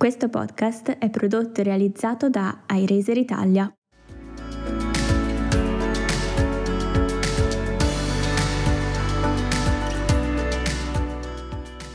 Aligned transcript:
Questo 0.00 0.30
podcast 0.30 0.92
è 0.92 1.10
prodotto 1.10 1.60
e 1.60 1.62
realizzato 1.62 2.30
da 2.30 2.62
iRazer 2.70 3.18
Italia. 3.18 3.70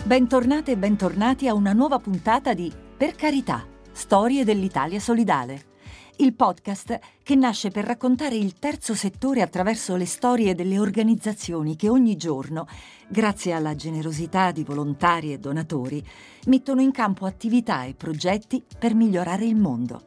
Bentornate 0.04 0.73
e 0.73 0.78
bentornati 0.78 1.47
a 1.47 1.55
una 1.55 1.73
nuova 1.73 1.97
puntata 1.97 2.54
di 2.54 2.71
Per 2.96 3.15
carità, 3.15 3.65
storie 3.91 4.44
dell'Italia 4.44 5.00
solidale 5.00 5.74
il 6.18 6.34
podcast 6.34 7.00
che 7.23 7.36
nasce 7.36 7.71
per 7.71 7.84
raccontare 7.84 8.36
il 8.36 8.54
terzo 8.57 8.93
settore 8.93 9.41
attraverso 9.41 9.95
le 9.95 10.05
storie 10.05 10.55
delle 10.55 10.80
organizzazioni 10.80 11.75
che 11.75 11.89
ogni 11.89 12.16
giorno, 12.16 12.68
grazie 13.07 13.52
alla 13.54 13.75
generosità 13.75 14.52
di 14.52 14.63
volontari 14.63 15.34
e 15.34 15.39
donatori, 15.39 16.04
mettono 16.45 16.81
in 16.81 16.91
campo 16.91 17.25
attività 17.25 17.84
e 17.84 17.95
progetti 17.95 18.63
per 18.77 18.95
migliorare 18.95 19.45
il 19.45 19.55
mondo. 19.55 20.02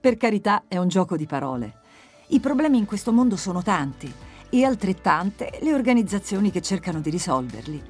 Per 0.00 0.16
carità 0.16 0.64
è 0.66 0.78
un 0.78 0.88
gioco 0.88 1.16
di 1.16 1.26
parole. 1.26 1.80
I 2.28 2.40
problemi 2.40 2.78
in 2.78 2.86
questo 2.86 3.12
mondo 3.12 3.36
sono 3.36 3.62
tanti 3.62 4.12
e 4.50 4.64
altrettante 4.64 5.58
le 5.60 5.72
organizzazioni 5.72 6.50
che 6.50 6.62
cercano 6.62 7.00
di 7.00 7.10
risolverli. 7.10 7.82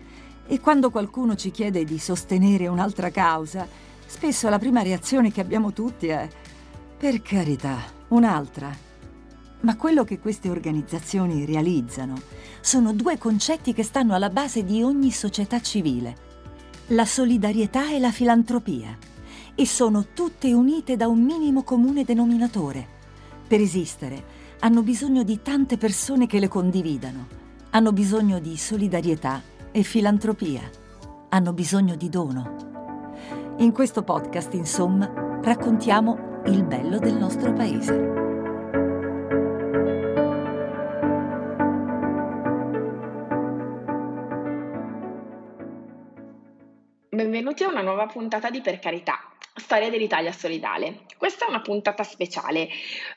E 0.46 0.60
quando 0.60 0.90
qualcuno 0.90 1.34
ci 1.34 1.50
chiede 1.50 1.84
di 1.84 1.98
sostenere 1.98 2.66
un'altra 2.66 3.10
causa, 3.10 3.66
spesso 4.04 4.48
la 4.48 4.58
prima 4.58 4.82
reazione 4.82 5.32
che 5.32 5.40
abbiamo 5.40 5.72
tutti 5.72 6.08
è 6.08 6.28
per 7.02 7.20
carità, 7.20 7.78
un'altra. 8.10 8.70
Ma 9.62 9.76
quello 9.76 10.04
che 10.04 10.20
queste 10.20 10.48
organizzazioni 10.48 11.44
realizzano 11.44 12.14
sono 12.60 12.92
due 12.92 13.18
concetti 13.18 13.72
che 13.72 13.82
stanno 13.82 14.14
alla 14.14 14.30
base 14.30 14.62
di 14.62 14.84
ogni 14.84 15.10
società 15.10 15.60
civile. 15.60 16.14
La 16.90 17.04
solidarietà 17.04 17.90
e 17.90 17.98
la 17.98 18.12
filantropia. 18.12 18.96
E 19.52 19.66
sono 19.66 20.10
tutte 20.14 20.52
unite 20.52 20.94
da 20.94 21.08
un 21.08 21.24
minimo 21.24 21.64
comune 21.64 22.04
denominatore. 22.04 22.86
Per 23.48 23.60
esistere 23.60 24.24
hanno 24.60 24.84
bisogno 24.84 25.24
di 25.24 25.42
tante 25.42 25.76
persone 25.78 26.28
che 26.28 26.38
le 26.38 26.46
condividano. 26.46 27.26
Hanno 27.70 27.92
bisogno 27.92 28.38
di 28.38 28.56
solidarietà 28.56 29.42
e 29.72 29.82
filantropia. 29.82 30.60
Hanno 31.30 31.52
bisogno 31.52 31.96
di 31.96 32.08
dono. 32.08 33.56
In 33.56 33.72
questo 33.72 34.04
podcast, 34.04 34.54
insomma, 34.54 35.40
raccontiamo 35.42 36.30
il 36.46 36.64
bello 36.64 36.98
del 36.98 37.14
nostro 37.14 37.52
paese. 37.52 37.94
Benvenuti 47.08 47.62
a 47.62 47.68
una 47.68 47.82
nuova 47.82 48.06
puntata 48.06 48.50
di 48.50 48.60
Per 48.60 48.78
Carità. 48.80 49.31
Storia 49.54 49.90
dell'Italia 49.90 50.32
solidale. 50.32 51.04
Questa 51.18 51.44
è 51.44 51.48
una 51.48 51.60
puntata 51.60 52.02
speciale 52.02 52.68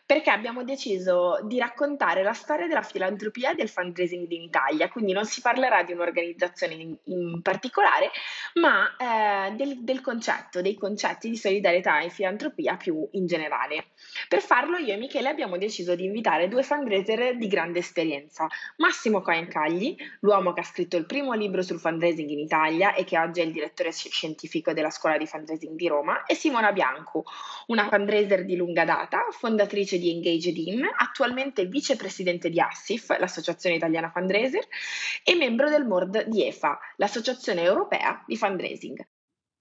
perché 0.06 0.30
abbiamo 0.30 0.64
deciso 0.64 1.40
di 1.44 1.58
raccontare 1.58 2.24
la 2.24 2.34
storia 2.34 2.68
della 2.68 2.82
filantropia 2.82 3.52
e 3.52 3.56
del 3.56 3.70
fundraising 3.70 4.30
in 4.30 4.44
Italia, 4.44 4.90
quindi 4.90 5.14
non 5.14 5.26
si 5.26 5.42
parlerà 5.42 5.84
di 5.84 5.94
un'organizzazione 5.94 6.74
in, 6.74 6.96
in 7.06 7.42
particolare, 7.42 8.12
ma 8.56 8.96
eh, 8.98 9.56
del, 9.56 9.84
del, 9.84 10.02
concetto, 10.02 10.62
dei 10.62 10.76
concetti 10.76 11.30
di 11.30 11.38
solidarietà 11.38 12.02
e 12.02 12.10
filantropia 12.10 12.76
più 12.76 13.08
in 13.14 13.26
generale. 13.26 13.86
Per 14.28 14.42
farlo 14.42 14.78
io 14.78 14.94
e 14.94 14.98
Michele 14.98 15.30
abbiamo 15.30 15.58
deciso 15.58 15.96
di 15.96 16.04
invitare 16.06 16.48
due 16.48 16.64
fundraiser 16.64 17.38
di 17.38 17.48
grande 17.48 17.80
esperienza, 17.80 18.48
Massimo 18.78 19.22
Coencagli, 19.22 19.96
l'uomo 20.20 20.54
che 20.54 20.60
ha 20.60 20.64
scritto 20.64 20.98
il 20.98 21.06
primo 21.06 21.34
libro 21.34 21.62
sul 21.62 21.80
fundraising 21.80 22.30
in 22.30 22.40
Italia 22.40 22.94
e 22.94 23.04
che 23.04 23.18
oggi 23.18 23.40
è 23.42 23.44
il 23.46 23.52
direttore 23.52 23.92
scientifico 23.92 24.74
della 24.74 24.90
scuola 24.90 25.18
di 25.18 25.26
fundraising 25.26 25.76
di 25.76 25.88
Roma, 25.88 26.15
e 26.26 26.36
Simona 26.36 26.72
Bianco, 26.72 27.24
una 27.68 27.88
fundraiser 27.88 28.46
di 28.46 28.56
lunga 28.56 28.86
data, 28.86 29.28
fondatrice 29.32 29.98
di 29.98 30.12
Engaged 30.12 30.58
In, 30.58 30.84
attualmente 30.98 31.66
vicepresidente 31.66 32.50
di 32.50 32.60
ASSIF, 32.60 33.18
l'Associazione 33.20 33.76
Italiana 33.76 34.10
Fundraiser, 34.10 34.66
e 35.24 35.36
membro 35.36 35.70
del 35.70 35.86
board 35.86 36.28
di 36.28 36.46
EFA, 36.46 36.80
l'Associazione 36.98 37.62
Europea 37.62 38.24
di 38.26 38.38
Fundraising. 38.38 39.06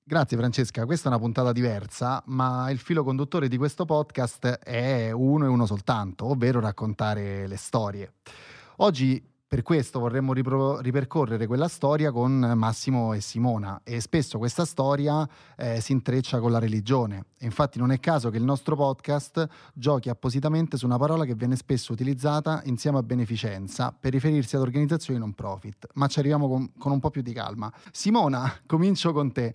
Grazie 0.06 0.36
Francesca, 0.36 0.84
questa 0.84 1.06
è 1.06 1.12
una 1.12 1.18
puntata 1.18 1.50
diversa, 1.50 2.22
ma 2.26 2.70
il 2.70 2.78
filo 2.78 3.02
conduttore 3.02 3.48
di 3.48 3.56
questo 3.56 3.86
podcast 3.86 4.58
è 4.58 5.10
uno 5.10 5.46
e 5.46 5.48
uno 5.48 5.64
soltanto, 5.64 6.26
ovvero 6.26 6.60
raccontare 6.60 7.46
le 7.46 7.56
storie. 7.56 8.12
Oggi 8.78 9.33
per 9.54 9.62
questo 9.62 10.00
vorremmo 10.00 10.32
ripro- 10.32 10.80
ripercorrere 10.80 11.46
quella 11.46 11.68
storia 11.68 12.10
con 12.10 12.54
Massimo 12.56 13.12
e 13.12 13.20
Simona 13.20 13.82
e 13.84 14.00
spesso 14.00 14.36
questa 14.36 14.64
storia 14.64 15.28
eh, 15.56 15.80
si 15.80 15.92
intreccia 15.92 16.40
con 16.40 16.50
la 16.50 16.58
religione. 16.58 17.26
Infatti 17.42 17.78
non 17.78 17.92
è 17.92 18.00
caso 18.00 18.30
che 18.30 18.36
il 18.36 18.42
nostro 18.42 18.74
podcast 18.74 19.46
giochi 19.72 20.08
appositamente 20.08 20.76
su 20.76 20.86
una 20.86 20.98
parola 20.98 21.24
che 21.24 21.36
viene 21.36 21.54
spesso 21.54 21.92
utilizzata 21.92 22.62
insieme 22.64 22.98
a 22.98 23.04
beneficenza 23.04 23.96
per 23.96 24.10
riferirsi 24.10 24.56
ad 24.56 24.62
organizzazioni 24.62 25.20
non 25.20 25.34
profit, 25.34 25.86
ma 25.94 26.08
ci 26.08 26.18
arriviamo 26.18 26.48
con, 26.48 26.72
con 26.76 26.90
un 26.90 26.98
po' 26.98 27.10
più 27.10 27.22
di 27.22 27.32
calma. 27.32 27.72
Simona, 27.92 28.52
comincio 28.66 29.12
con 29.12 29.30
te. 29.30 29.54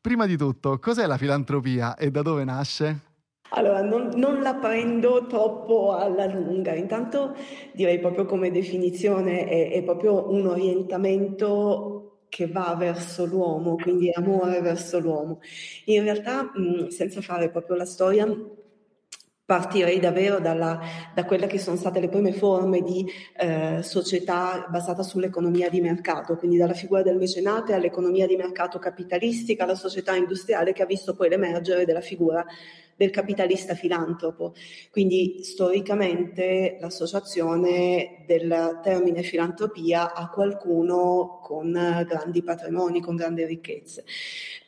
Prima 0.00 0.24
di 0.24 0.38
tutto, 0.38 0.78
cos'è 0.78 1.04
la 1.04 1.18
filantropia 1.18 1.94
e 1.96 2.10
da 2.10 2.22
dove 2.22 2.42
nasce? 2.44 3.05
Allora, 3.50 3.82
non, 3.82 4.10
non, 4.14 4.42
la 4.42 4.54
prendo 4.54 5.26
troppo 5.26 5.92
alla 5.92 6.26
lunga. 6.26 6.74
Intanto 6.74 7.34
direi 7.72 7.98
proprio 7.98 8.24
come 8.24 8.50
definizione 8.50 9.46
è, 9.46 9.70
è 9.72 9.82
proprio 9.82 10.30
un 10.30 10.46
orientamento 10.46 11.96
che 12.28 12.48
va 12.48 12.74
verso 12.78 13.24
l'uomo, 13.24 13.76
quindi 13.76 14.10
amore 14.12 14.60
verso 14.60 14.98
l'uomo. 14.98 15.40
In 15.86 16.02
realtà, 16.02 16.50
mh, 16.54 16.88
senza 16.88 17.20
fare 17.20 17.50
proprio 17.50 17.76
la 17.76 17.84
storia, 17.84 18.26
partirei 19.46 20.00
davvero 20.00 20.40
dalla, 20.40 20.80
da 21.14 21.24
quelle 21.24 21.46
che 21.46 21.60
sono 21.60 21.76
state 21.76 22.00
le 22.00 22.08
prime 22.08 22.32
forme 22.32 22.82
di 22.82 23.06
eh, 23.36 23.80
società 23.80 24.66
basata 24.68 25.04
sull'economia 25.04 25.70
di 25.70 25.80
mercato, 25.80 26.36
quindi 26.36 26.56
dalla 26.56 26.74
figura 26.74 27.02
del 27.02 27.16
mecenate 27.16 27.72
all'economia 27.72 28.26
di 28.26 28.34
mercato 28.34 28.80
capitalistica, 28.80 29.62
alla 29.62 29.76
società 29.76 30.16
industriale 30.16 30.72
che 30.72 30.82
ha 30.82 30.86
visto 30.86 31.14
poi 31.14 31.28
l'emergere 31.28 31.84
della 31.84 32.00
figura 32.00 32.44
del 32.96 33.10
capitalista 33.10 33.74
filantropo. 33.74 34.54
Quindi 34.90 35.44
storicamente 35.44 36.78
l'associazione 36.80 38.24
del 38.26 38.80
termine 38.82 39.22
filantropia 39.22 40.14
a 40.14 40.28
qualcuno 40.30 41.38
con 41.42 41.70
grandi 41.72 42.42
patrimoni, 42.42 43.00
con 43.00 43.16
grandi 43.16 43.44
ricchezze. 43.44 44.04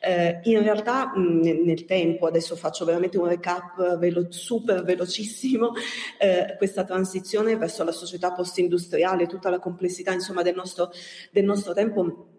Eh, 0.01 0.39
in 0.43 0.61
realtà 0.61 1.11
mh, 1.15 1.63
nel 1.65 1.85
tempo, 1.85 2.27
adesso 2.27 2.55
faccio 2.55 2.85
veramente 2.85 3.17
un 3.17 3.27
recap 3.27 3.97
velo- 3.97 4.31
super 4.31 4.83
velocissimo, 4.83 5.73
eh, 6.17 6.55
questa 6.57 6.83
transizione 6.83 7.57
verso 7.57 7.83
la 7.83 7.91
società 7.91 8.31
post-industriale, 8.31 9.27
tutta 9.27 9.49
la 9.49 9.59
complessità 9.59 10.13
insomma, 10.13 10.41
del, 10.41 10.55
nostro, 10.55 10.91
del 11.31 11.43
nostro 11.43 11.73
tempo 11.73 12.37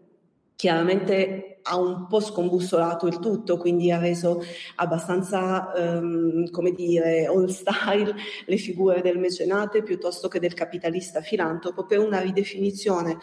chiaramente 0.61 1.61
ha 1.63 1.79
un 1.79 2.07
po' 2.07 2.21
scombussolato 2.21 3.07
il 3.07 3.19
tutto, 3.19 3.57
quindi 3.57 3.91
ha 3.91 3.99
reso 3.99 4.43
abbastanza, 4.77 5.73
um, 5.75 6.51
come 6.51 6.73
dire, 6.73 7.25
all 7.25 7.47
style 7.47 8.15
le 8.45 8.57
figure 8.59 9.01
del 9.01 9.17
mecenate 9.17 9.83
piuttosto 9.83 10.29
che 10.29 10.39
del 10.39 10.53
capitalista 10.53 11.23
filantropo 11.23 11.87
per 11.87 12.01
una 12.01 12.21
ridefinizione 12.21 13.17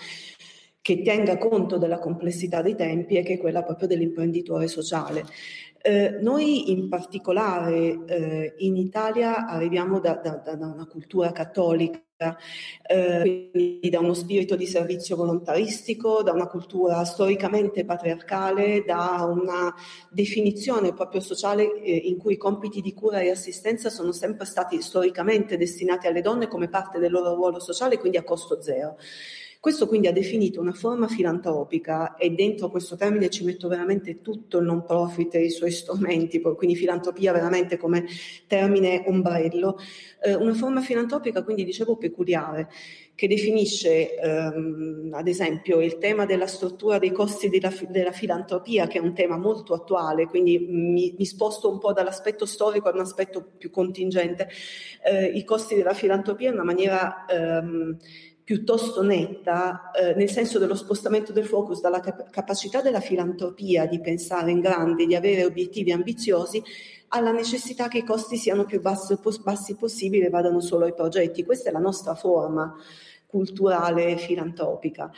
che 0.81 1.03
tenga 1.03 1.38
conto 1.38 1.78
della 1.78 2.00
complessità 2.00 2.64
dei 2.64 2.75
tempi 2.75 3.18
e 3.18 3.22
che 3.22 3.34
è 3.34 3.38
quella 3.38 3.62
proprio 3.62 3.88
dell'imprenditore 3.88 4.68
sociale. 4.68 5.24
Eh, 5.88 6.18
noi 6.20 6.70
in 6.74 6.90
particolare 6.90 8.03
eh, 8.08 8.56
in 8.58 8.75
Italia 8.75 9.48
arriviamo 9.48 10.02
da, 10.02 10.16
da, 10.16 10.31
da 10.36 10.66
una 10.66 10.86
cultura 10.86 11.31
cattolica 11.31 12.03
eh, 12.84 13.50
quindi 13.53 13.90
da 13.90 14.00
uno 14.00 14.14
spirito 14.14 14.58
di 14.58 14.66
servizio 14.66 15.16
volontaristico, 15.16 16.24
da 16.24 16.34
una 16.34 16.48
cultura 16.48 17.06
storicamente 17.06 17.86
patriarcale, 17.86 18.84
da 18.86 19.25
una 19.30 19.74
definizione 20.09 20.94
proprio 20.94 21.22
sociale 21.22 21.80
eh, 21.81 21.95
in 21.95 22.18
cui 22.18 22.34
i 22.34 22.38
compiti 22.38 22.81
di 22.81 22.94
cura 22.94 23.22
e 23.22 23.30
assistenza 23.30 23.89
sono 23.89 24.12
sempre 24.12 24.45
stati 24.45 24.81
storicamente 24.81 25.56
destinati 25.56 26.07
alle 26.07 26.19
donne 26.19 26.50
come 26.50 26.68
parte 26.68 27.00
del 27.00 27.13
loro 27.13 27.34
ruolo 27.34 27.62
sociale, 27.62 27.98
quindi 27.98 28.18
a 28.18 28.24
costo 28.24 28.62
zero. 28.62 28.98
Questo 29.59 29.88
quindi 29.88 30.07
ha 30.07 30.13
definito 30.13 30.62
una 30.62 30.74
forma 30.74 31.07
filantropica 31.07 32.15
e 32.15 32.30
dentro 32.31 32.69
questo 32.69 32.95
termine 32.95 33.30
ci 33.30 33.44
metto 33.44 33.68
veramente 33.68 34.21
tutto 34.21 34.59
il 34.59 34.65
non 34.65 34.83
profit 34.86 35.36
e 35.36 35.45
i 35.45 35.50
suoi 35.50 35.71
strumenti, 35.71 36.39
quindi 36.42 36.75
filantropia 36.75 37.33
veramente 37.33 37.77
come 37.77 38.06
termine 38.48 39.04
ombrello, 39.07 39.77
eh, 40.21 40.36
una 40.36 40.54
forma 40.54 40.81
filantropica 40.81 41.44
quindi 41.44 41.63
dicevo 41.63 41.98
peculiare 41.98 42.69
che 43.18 43.27
definisce 43.27 44.15
ehm, 44.15 45.09
ad 45.12 45.27
esempio 45.27 45.81
il 45.81 45.98
tema 45.98 46.27
della 46.27 46.45
struttura 46.45 47.00
dei 47.00 47.12
costi 47.12 47.50
della, 47.50 47.74
della, 47.89 48.12
filantropia, 48.12 48.86
che 48.86 49.00
è 49.00 49.01
un 49.01 49.15
tema 49.15 49.38
molto 49.38 49.74
attuale, 49.74 50.27
quindi 50.27 50.60
mi, 50.60 51.15
mi 51.18 51.25
sposto 51.25 51.68
un 51.68 51.80
po' 51.80 51.94
dall'aspetto 51.94 52.45
storico 52.45 52.89
ad 52.89 52.94
un 52.94 53.01
aspetto 53.01 53.44
più 53.57 53.71
contingente, 53.71 54.48
eh, 55.03 55.25
i 55.25 55.44
costi 55.44 55.74
della 55.74 55.95
filantropia 55.95 56.50
in 56.50 56.53
una 56.53 56.63
maniera 56.63 57.25
ehm, 57.25 57.98
piuttosto 58.48 59.04
netta, 59.04 59.92
eh, 59.92 60.14
nel 60.16 60.30
senso 60.30 60.58
dello 60.58 60.74
spostamento 60.74 61.34
del 61.34 61.44
focus 61.44 61.82
dalla 61.82 62.00
cap- 62.00 62.30
capacità 62.30 62.82
della 62.82 63.02
filantropia 63.02 63.86
di 63.88 64.00
pensare 64.00 64.52
in 64.52 64.62
grande, 64.62 65.06
di 65.06 65.16
avere 65.16 65.44
obiettivi 65.44 65.92
ambiziosi, 65.92 66.64
alla 67.10 67.34
necessità 67.34 67.90
che 67.90 67.98
i 67.98 68.06
costi 68.06 68.38
siano 68.38 68.64
più 68.64 68.80
bassi, 68.80 69.20
bassi 69.44 69.76
possibili 69.76 70.24
e 70.24 70.30
vadano 70.30 70.62
solo 70.62 70.86
ai 70.86 70.94
progetti. 70.94 71.44
Questa 71.44 71.68
è 71.68 71.74
la 71.74 71.80
nostra 71.80 72.16
forma 72.16 72.74
culturale 73.26 74.16
filantropica. 74.16 75.12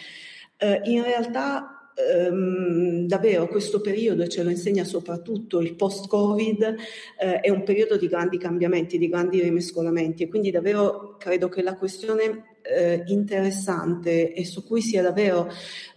Eh, 0.58 0.81
in 0.86 1.04
realtà 1.04 1.92
ehm, 1.94 3.06
davvero 3.06 3.48
questo 3.48 3.80
periodo, 3.80 4.24
e 4.24 4.30
ce 4.30 4.42
lo 4.42 4.50
insegna 4.50 4.84
soprattutto 4.84 5.60
il 5.60 5.76
post-Covid, 5.76 6.76
eh, 7.20 7.42
è 7.42 7.50
un 7.52 7.62
periodo 7.62 7.96
di 7.96 8.08
grandi 8.08 8.40
cambiamenti, 8.40 8.98
di 8.98 9.08
grandi 9.08 9.40
rimescolamenti 9.40 10.24
e 10.24 10.30
quindi 10.30 10.50
davvero 10.50 11.16
credo 11.20 11.48
che 11.48 11.62
la 11.62 11.76
questione 11.76 12.58
eh, 12.69 13.04
interessante 13.07 14.33
e 14.33 14.45
su 14.45 14.66
cui 14.66 14.81
sia 14.81 15.01
davvero 15.01 15.50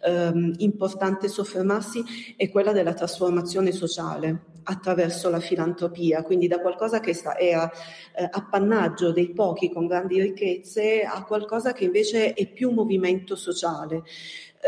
ehm, 0.04 0.54
importante 0.58 1.28
soffermarsi 1.28 2.02
è 2.36 2.50
quella 2.50 2.72
della 2.72 2.94
trasformazione 2.94 3.72
sociale 3.72 4.50
attraverso 4.64 5.28
la 5.28 5.40
filantropia, 5.40 6.22
quindi 6.22 6.46
da 6.46 6.60
qualcosa 6.60 7.00
che 7.00 7.14
sta, 7.14 7.36
era 7.36 7.70
eh, 8.14 8.28
appannaggio 8.30 9.12
dei 9.12 9.32
pochi 9.32 9.70
con 9.70 9.86
grandi 9.86 10.20
ricchezze 10.20 11.02
a 11.02 11.24
qualcosa 11.24 11.72
che 11.72 11.84
invece 11.84 12.32
è 12.32 12.46
più 12.48 12.70
movimento 12.70 13.34
sociale. 13.34 14.02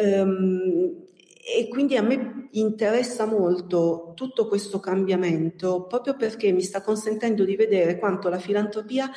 Um, 0.03 1.05
e 1.47 1.69
quindi 1.69 1.95
a 1.97 2.03
me 2.03 2.49
interessa 2.53 3.27
molto 3.27 4.12
tutto 4.17 4.49
questo 4.49 4.81
cambiamento 4.81 5.85
proprio 5.87 6.17
perché 6.17 6.51
mi 6.53 6.62
sta 6.62 6.81
consentendo 6.81 7.45
di 7.45 7.55
vedere 7.55 7.99
quanto 7.99 8.31
la 8.31 8.39
filantropia 8.39 9.11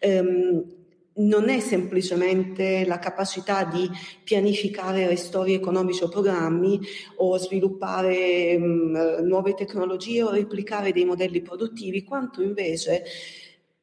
ehm, 0.00 0.77
non 1.18 1.48
è 1.48 1.60
semplicemente 1.60 2.84
la 2.84 2.98
capacità 2.98 3.64
di 3.64 3.88
pianificare 4.22 5.08
ristori 5.08 5.54
economici 5.54 6.02
o 6.02 6.08
programmi 6.08 6.80
o 7.16 7.36
sviluppare 7.38 8.56
mh, 8.58 9.20
nuove 9.22 9.54
tecnologie 9.54 10.22
o 10.22 10.30
replicare 10.30 10.92
dei 10.92 11.04
modelli 11.04 11.40
produttivi, 11.42 12.04
quanto 12.04 12.42
invece 12.42 13.04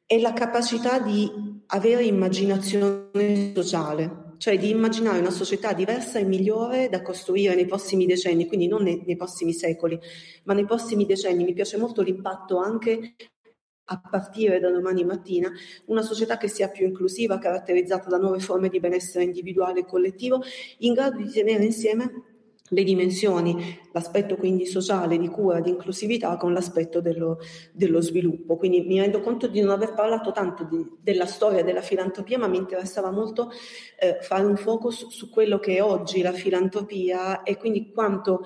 è 0.06 0.18
la 0.18 0.32
capacità 0.32 0.98
di 0.98 1.30
avere 1.66 2.04
immaginazione 2.04 3.52
sociale 3.54 4.24
cioè 4.38 4.58
di 4.58 4.70
immaginare 4.70 5.18
una 5.18 5.30
società 5.30 5.72
diversa 5.72 6.18
e 6.18 6.24
migliore 6.24 6.88
da 6.88 7.02
costruire 7.02 7.54
nei 7.54 7.66
prossimi 7.66 8.06
decenni, 8.06 8.46
quindi 8.46 8.66
non 8.68 8.82
nei, 8.82 9.02
nei 9.06 9.16
prossimi 9.16 9.52
secoli, 9.52 9.98
ma 10.44 10.54
nei 10.54 10.64
prossimi 10.64 11.06
decenni. 11.06 11.44
Mi 11.44 11.54
piace 11.54 11.78
molto 11.78 12.02
l'impatto 12.02 12.58
anche 12.58 13.14
a 13.86 14.00
partire 14.00 14.58
da 14.58 14.70
domani 14.70 15.04
mattina, 15.04 15.50
una 15.86 16.02
società 16.02 16.36
che 16.36 16.48
sia 16.48 16.68
più 16.68 16.86
inclusiva, 16.86 17.38
caratterizzata 17.38 18.08
da 18.08 18.18
nuove 18.18 18.40
forme 18.40 18.68
di 18.68 18.80
benessere 18.80 19.24
individuale 19.24 19.80
e 19.80 19.86
collettivo, 19.86 20.42
in 20.78 20.92
grado 20.92 21.18
di 21.18 21.30
tenere 21.30 21.64
insieme 21.64 22.34
le 22.70 22.82
dimensioni, 22.82 23.78
l'aspetto 23.92 24.36
quindi 24.36 24.66
sociale, 24.66 25.18
di 25.18 25.28
cura, 25.28 25.60
di 25.60 25.70
inclusività 25.70 26.36
con 26.36 26.52
l'aspetto 26.52 27.00
dello, 27.00 27.38
dello 27.72 28.00
sviluppo. 28.00 28.56
Quindi 28.56 28.80
mi 28.80 28.98
rendo 28.98 29.20
conto 29.20 29.46
di 29.46 29.60
non 29.60 29.70
aver 29.70 29.94
parlato 29.94 30.32
tanto 30.32 30.64
di, 30.64 30.84
della 31.00 31.26
storia 31.26 31.62
della 31.62 31.82
filantropia, 31.82 32.38
ma 32.38 32.48
mi 32.48 32.56
interessava 32.56 33.10
molto 33.10 33.50
eh, 33.98 34.18
fare 34.20 34.44
un 34.44 34.56
focus 34.56 35.08
su 35.08 35.30
quello 35.30 35.58
che 35.58 35.76
è 35.76 35.82
oggi 35.82 36.22
la 36.22 36.32
filantropia 36.32 37.42
e 37.42 37.56
quindi 37.56 37.92
quanto 37.92 38.42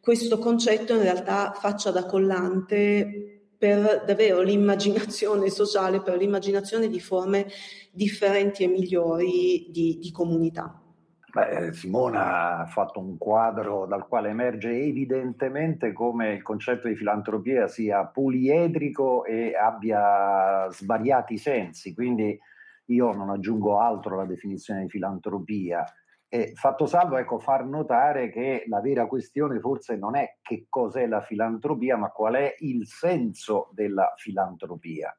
questo 0.00 0.38
concetto 0.38 0.92
in 0.92 1.00
realtà 1.00 1.52
faccia 1.58 1.90
da 1.90 2.04
collante 2.04 3.33
per 3.64 4.04
davvero 4.04 4.42
l'immaginazione 4.42 5.48
sociale, 5.48 6.02
per 6.02 6.18
l'immaginazione 6.18 6.86
di 6.86 7.00
forme 7.00 7.46
differenti 7.90 8.62
e 8.62 8.66
migliori 8.68 9.68
di, 9.70 9.98
di 9.98 10.12
comunità. 10.12 10.82
Beh, 11.32 11.72
Simona 11.72 12.58
ha 12.58 12.66
fatto 12.66 13.00
un 13.00 13.16
quadro 13.16 13.86
dal 13.86 14.06
quale 14.06 14.28
emerge 14.28 14.70
evidentemente 14.70 15.94
come 15.94 16.34
il 16.34 16.42
concetto 16.42 16.88
di 16.88 16.94
filantropia 16.94 17.66
sia 17.66 18.04
poliedrico 18.04 19.24
e 19.24 19.54
abbia 19.56 20.70
svariati 20.70 21.38
sensi, 21.38 21.94
quindi 21.94 22.38
io 22.88 23.12
non 23.14 23.30
aggiungo 23.30 23.80
altro 23.80 24.12
alla 24.12 24.26
definizione 24.26 24.82
di 24.82 24.90
filantropia. 24.90 25.82
E 26.34 26.50
fatto 26.56 26.86
salvo 26.86 27.16
ecco, 27.16 27.38
far 27.38 27.64
notare 27.64 28.28
che 28.28 28.64
la 28.66 28.80
vera 28.80 29.06
questione 29.06 29.60
forse 29.60 29.94
non 29.94 30.16
è 30.16 30.38
che 30.42 30.66
cos'è 30.68 31.06
la 31.06 31.20
filantropia, 31.20 31.96
ma 31.96 32.10
qual 32.10 32.34
è 32.34 32.56
il 32.58 32.88
senso 32.88 33.70
della 33.70 34.12
filantropia. 34.16 35.16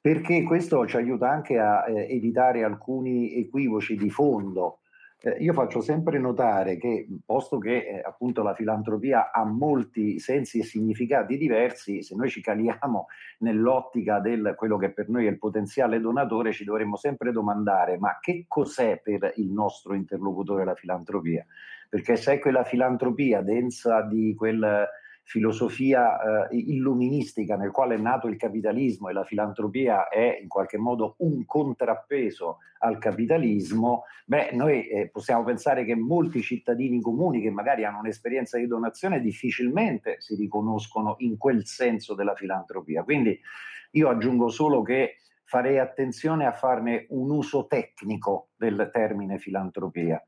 Perché 0.00 0.42
questo 0.42 0.84
ci 0.84 0.96
aiuta 0.96 1.30
anche 1.30 1.60
a 1.60 1.88
eh, 1.88 2.12
evitare 2.12 2.64
alcuni 2.64 3.36
equivoci 3.36 3.94
di 3.94 4.10
fondo 4.10 4.80
eh, 5.20 5.36
io 5.40 5.54
faccio 5.54 5.80
sempre 5.80 6.18
notare 6.18 6.76
che, 6.76 7.06
posto 7.24 7.58
che 7.58 7.76
eh, 7.78 8.02
appunto 8.04 8.42
la 8.42 8.54
filantropia 8.54 9.32
ha 9.32 9.44
molti 9.44 10.18
sensi 10.18 10.58
e 10.58 10.62
significati 10.62 11.38
diversi, 11.38 12.02
se 12.02 12.14
noi 12.14 12.28
ci 12.28 12.42
caliamo 12.42 13.06
nell'ottica 13.40 14.20
del 14.20 14.54
quello 14.56 14.76
che 14.76 14.92
per 14.92 15.08
noi 15.08 15.26
è 15.26 15.30
il 15.30 15.38
potenziale 15.38 16.00
donatore, 16.00 16.52
ci 16.52 16.64
dovremmo 16.64 16.96
sempre 16.96 17.32
domandare: 17.32 17.98
ma 17.98 18.18
che 18.20 18.44
cos'è 18.46 19.00
per 19.02 19.32
il 19.36 19.50
nostro 19.50 19.94
interlocutore 19.94 20.64
la 20.64 20.74
filantropia? 20.74 21.44
Perché 21.88 22.16
se 22.16 22.34
è 22.34 22.38
quella 22.38 22.64
filantropia 22.64 23.40
densa 23.40 24.02
di 24.02 24.34
quel 24.34 24.86
filosofia 25.26 26.48
eh, 26.48 26.56
illuministica 26.56 27.56
nel 27.56 27.72
quale 27.72 27.96
è 27.96 27.98
nato 27.98 28.28
il 28.28 28.36
capitalismo 28.36 29.08
e 29.08 29.12
la 29.12 29.24
filantropia 29.24 30.08
è 30.08 30.38
in 30.40 30.46
qualche 30.46 30.78
modo 30.78 31.16
un 31.18 31.44
contrappeso 31.44 32.58
al 32.78 32.98
capitalismo, 32.98 34.04
beh, 34.24 34.50
noi 34.52 34.86
eh, 34.86 35.08
possiamo 35.08 35.42
pensare 35.42 35.84
che 35.84 35.96
molti 35.96 36.42
cittadini 36.42 37.00
comuni 37.00 37.40
che 37.40 37.50
magari 37.50 37.84
hanno 37.84 37.98
un'esperienza 37.98 38.56
di 38.56 38.68
donazione 38.68 39.20
difficilmente 39.20 40.16
si 40.20 40.36
riconoscono 40.36 41.16
in 41.18 41.36
quel 41.36 41.66
senso 41.66 42.14
della 42.14 42.36
filantropia. 42.36 43.02
Quindi 43.02 43.36
io 43.92 44.08
aggiungo 44.08 44.48
solo 44.48 44.82
che 44.82 45.16
farei 45.42 45.80
attenzione 45.80 46.46
a 46.46 46.52
farne 46.52 47.06
un 47.10 47.30
uso 47.30 47.66
tecnico 47.66 48.50
del 48.56 48.90
termine 48.92 49.38
filantropia 49.38 50.22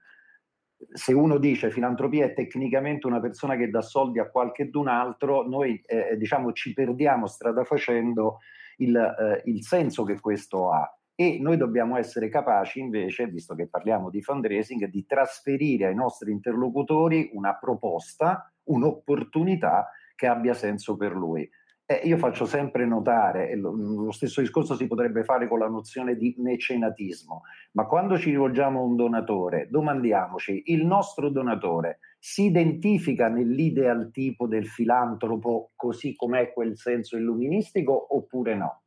se 0.93 1.13
uno 1.13 1.39
dice 1.39 1.71
filantropia 1.71 2.27
è 2.27 2.35
tecnicamente 2.35 3.07
una 3.07 3.21
persona 3.21 3.57
che 3.57 3.69
dà 3.69 3.83
soldi 3.83 4.19
a 4.19 4.31
qualche 4.31 4.71
d'un 4.71 4.89
altro, 4.89 5.47
noi 5.47 5.81
eh, 5.87 6.17
diciamo 6.17 6.53
ci 6.53 6.73
perdiamo 6.73 7.27
strada 7.27 7.65
facendo 7.65 8.39
il, 8.79 8.97
eh, 8.97 9.43
il 9.47 9.65
senso 9.65 10.05
che 10.05 10.21
questo 10.21 10.71
ha 10.71 10.93
e 11.21 11.39
noi 11.41 11.57
dobbiamo 11.57 11.97
essere 11.97 12.29
capaci 12.29 12.79
invece, 12.79 13.27
visto 13.27 13.57
che 13.57 13.67
parliamo 13.67 14.09
di 14.09 14.23
fundraising, 14.23 14.85
di 14.85 15.05
trasferire 15.05 15.87
ai 15.87 15.95
nostri 15.97 16.31
interlocutori 16.31 17.31
una 17.33 17.57
proposta, 17.57 18.53
un'opportunità 18.65 19.91
che 20.15 20.29
abbia 20.29 20.55
senso 20.55 20.97
per 20.97 21.17
lui. 21.17 21.49
Eh, 21.90 22.02
io 22.05 22.19
faccio 22.19 22.44
sempre 22.44 22.85
notare, 22.85 23.56
lo, 23.56 23.70
lo, 23.70 24.13
stesso 24.13 24.43
discorso 24.43 24.74
si 24.74 24.86
potrebbe 24.86 25.24
fare 25.24 25.48
con 25.48 25.58
la 25.58 25.69
nozione 25.69 26.17
di 26.17 26.34
mecenatismo, 26.36 27.44
ma 27.72 27.86
quando 27.86 28.19
ci 28.19 28.29
rivolgiamo 28.29 28.79
a 28.79 28.82
un 28.82 28.94
donatore, 28.94 29.69
domandiamoci, 29.70 30.65
il 30.67 30.84
nostro 30.84 31.31
donatore 31.31 32.01
si 32.19 32.44
identifica 32.44 33.29
nell'ideal 33.29 34.10
tipo 34.10 34.46
del 34.46 34.67
filantropo 34.67 35.70
così 35.77 36.15
com'è 36.15 36.53
quel 36.53 36.77
senso 36.77 37.17
illuministico 37.17 38.15
oppure 38.15 38.55
no? 38.55 38.82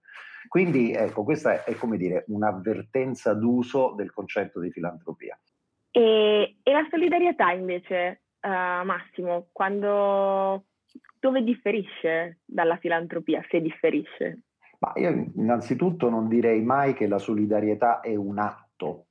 Quindi 0.47 0.91
ecco, 0.91 1.23
questa 1.23 1.53
è, 1.53 1.63
è 1.63 1.73
come 1.73 1.97
dire 1.97 2.25
un'avvertenza 2.27 3.33
d'uso 3.33 3.95
del 3.95 4.13
concetto 4.13 4.59
di 4.59 4.69
filantropia. 4.69 5.39
E, 5.89 6.57
e 6.61 6.71
la 6.71 6.85
solidarietà 6.87 7.49
invece, 7.49 8.21
uh, 8.41 8.85
Massimo, 8.85 9.47
quando 9.51 10.65
dove 11.19 11.43
differisce 11.43 12.39
dalla 12.45 12.77
filantropia, 12.77 13.45
se 13.49 13.61
differisce? 13.61 14.43
Ma 14.79 14.93
io 14.95 15.09
innanzitutto 15.35 16.09
non 16.09 16.27
direi 16.27 16.63
mai 16.63 16.93
che 16.93 17.07
la 17.07 17.19
solidarietà 17.19 17.99
è 17.99 18.15
un 18.15 18.39
atto, 18.39 19.05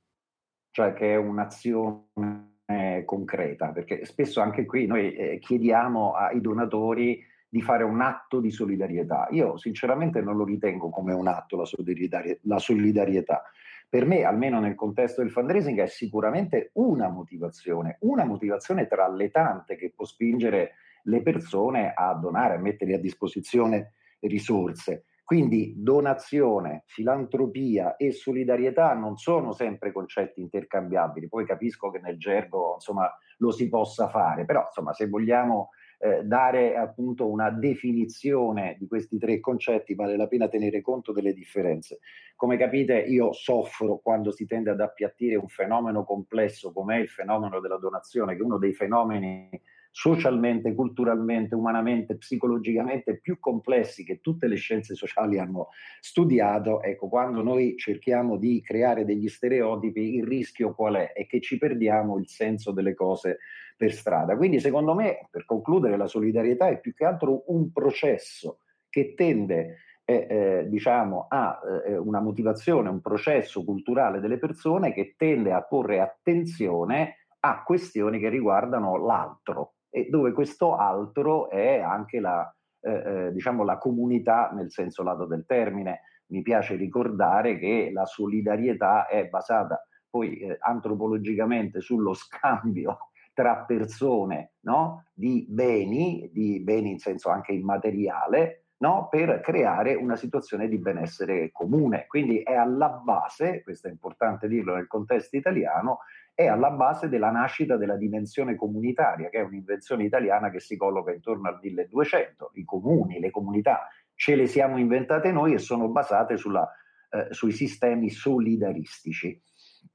cioè 0.71 0.93
che 0.93 1.13
è 1.13 1.15
un'azione 1.15 3.03
concreta, 3.05 3.71
perché 3.71 4.05
spesso 4.05 4.41
anche 4.41 4.65
qui 4.65 4.85
noi 4.85 5.13
eh, 5.13 5.39
chiediamo 5.39 6.13
ai 6.13 6.41
donatori 6.41 7.23
di 7.47 7.61
fare 7.61 7.83
un 7.83 7.99
atto 7.99 8.39
di 8.39 8.49
solidarietà. 8.49 9.27
Io 9.31 9.57
sinceramente 9.57 10.21
non 10.21 10.37
lo 10.37 10.45
ritengo 10.45 10.89
come 10.89 11.13
un 11.13 11.27
atto 11.27 11.57
la 11.57 11.65
solidarietà. 11.65 12.39
La 12.43 12.59
solidarietà. 12.59 13.43
Per 13.89 14.05
me, 14.05 14.23
almeno 14.23 14.61
nel 14.61 14.75
contesto 14.75 15.21
del 15.21 15.31
fundraising, 15.31 15.81
è 15.81 15.87
sicuramente 15.87 16.69
una 16.75 17.09
motivazione, 17.09 17.97
una 18.01 18.23
motivazione 18.23 18.87
tra 18.87 19.09
le 19.09 19.29
tante 19.31 19.75
che 19.75 19.91
può 19.93 20.05
spingere 20.05 20.75
le 21.03 21.21
persone 21.21 21.93
a 21.95 22.13
donare, 22.13 22.55
a 22.55 22.59
mettere 22.59 22.93
a 22.95 22.99
disposizione 22.99 23.93
risorse. 24.21 25.05
Quindi 25.23 25.75
donazione, 25.77 26.83
filantropia 26.87 27.95
e 27.95 28.11
solidarietà 28.11 28.93
non 28.93 29.15
sono 29.15 29.53
sempre 29.53 29.93
concetti 29.93 30.41
intercambiabili. 30.41 31.29
Poi 31.29 31.45
capisco 31.45 31.89
che 31.89 31.99
nel 31.99 32.17
gergo 32.17 32.73
insomma, 32.73 33.09
lo 33.37 33.51
si 33.51 33.69
possa 33.69 34.09
fare, 34.09 34.43
però 34.43 34.65
insomma, 34.65 34.91
se 34.91 35.07
vogliamo 35.07 35.69
eh, 35.99 36.23
dare 36.23 36.75
appunto 36.75 37.29
una 37.29 37.49
definizione 37.49 38.75
di 38.77 38.87
questi 38.87 39.17
tre 39.17 39.39
concetti 39.39 39.95
vale 39.95 40.17
la 40.17 40.27
pena 40.27 40.49
tenere 40.49 40.81
conto 40.81 41.13
delle 41.13 41.31
differenze. 41.31 41.99
Come 42.35 42.57
capite 42.57 42.99
io 42.99 43.31
soffro 43.31 43.99
quando 44.03 44.31
si 44.31 44.45
tende 44.45 44.71
ad 44.71 44.81
appiattire 44.81 45.35
un 45.35 45.47
fenomeno 45.47 46.03
complesso 46.03 46.73
come 46.73 46.97
è 46.97 46.99
il 46.99 47.07
fenomeno 47.07 47.59
della 47.59 47.77
donazione, 47.77 48.35
che 48.35 48.41
è 48.41 48.43
uno 48.43 48.57
dei 48.57 48.73
fenomeni 48.73 49.49
socialmente, 49.91 50.73
culturalmente, 50.73 51.53
umanamente, 51.53 52.15
psicologicamente 52.15 53.19
più 53.19 53.39
complessi 53.39 54.05
che 54.05 54.21
tutte 54.21 54.47
le 54.47 54.55
scienze 54.55 54.95
sociali 54.95 55.37
hanno 55.37 55.67
studiato, 55.99 56.81
ecco, 56.81 57.09
quando 57.09 57.43
noi 57.43 57.75
cerchiamo 57.77 58.37
di 58.37 58.61
creare 58.61 59.03
degli 59.03 59.27
stereotipi, 59.27 60.15
il 60.15 60.25
rischio 60.25 60.73
qual 60.73 60.95
è? 60.95 61.11
È 61.11 61.27
che 61.27 61.41
ci 61.41 61.57
perdiamo 61.57 62.17
il 62.17 62.27
senso 62.27 62.71
delle 62.71 62.93
cose 62.93 63.39
per 63.75 63.91
strada. 63.91 64.37
Quindi 64.37 64.59
secondo 64.59 64.93
me, 64.93 65.27
per 65.29 65.45
concludere, 65.45 65.97
la 65.97 66.07
solidarietà 66.07 66.69
è 66.69 66.79
più 66.79 66.93
che 66.93 67.05
altro 67.05 67.43
un 67.47 67.71
processo 67.71 68.59
che 68.89 69.13
tende 69.13 69.77
eh, 70.05 70.27
eh, 70.29 70.69
diciamo, 70.69 71.27
a 71.29 71.59
eh, 71.85 71.97
una 71.97 72.19
motivazione, 72.19 72.89
un 72.89 73.01
processo 73.01 73.63
culturale 73.63 74.19
delle 74.19 74.37
persone 74.37 74.93
che 74.93 75.15
tende 75.17 75.51
a 75.51 75.63
porre 75.63 75.99
attenzione 75.99 77.15
a 77.41 77.63
questioni 77.63 78.19
che 78.19 78.29
riguardano 78.29 78.97
l'altro, 78.97 79.75
e 79.91 80.07
dove 80.09 80.31
questo 80.31 80.75
altro 80.75 81.49
è 81.49 81.79
anche 81.79 82.19
la, 82.19 82.51
eh, 82.79 82.91
eh, 82.91 83.31
diciamo 83.31 83.63
la 83.63 83.77
comunità 83.77 84.49
nel 84.53 84.71
senso 84.71 85.03
lato 85.03 85.25
del 85.25 85.45
termine. 85.45 86.01
Mi 86.31 86.41
piace 86.41 86.75
ricordare 86.75 87.59
che 87.59 87.91
la 87.93 88.05
solidarietà 88.05 89.05
è 89.05 89.27
basata 89.27 89.85
poi 90.11 90.37
eh, 90.37 90.57
antropologicamente 90.59 91.79
sullo 91.79 92.13
scambio 92.13 93.11
tra 93.33 93.63
persone 93.65 94.53
no? 94.61 95.05
di 95.13 95.45
beni, 95.49 96.29
di 96.31 96.59
beni 96.59 96.91
in 96.91 96.99
senso 96.99 97.29
anche 97.29 97.53
immateriale, 97.53 98.65
no? 98.77 99.07
per 99.09 99.39
creare 99.39 99.95
una 99.95 100.17
situazione 100.17 100.67
di 100.67 100.77
benessere 100.77 101.51
comune. 101.51 102.05
Quindi 102.07 102.41
è 102.41 102.53
alla 102.53 102.89
base, 102.89 103.63
questo 103.63 103.87
è 103.87 103.91
importante 103.91 104.47
dirlo 104.47 104.75
nel 104.75 104.87
contesto 104.87 105.37
italiano, 105.37 105.99
è 106.43 106.47
alla 106.47 106.71
base 106.71 107.09
della 107.09 107.31
nascita 107.31 107.77
della 107.77 107.95
dimensione 107.95 108.55
comunitaria, 108.55 109.29
che 109.29 109.39
è 109.39 109.43
un'invenzione 109.43 110.03
italiana 110.03 110.49
che 110.49 110.59
si 110.59 110.77
colloca 110.77 111.11
intorno 111.11 111.47
al 111.47 111.59
1200. 111.61 112.51
I 112.55 112.65
comuni, 112.65 113.19
le 113.19 113.31
comunità 113.31 113.87
ce 114.15 114.35
le 114.35 114.47
siamo 114.47 114.77
inventate 114.77 115.31
noi 115.31 115.53
e 115.53 115.57
sono 115.57 115.89
basate 115.89 116.37
sulla, 116.37 116.69
eh, 117.09 117.27
sui 117.31 117.51
sistemi 117.51 118.09
solidaristici. 118.09 119.41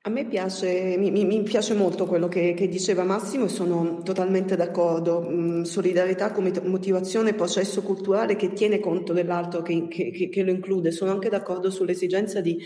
A 0.03 0.11
me 0.11 0.25
piace, 0.25 0.97
mi, 0.99 1.11
mi 1.11 1.43
piace 1.43 1.75
molto 1.75 2.07
quello 2.07 2.29
che, 2.29 2.55
che, 2.55 2.69
diceva 2.69 3.03
Massimo 3.03 3.45
e 3.45 3.49
sono 3.49 4.03
totalmente 4.03 4.55
d'accordo. 4.55 5.29
Mm, 5.29 5.63
solidarietà 5.63 6.31
come 6.31 6.53
motivazione, 6.63 7.35
processo 7.35 7.83
culturale 7.83 8.37
che 8.37 8.53
tiene 8.53 8.79
conto 8.79 9.13
dell'altro, 9.13 9.63
che, 9.63 9.89
che, 9.89 10.29
che 10.29 10.43
lo 10.43 10.51
include. 10.51 10.93
Sono 10.93 11.11
anche 11.11 11.29
d'accordo 11.29 11.71
sull'esigenza 11.71 12.41
di 12.41 12.59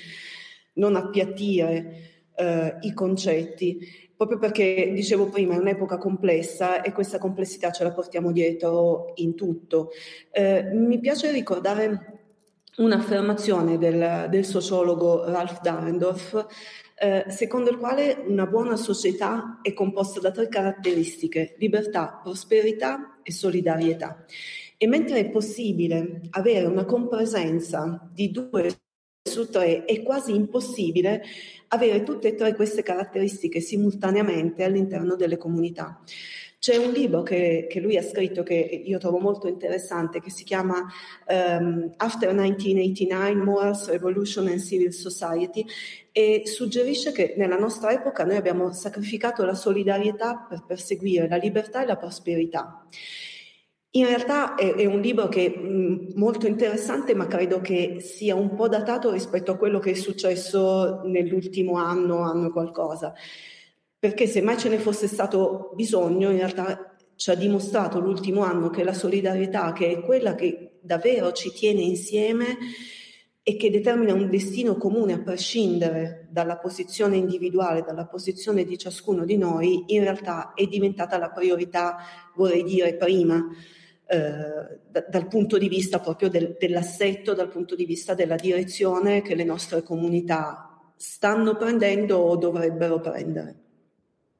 non 0.74 0.96
appiattire 0.96 2.19
eh, 2.40 2.76
i 2.80 2.94
concetti, 2.94 3.78
proprio 4.16 4.38
perché, 4.38 4.92
dicevo 4.94 5.26
prima, 5.26 5.54
è 5.54 5.58
un'epoca 5.58 5.98
complessa 5.98 6.80
e 6.80 6.92
questa 6.92 7.18
complessità 7.18 7.70
ce 7.70 7.84
la 7.84 7.92
portiamo 7.92 8.32
dietro 8.32 9.12
in 9.16 9.34
tutto. 9.34 9.90
Eh, 10.30 10.62
mi 10.72 10.98
piace 11.00 11.30
ricordare 11.30 12.18
un'affermazione 12.76 13.76
del, 13.76 14.28
del 14.30 14.44
sociologo 14.44 15.24
Ralph 15.24 15.60
Dahrendorf, 15.60 16.46
eh, 16.98 17.24
secondo 17.28 17.70
il 17.70 17.78
quale 17.78 18.22
una 18.26 18.46
buona 18.46 18.76
società 18.76 19.58
è 19.62 19.72
composta 19.72 20.20
da 20.20 20.30
tre 20.30 20.48
caratteristiche, 20.48 21.54
libertà, 21.58 22.20
prosperità 22.22 23.20
e 23.22 23.32
solidarietà. 23.32 24.24
E 24.78 24.86
mentre 24.86 25.18
è 25.18 25.30
possibile 25.30 26.22
avere 26.30 26.66
una 26.66 26.86
compresenza 26.86 28.08
di 28.12 28.30
due 28.30 28.70
su 29.22 29.50
tre, 29.50 29.84
è 29.84 30.02
quasi 30.02 30.34
impossibile 30.34 31.22
avere 31.68 32.02
tutte 32.02 32.28
e 32.28 32.34
tre 32.34 32.54
queste 32.54 32.82
caratteristiche 32.82 33.60
simultaneamente 33.60 34.64
all'interno 34.64 35.14
delle 35.14 35.36
comunità. 35.36 36.02
C'è 36.58 36.76
un 36.76 36.92
libro 36.92 37.22
che, 37.22 37.66
che, 37.70 37.80
lui 37.80 37.96
ha 37.96 38.02
scritto 38.02 38.42
che 38.42 38.54
io 38.54 38.98
trovo 38.98 39.18
molto 39.18 39.46
interessante 39.46 40.20
che 40.20 40.30
si 40.30 40.44
chiama 40.44 40.86
um, 41.26 41.90
After 41.96 42.28
1989 42.34 43.34
Morals, 43.34 43.88
Revolution 43.88 44.46
and 44.46 44.60
Civil 44.60 44.92
Society 44.92 45.64
e 46.12 46.42
suggerisce 46.44 47.12
che 47.12 47.34
nella 47.38 47.56
nostra 47.56 47.92
epoca 47.92 48.24
noi 48.24 48.36
abbiamo 48.36 48.72
sacrificato 48.72 49.42
la 49.46 49.54
solidarietà 49.54 50.46
per 50.46 50.64
perseguire 50.66 51.28
la 51.28 51.36
libertà 51.36 51.82
e 51.82 51.86
la 51.86 51.96
prosperità. 51.96 52.86
In 53.92 54.06
realtà 54.06 54.54
è, 54.54 54.74
è 54.74 54.84
un 54.84 55.00
libro 55.00 55.28
che 55.28 55.52
è 55.52 55.58
molto 56.14 56.46
interessante, 56.46 57.12
ma 57.14 57.26
credo 57.26 57.60
che 57.60 57.98
sia 58.00 58.36
un 58.36 58.54
po' 58.54 58.68
datato 58.68 59.10
rispetto 59.10 59.50
a 59.50 59.56
quello 59.56 59.80
che 59.80 59.90
è 59.90 59.94
successo 59.94 61.00
nell'ultimo 61.04 61.74
anno, 61.74 62.20
anno 62.20 62.52
qualcosa. 62.52 63.12
Perché 63.98 64.28
se 64.28 64.42
mai 64.42 64.58
ce 64.58 64.68
ne 64.68 64.78
fosse 64.78 65.08
stato 65.08 65.72
bisogno, 65.74 66.30
in 66.30 66.36
realtà 66.36 66.94
ci 67.16 67.30
ha 67.30 67.34
dimostrato 67.34 67.98
l'ultimo 67.98 68.42
anno 68.42 68.70
che 68.70 68.84
la 68.84 68.94
solidarietà, 68.94 69.72
che 69.72 69.90
è 69.90 70.00
quella 70.00 70.36
che 70.36 70.78
davvero 70.80 71.32
ci 71.32 71.52
tiene 71.52 71.80
insieme 71.80 72.58
e 73.42 73.56
che 73.56 73.70
determina 73.70 74.14
un 74.14 74.30
destino 74.30 74.76
comune 74.76 75.14
a 75.14 75.20
prescindere 75.20 76.28
dalla 76.30 76.58
posizione 76.58 77.16
individuale, 77.16 77.82
dalla 77.82 78.06
posizione 78.06 78.64
di 78.64 78.78
ciascuno 78.78 79.24
di 79.24 79.36
noi, 79.36 79.82
in 79.88 80.02
realtà 80.02 80.52
è 80.54 80.64
diventata 80.66 81.18
la 81.18 81.30
priorità, 81.30 81.96
vorrei 82.36 82.62
dire, 82.62 82.94
prima 82.94 83.44
eh, 84.10 84.80
da, 84.90 85.04
dal 85.08 85.28
punto 85.28 85.56
di 85.56 85.68
vista 85.68 86.00
proprio 86.00 86.28
del, 86.28 86.56
dell'assetto, 86.58 87.32
dal 87.32 87.48
punto 87.48 87.76
di 87.76 87.84
vista 87.84 88.14
della 88.14 88.34
direzione 88.34 89.22
che 89.22 89.36
le 89.36 89.44
nostre 89.44 89.84
comunità 89.84 90.92
stanno 90.96 91.54
prendendo 91.54 92.16
o 92.16 92.36
dovrebbero 92.36 92.98
prendere. 92.98 93.54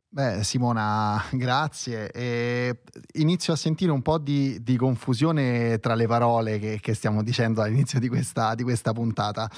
Beh, 0.09 0.43
Simona, 0.43 1.23
grazie. 1.31 2.11
E 2.11 2.81
inizio 3.12 3.53
a 3.53 3.57
sentire 3.57 3.93
un 3.93 4.03
po' 4.03 4.19
di, 4.19 4.61
di 4.61 4.77
confusione 4.77 5.79
tra 5.79 5.95
le 5.95 6.09
parole 6.09 6.59
che, 6.59 6.81
che 6.81 6.95
stiamo 6.95 7.23
dicendo 7.23 7.62
all'inizio 7.62 8.00
di 8.00 8.09
questa, 8.09 8.57
di 8.57 8.65
questa, 8.65 8.93
puntata. 8.93 9.49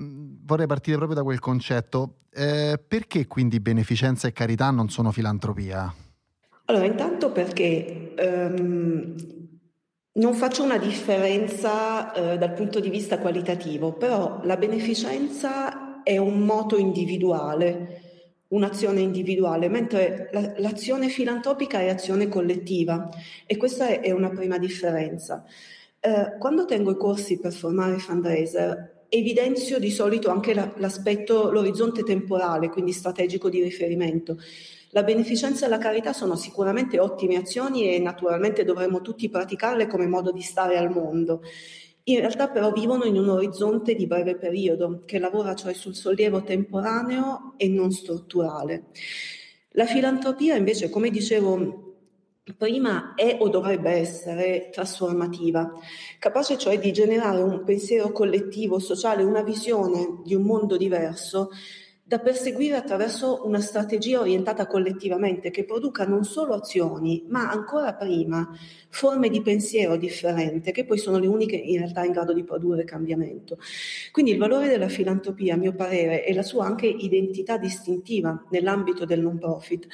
Mm, 0.00 0.36
vorrei 0.46 0.66
partire 0.66 0.96
proprio 0.96 1.18
da 1.18 1.24
quel 1.24 1.40
concetto. 1.40 2.20
Eh, 2.32 2.82
perché 2.88 3.26
quindi 3.26 3.60
beneficenza 3.60 4.26
e 4.26 4.32
carità 4.32 4.70
non 4.70 4.88
sono 4.88 5.12
filantropia? 5.12 5.94
Allora, 6.64 6.86
intanto 6.86 7.30
perché 7.30 8.14
um, 8.18 9.14
non 10.18 10.34
faccio 10.34 10.62
una 10.62 10.78
differenza 10.78 12.12
eh, 12.12 12.38
dal 12.38 12.52
punto 12.52 12.80
di 12.80 12.90
vista 12.90 13.18
qualitativo, 13.18 13.92
però 13.92 14.40
la 14.44 14.56
beneficenza 14.56 16.02
è 16.02 16.16
un 16.16 16.40
moto 16.40 16.76
individuale, 16.76 18.02
un'azione 18.48 19.00
individuale, 19.00 19.68
mentre 19.68 20.28
la, 20.32 20.54
l'azione 20.56 21.08
filantropica 21.08 21.80
è 21.80 21.88
azione 21.88 22.28
collettiva 22.28 23.08
e 23.46 23.56
questa 23.56 23.88
è, 23.88 24.00
è 24.00 24.10
una 24.10 24.30
prima 24.30 24.58
differenza. 24.58 25.44
Eh, 26.00 26.36
quando 26.38 26.64
tengo 26.64 26.90
i 26.90 26.96
corsi 26.96 27.38
per 27.38 27.52
formare 27.52 27.98
fundraiser, 27.98 28.97
evidenzio 29.08 29.78
di 29.78 29.90
solito 29.90 30.30
anche 30.30 30.54
la, 30.54 30.72
l'aspetto, 30.76 31.50
l'orizzonte 31.50 32.02
temporale, 32.02 32.68
quindi 32.68 32.92
strategico 32.92 33.48
di 33.48 33.62
riferimento. 33.62 34.38
La 34.90 35.02
beneficenza 35.02 35.66
e 35.66 35.68
la 35.68 35.78
carità 35.78 36.12
sono 36.12 36.34
sicuramente 36.34 36.98
ottime 36.98 37.36
azioni 37.36 37.94
e 37.94 37.98
naturalmente 37.98 38.64
dovremmo 38.64 39.00
tutti 39.00 39.28
praticarle 39.28 39.86
come 39.86 40.06
modo 40.06 40.32
di 40.32 40.40
stare 40.40 40.78
al 40.78 40.90
mondo. 40.90 41.42
In 42.04 42.20
realtà 42.20 42.48
però 42.48 42.72
vivono 42.72 43.04
in 43.04 43.18
un 43.18 43.28
orizzonte 43.28 43.94
di 43.94 44.06
breve 44.06 44.36
periodo, 44.36 45.02
che 45.04 45.18
lavora 45.18 45.54
cioè 45.54 45.74
sul 45.74 45.94
sollievo 45.94 46.42
temporaneo 46.42 47.52
e 47.58 47.68
non 47.68 47.90
strutturale. 47.90 48.86
La 49.72 49.84
filantropia 49.84 50.56
invece, 50.56 50.88
come 50.88 51.10
dicevo 51.10 51.87
prima, 52.54 53.14
è 53.14 53.36
o 53.40 53.48
dovrebbe 53.48 53.90
essere 53.90 54.68
trasformativa, 54.70 55.72
capace 56.18 56.58
cioè 56.58 56.78
di 56.78 56.92
generare 56.92 57.42
un 57.42 57.64
pensiero 57.64 58.12
collettivo, 58.12 58.78
sociale, 58.78 59.22
una 59.22 59.42
visione 59.42 60.20
di 60.24 60.34
un 60.34 60.42
mondo 60.42 60.76
diverso 60.76 61.50
da 62.08 62.20
perseguire 62.20 62.74
attraverso 62.74 63.42
una 63.44 63.60
strategia 63.60 64.20
orientata 64.20 64.66
collettivamente 64.66 65.50
che 65.50 65.66
produca 65.66 66.06
non 66.06 66.24
solo 66.24 66.54
azioni, 66.54 67.26
ma 67.28 67.50
ancora 67.50 67.92
prima 67.92 68.48
forme 68.88 69.28
di 69.28 69.42
pensiero 69.42 69.98
differente, 69.98 70.72
che 70.72 70.86
poi 70.86 70.96
sono 70.96 71.18
le 71.18 71.26
uniche 71.26 71.56
in 71.56 71.76
realtà 71.76 72.04
in 72.04 72.12
grado 72.12 72.32
di 72.32 72.44
produrre 72.44 72.84
cambiamento. 72.84 73.58
Quindi 74.10 74.30
il 74.30 74.38
valore 74.38 74.68
della 74.68 74.88
filantropia, 74.88 75.52
a 75.52 75.58
mio 75.58 75.74
parere, 75.74 76.24
e 76.24 76.32
la 76.32 76.42
sua 76.42 76.64
anche 76.64 76.86
identità 76.86 77.58
distintiva 77.58 78.42
nell'ambito 78.48 79.04
del 79.04 79.20
non 79.20 79.36
profit, 79.36 79.86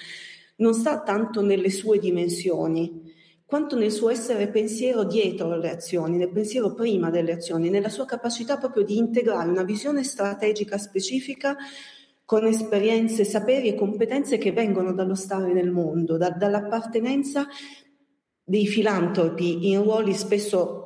non 0.57 0.75
sta 0.75 1.03
tanto 1.03 1.41
nelle 1.41 1.71
sue 1.71 1.99
dimensioni, 1.99 3.13
quanto 3.45 3.77
nel 3.77 3.93
suo 3.93 4.11
essere 4.11 4.49
pensiero 4.49 5.05
dietro 5.05 5.57
le 5.57 5.71
azioni, 5.71 6.17
nel 6.17 6.33
pensiero 6.33 6.75
prima 6.75 7.11
delle 7.11 7.33
azioni, 7.33 7.71
nella 7.71 7.89
sua 7.89 8.05
capacità 8.05 8.57
proprio 8.57 8.85
di 8.85 8.97
integrare 8.97 9.49
una 9.49 9.63
visione 9.63 10.03
strategica 10.03 10.79
specifica 10.79 11.57
con 12.25 12.47
esperienze, 12.47 13.25
saperi 13.25 13.69
e 13.69 13.75
competenze 13.75 14.39
che 14.39 14.53
vengono 14.53 14.93
dallo 14.93 15.15
stare 15.15 15.53
nel 15.53 15.71
mondo, 15.71 16.17
da, 16.17 16.31
dall'appartenenza 16.31 17.47
dei 18.43 18.67
filantropi 18.67 19.71
in 19.71 19.83
ruoli 19.83 20.15
spesso 20.15 20.84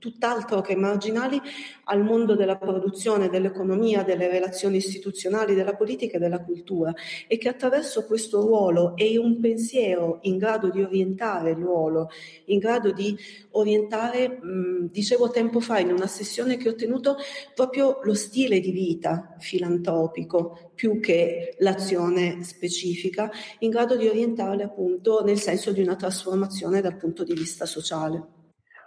tutt'altro 0.00 0.62
che 0.62 0.74
marginali 0.74 1.40
al 1.84 2.02
mondo 2.02 2.34
della 2.34 2.56
produzione, 2.56 3.28
dell'economia, 3.28 4.02
delle 4.02 4.28
relazioni 4.28 4.78
istituzionali, 4.78 5.54
della 5.54 5.76
politica 5.76 6.16
e 6.16 6.20
della 6.20 6.42
cultura 6.42 6.92
e 7.28 7.36
che 7.36 7.48
attraverso 7.48 8.06
questo 8.06 8.40
ruolo 8.40 8.96
e 8.96 9.18
un 9.18 9.38
pensiero 9.38 10.18
in 10.22 10.38
grado 10.38 10.70
di 10.70 10.82
orientare 10.82 11.50
il 11.50 11.58
ruolo, 11.58 12.08
in 12.46 12.58
grado 12.58 12.92
di 12.92 13.16
orientare, 13.50 14.40
mh, 14.40 14.88
dicevo 14.90 15.30
tempo 15.30 15.60
fa 15.60 15.78
in 15.78 15.92
una 15.92 16.06
sessione 16.06 16.56
che 16.56 16.70
ho 16.70 16.74
tenuto, 16.74 17.16
proprio 17.54 18.00
lo 18.02 18.14
stile 18.14 18.58
di 18.58 18.72
vita 18.72 19.36
filantropico 19.38 20.72
più 20.74 20.98
che 20.98 21.56
l'azione 21.58 22.42
specifica, 22.42 23.30
in 23.58 23.68
grado 23.68 23.96
di 23.96 24.08
orientarle 24.08 24.62
appunto 24.62 25.22
nel 25.22 25.38
senso 25.38 25.72
di 25.72 25.82
una 25.82 25.94
trasformazione 25.94 26.80
dal 26.80 26.96
punto 26.96 27.22
di 27.22 27.34
vista 27.34 27.66
sociale. 27.66 28.39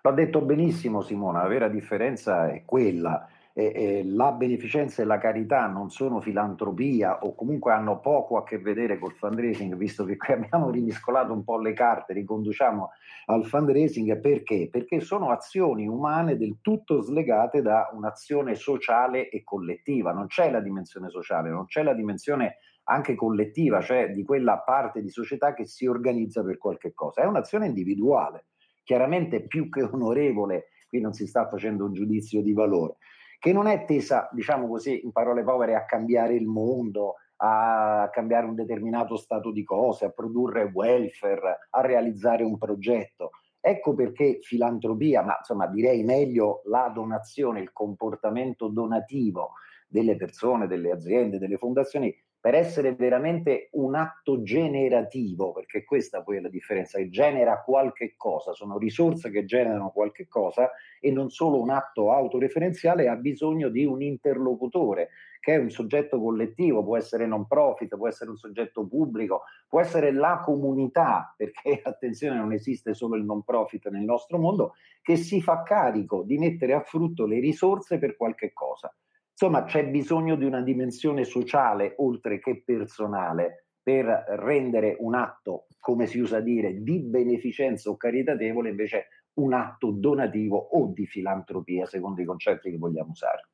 L'ha 0.06 0.12
detto 0.12 0.42
benissimo 0.42 1.00
Simona, 1.00 1.44
la 1.44 1.48
vera 1.48 1.70
differenza 1.70 2.52
è 2.52 2.66
quella. 2.66 3.26
E, 3.54 3.72
e 3.74 4.04
la 4.04 4.34
beneficenza 4.34 5.02
e 5.02 5.06
la 5.06 5.18
carità 5.18 5.68
non 5.68 5.90
sono 5.92 6.20
filantropia 6.20 7.20
o 7.24 7.34
comunque 7.36 7.72
hanno 7.72 8.02
poco 8.02 8.36
a 8.36 8.44
che 8.44 8.58
vedere 8.58 9.00
col 9.00 9.14
fundraising, 9.14 9.78
visto 9.78 10.04
che 10.04 10.18
qui 10.18 10.34
abbiamo 10.36 10.70
rimiscolato 10.72 11.32
un 11.32 11.46
po' 11.46 11.58
le 11.58 11.72
carte, 11.72 12.12
riconduciamo 12.12 12.90
al 13.28 13.46
fundraising 13.46 14.20
perché? 14.20 14.68
Perché 14.70 15.00
sono 15.00 15.30
azioni 15.30 15.88
umane 15.88 16.36
del 16.36 16.58
tutto 16.60 17.00
slegate 17.00 17.62
da 17.62 17.90
un'azione 17.94 18.56
sociale 18.56 19.30
e 19.30 19.42
collettiva. 19.46 20.12
Non 20.12 20.28
c'è 20.28 20.52
la 20.52 20.60
dimensione 20.60 21.08
sociale, 21.08 21.50
non 21.50 21.64
c'è 21.64 21.82
la 21.82 21.94
dimensione 21.94 22.58
anche 22.86 23.16
collettiva, 23.16 23.80
cioè 23.80 24.12
di 24.12 24.26
quella 24.26 24.58
parte 24.60 25.02
di 25.02 25.10
società 25.10 25.54
che 25.54 25.66
si 25.66 25.86
organizza 25.88 26.44
per 26.44 26.58
qualche 26.58 26.92
cosa. 26.94 27.22
È 27.22 27.26
un'azione 27.26 27.68
individuale 27.68 28.48
chiaramente 28.84 29.46
più 29.48 29.70
che 29.70 29.84
onorevole, 29.84 30.68
qui 30.88 31.02
non 31.02 31.14
si 31.14 31.26
sta 31.26 31.48
facendo 31.48 31.86
un 31.86 31.94
giudizio 31.94 32.42
di 32.42 32.54
valore, 32.54 32.98
che 33.40 33.52
non 33.52 33.68
è 33.68 33.86
tesa, 33.86 34.30
diciamo 34.32 34.68
così, 34.68 35.04
in 35.04 35.12
parole 35.12 35.44
povere, 35.44 35.76
a 35.76 35.86
cambiare 35.86 36.36
il 36.36 36.46
mondo, 36.46 37.16
a 37.38 38.10
cambiare 38.12 38.46
un 38.46 38.56
determinato 38.56 39.18
stato 39.18 39.52
di 39.52 39.64
cose, 39.64 40.06
a 40.06 40.12
produrre 40.12 40.72
welfare, 40.74 41.68
a 41.72 41.82
realizzare 41.82 42.44
un 42.44 42.58
progetto. 42.58 43.32
Ecco 43.60 43.94
perché 43.94 44.40
filantropia, 44.42 45.24
ma 45.24 45.38
insomma 45.38 45.68
direi 45.68 46.04
meglio 46.04 46.62
la 46.66 46.92
donazione, 46.94 47.62
il 47.62 47.72
comportamento 47.72 48.68
donativo 48.68 49.54
delle 49.88 50.16
persone, 50.16 50.68
delle 50.68 50.92
aziende, 50.92 51.38
delle 51.38 51.58
fondazioni 51.58 52.14
per 52.44 52.56
essere 52.56 52.94
veramente 52.94 53.70
un 53.72 53.96
atto 53.96 54.42
generativo, 54.42 55.54
perché 55.54 55.86
questa 55.86 56.24
poi 56.24 56.36
è 56.36 56.40
la 56.42 56.50
differenza, 56.50 56.98
che 56.98 57.08
genera 57.08 57.62
qualche 57.62 58.16
cosa, 58.18 58.52
sono 58.52 58.78
risorse 58.78 59.32
che 59.32 59.46
generano 59.46 59.92
qualche 59.92 60.28
cosa 60.28 60.70
e 61.00 61.10
non 61.10 61.30
solo 61.30 61.62
un 61.62 61.70
atto 61.70 62.12
autoreferenziale, 62.12 63.08
ha 63.08 63.16
bisogno 63.16 63.70
di 63.70 63.86
un 63.86 64.02
interlocutore 64.02 65.12
che 65.40 65.54
è 65.54 65.58
un 65.58 65.70
soggetto 65.70 66.20
collettivo, 66.20 66.84
può 66.84 66.98
essere 66.98 67.26
non 67.26 67.48
profit, 67.48 67.96
può 67.96 68.10
essere 68.10 68.30
un 68.30 68.38
soggetto 68.38 68.86
pubblico, 68.86 69.44
può 69.70 69.80
essere 69.80 70.12
la 70.12 70.42
comunità, 70.44 71.34
perché 71.38 71.80
attenzione 71.82 72.36
non 72.36 72.52
esiste 72.52 72.94
solo 72.94 73.16
il 73.16 73.24
non 73.24 73.44
profit 73.44 73.88
nel 73.88 74.04
nostro 74.04 74.38
mondo, 74.38 74.74
che 75.02 75.16
si 75.16 75.42
fa 75.42 75.64
carico 75.64 76.24
di 76.24 76.38
mettere 76.38 76.74
a 76.74 76.82
frutto 76.82 77.26
le 77.26 77.40
risorse 77.40 78.00
per 78.00 78.18
qualche 78.18 78.52
cosa. 78.52 78.94
Insomma, 79.34 79.64
c'è 79.64 79.88
bisogno 79.88 80.36
di 80.36 80.46
una 80.46 80.62
dimensione 80.62 81.24
sociale 81.24 81.96
oltre 81.98 82.40
che 82.40 82.62
personale 82.64 83.66
per 83.82 84.06
rendere 84.38 84.96
un 85.00 85.16
atto, 85.16 85.66
come 85.80 86.06
si 86.06 86.20
usa 86.20 86.40
dire, 86.40 86.82
di 86.82 87.00
beneficenza 87.00 87.90
o 87.90 87.98
caritatevole 87.98 88.70
invece 88.70 89.08
un 89.34 89.54
atto 89.54 89.92
donativo 89.92 90.58
o 90.58 90.92
di 90.94 91.06
filantropia, 91.06 91.86
secondo 91.86 92.22
i 92.22 92.26
concetti 92.26 92.70
che 92.70 92.78
vogliamo 92.78 93.12
usare. 93.12 93.50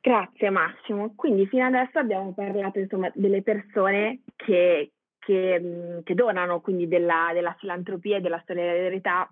Grazie 0.00 0.50
Massimo. 0.50 1.14
Quindi 1.14 1.46
fino 1.46 1.64
adesso 1.64 1.98
abbiamo 1.98 2.32
parlato 2.32 2.78
insomma, 2.78 3.10
delle 3.14 3.42
persone 3.42 4.20
che, 4.36 4.92
che, 5.18 6.00
che 6.04 6.14
donano, 6.14 6.60
quindi 6.60 6.86
della, 6.86 7.30
della, 7.32 7.56
filantropia 7.58 8.18
e 8.18 8.20
della 8.20 8.42
solidarietà 8.46 9.28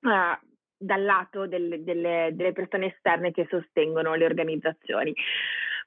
uh, 0.00 0.45
dal 0.78 1.02
lato 1.02 1.46
delle, 1.46 1.82
delle, 1.82 2.30
delle, 2.32 2.52
persone 2.52 2.94
esterne 2.94 3.32
che 3.32 3.46
sostengono 3.48 4.14
le 4.14 4.24
organizzazioni. 4.24 5.14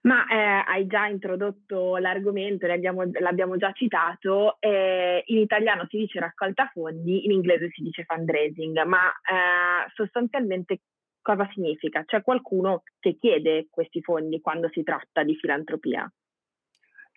Ma 0.02 0.26
eh, 0.28 0.64
hai 0.66 0.88
già 0.88 1.08
introdotto 1.08 1.98
l'argomento, 1.98 2.68
l'abbiamo 2.68 3.58
già 3.58 3.74
citato, 3.74 4.56
eh, 4.60 5.24
in 5.26 5.40
italiano 5.40 5.86
si 5.90 5.98
dice 5.98 6.20
raccolta 6.20 6.70
fondi, 6.72 7.26
in 7.26 7.32
inglese 7.32 7.70
si 7.72 7.82
dice 7.82 8.06
fundraising, 8.06 8.82
ma 8.84 9.10
eh, 9.10 9.92
sostanzialmente 9.94 10.80
cosa 11.22 11.50
significa? 11.54 12.06
C'è 12.06 12.24
qualcuno 12.24 12.84
che 12.98 13.18
chiede 13.20 13.68
questi 13.70 14.02
fondi 14.02 14.40
quando 14.40 14.70
si 14.72 14.84
tratta 14.84 15.24
di 15.24 15.36
filantropia? 15.36 16.10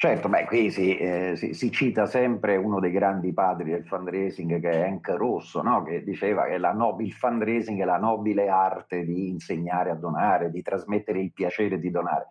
Certo, 0.02 0.28
beh, 0.28 0.46
qui 0.46 0.68
si, 0.72 0.96
eh, 0.96 1.34
si, 1.36 1.54
si, 1.54 1.70
cita 1.70 2.06
sempre 2.06 2.56
uno 2.56 2.80
dei 2.80 2.90
grandi 2.90 3.32
padri 3.32 3.70
del 3.70 3.86
fundraising 3.86 4.60
che 4.60 4.68
è 4.68 4.82
Hank 4.82 5.10
Rosso, 5.10 5.62
no? 5.62 5.84
che 5.84 6.02
diceva 6.02 6.46
che 6.46 6.58
no- 6.58 6.96
il 6.98 7.12
fundraising 7.12 7.80
è 7.80 7.84
la 7.84 7.98
nobile 7.98 8.48
arte 8.48 9.04
di 9.04 9.28
insegnare 9.28 9.90
a 9.90 9.94
donare, 9.94 10.50
di 10.50 10.60
trasmettere 10.60 11.20
il 11.20 11.32
piacere 11.32 11.78
di 11.78 11.88
donare, 11.92 12.26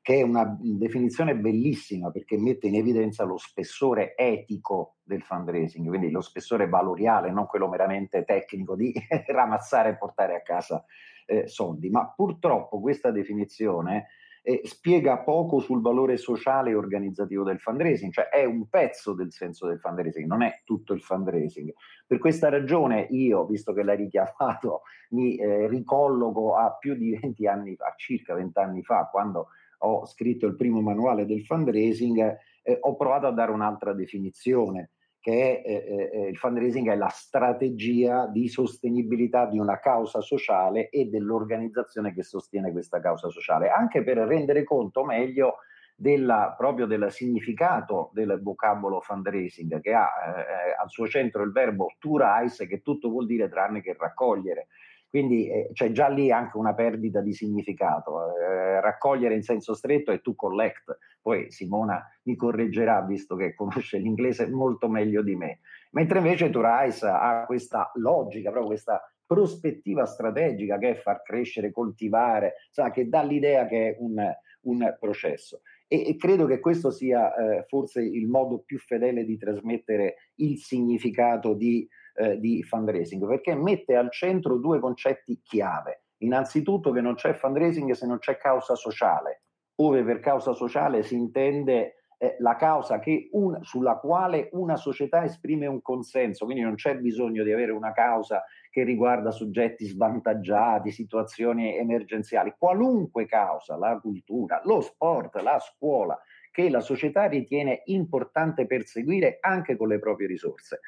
che 0.00 0.18
è 0.18 0.22
una 0.22 0.56
definizione 0.60 1.34
bellissima 1.34 2.12
perché 2.12 2.38
mette 2.38 2.68
in 2.68 2.76
evidenza 2.76 3.24
lo 3.24 3.36
spessore 3.36 4.14
etico 4.14 4.98
del 5.02 5.22
fundraising, 5.22 5.88
quindi 5.88 6.12
lo 6.12 6.20
spessore 6.20 6.68
valoriale, 6.68 7.32
non 7.32 7.46
quello 7.46 7.68
meramente 7.68 8.22
tecnico 8.22 8.76
di 8.76 8.92
ramazzare 9.26 9.88
e 9.88 9.96
portare 9.96 10.36
a 10.36 10.42
casa 10.42 10.84
eh, 11.26 11.48
soldi. 11.48 11.90
Ma 11.90 12.12
purtroppo 12.14 12.78
questa 12.80 13.10
definizione 13.10 14.06
eh, 14.48 14.62
spiega 14.64 15.18
poco 15.18 15.58
sul 15.58 15.82
valore 15.82 16.16
sociale 16.16 16.70
e 16.70 16.74
organizzativo 16.74 17.44
del 17.44 17.60
fundraising, 17.60 18.10
cioè 18.10 18.28
è 18.28 18.46
un 18.46 18.66
pezzo 18.70 19.12
del 19.12 19.30
senso 19.30 19.66
del 19.66 19.78
fundraising, 19.78 20.26
non 20.26 20.40
è 20.40 20.62
tutto 20.64 20.94
il 20.94 21.02
fundraising. 21.02 21.70
Per 22.06 22.18
questa 22.18 22.48
ragione 22.48 23.06
io, 23.10 23.44
visto 23.44 23.74
che 23.74 23.82
l'hai 23.82 23.98
richiamato, 23.98 24.84
mi 25.12 25.36
eh, 25.36 25.68
ricolloco 25.68 26.54
a 26.54 26.74
più 26.78 26.94
di 26.94 27.14
20 27.20 27.46
anni 27.46 27.76
fa, 27.76 27.92
circa 27.94 28.32
20 28.32 28.58
anni 28.58 28.82
fa, 28.82 29.06
quando 29.12 29.48
ho 29.80 30.06
scritto 30.06 30.46
il 30.46 30.56
primo 30.56 30.80
manuale 30.80 31.26
del 31.26 31.44
fundraising, 31.44 32.38
eh, 32.62 32.78
ho 32.80 32.96
provato 32.96 33.26
a 33.26 33.32
dare 33.32 33.50
un'altra 33.50 33.92
definizione 33.92 34.92
che 35.28 35.60
è, 35.60 35.68
eh, 35.68 36.10
eh, 36.10 36.28
il 36.28 36.38
fundraising 36.38 36.88
è 36.88 36.96
la 36.96 37.10
strategia 37.10 38.26
di 38.26 38.48
sostenibilità 38.48 39.44
di 39.44 39.58
una 39.58 39.78
causa 39.78 40.22
sociale 40.22 40.88
e 40.88 41.04
dell'organizzazione 41.04 42.14
che 42.14 42.22
sostiene 42.22 42.72
questa 42.72 42.98
causa 42.98 43.28
sociale, 43.28 43.68
anche 43.68 44.02
per 44.02 44.16
rendere 44.16 44.64
conto 44.64 45.04
meglio 45.04 45.56
della, 45.94 46.54
proprio 46.56 46.86
del 46.86 47.12
significato 47.12 48.08
del 48.14 48.40
vocabolo 48.42 49.00
fundraising, 49.02 49.82
che 49.82 49.92
ha 49.92 50.06
eh, 50.06 50.74
al 50.80 50.88
suo 50.88 51.06
centro 51.06 51.42
il 51.42 51.52
verbo 51.52 51.88
to 51.98 52.16
rise, 52.16 52.66
che 52.66 52.80
tutto 52.80 53.10
vuol 53.10 53.26
dire 53.26 53.50
tranne 53.50 53.82
che 53.82 53.94
raccogliere. 53.98 54.68
Quindi 55.10 55.48
eh, 55.48 55.70
c'è 55.72 55.90
già 55.90 56.08
lì 56.08 56.30
anche 56.30 56.56
una 56.56 56.74
perdita 56.74 57.20
di 57.20 57.32
significato. 57.32 58.36
Eh, 58.36 58.80
raccogliere 58.80 59.34
in 59.34 59.42
senso 59.42 59.74
stretto 59.74 60.12
è 60.12 60.20
to 60.20 60.34
collect. 60.34 60.98
Poi 61.20 61.50
Simona 61.50 62.04
mi 62.24 62.36
correggerà, 62.36 63.02
visto 63.02 63.36
che 63.36 63.54
conosce 63.54 63.98
l'inglese 63.98 64.48
molto 64.48 64.88
meglio 64.88 65.22
di 65.22 65.34
me. 65.34 65.60
Mentre 65.92 66.18
invece 66.18 66.50
to 66.50 66.60
rise 66.62 67.06
ha 67.06 67.44
questa 67.46 67.90
logica, 67.94 68.50
proprio 68.50 68.70
questa 68.70 69.02
prospettiva 69.24 70.06
strategica 70.06 70.78
che 70.78 70.90
è 70.90 70.94
far 70.94 71.22
crescere, 71.22 71.70
coltivare, 71.70 72.54
sa, 72.70 72.90
che 72.90 73.08
dà 73.08 73.22
l'idea 73.22 73.66
che 73.66 73.90
è 73.90 73.96
un, 73.98 74.18
un 74.62 74.96
processo. 74.98 75.60
E, 75.86 76.08
e, 76.08 76.16
credo 76.16 76.46
che 76.46 76.60
questo 76.60 76.90
sia 76.90 77.34
eh, 77.34 77.64
forse 77.66 78.02
il 78.02 78.26
modo 78.26 78.58
più 78.60 78.78
fedele 78.78 79.24
di 79.24 79.38
trasmettere 79.38 80.32
il 80.36 80.58
significato 80.58 81.54
di 81.54 81.86
eh, 82.18 82.38
di 82.38 82.62
fundraising, 82.62 83.26
perché 83.26 83.54
mette 83.54 83.94
al 83.94 84.10
centro 84.10 84.56
due 84.56 84.80
concetti 84.80 85.40
chiave. 85.42 86.02
Innanzitutto 86.18 86.90
che 86.90 87.00
non 87.00 87.14
c'è 87.14 87.32
fundraising 87.32 87.92
se 87.92 88.06
non 88.06 88.18
c'è 88.18 88.36
causa 88.36 88.74
sociale, 88.74 89.42
ove 89.76 90.02
per 90.02 90.18
causa 90.18 90.52
sociale 90.52 91.04
si 91.04 91.14
intende 91.14 91.94
eh, 92.18 92.34
la 92.40 92.56
causa 92.56 93.00
un, 93.30 93.58
sulla 93.62 93.98
quale 93.98 94.48
una 94.52 94.76
società 94.76 95.22
esprime 95.22 95.66
un 95.66 95.80
consenso, 95.80 96.44
quindi 96.44 96.64
non 96.64 96.74
c'è 96.74 96.96
bisogno 96.96 97.44
di 97.44 97.52
avere 97.52 97.70
una 97.70 97.92
causa 97.92 98.42
che 98.70 98.82
riguarda 98.82 99.30
soggetti 99.30 99.86
svantaggiati, 99.86 100.90
situazioni 100.90 101.76
emergenziali, 101.76 102.54
qualunque 102.58 103.26
causa, 103.26 103.76
la 103.76 103.98
cultura, 104.00 104.60
lo 104.64 104.80
sport, 104.80 105.36
la 105.36 105.60
scuola, 105.60 106.20
che 106.50 106.68
la 106.68 106.80
società 106.80 107.26
ritiene 107.26 107.82
importante 107.84 108.66
perseguire 108.66 109.38
anche 109.40 109.76
con 109.76 109.86
le 109.86 110.00
proprie 110.00 110.26
risorse. 110.26 110.80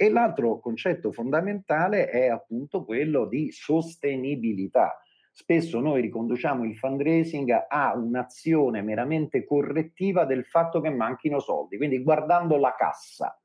E 0.00 0.10
l'altro 0.10 0.60
concetto 0.60 1.10
fondamentale 1.10 2.08
è 2.08 2.28
appunto 2.28 2.84
quello 2.84 3.26
di 3.26 3.50
sostenibilità. 3.50 5.02
Spesso 5.32 5.80
noi 5.80 6.00
riconduciamo 6.02 6.64
il 6.64 6.76
fundraising 6.76 7.66
a 7.68 7.96
un'azione 7.96 8.80
meramente 8.82 9.44
correttiva 9.44 10.24
del 10.24 10.44
fatto 10.44 10.80
che 10.80 10.90
manchino 10.90 11.40
soldi, 11.40 11.76
quindi 11.76 12.00
guardando 12.00 12.56
la 12.58 12.76
cassa 12.78 13.36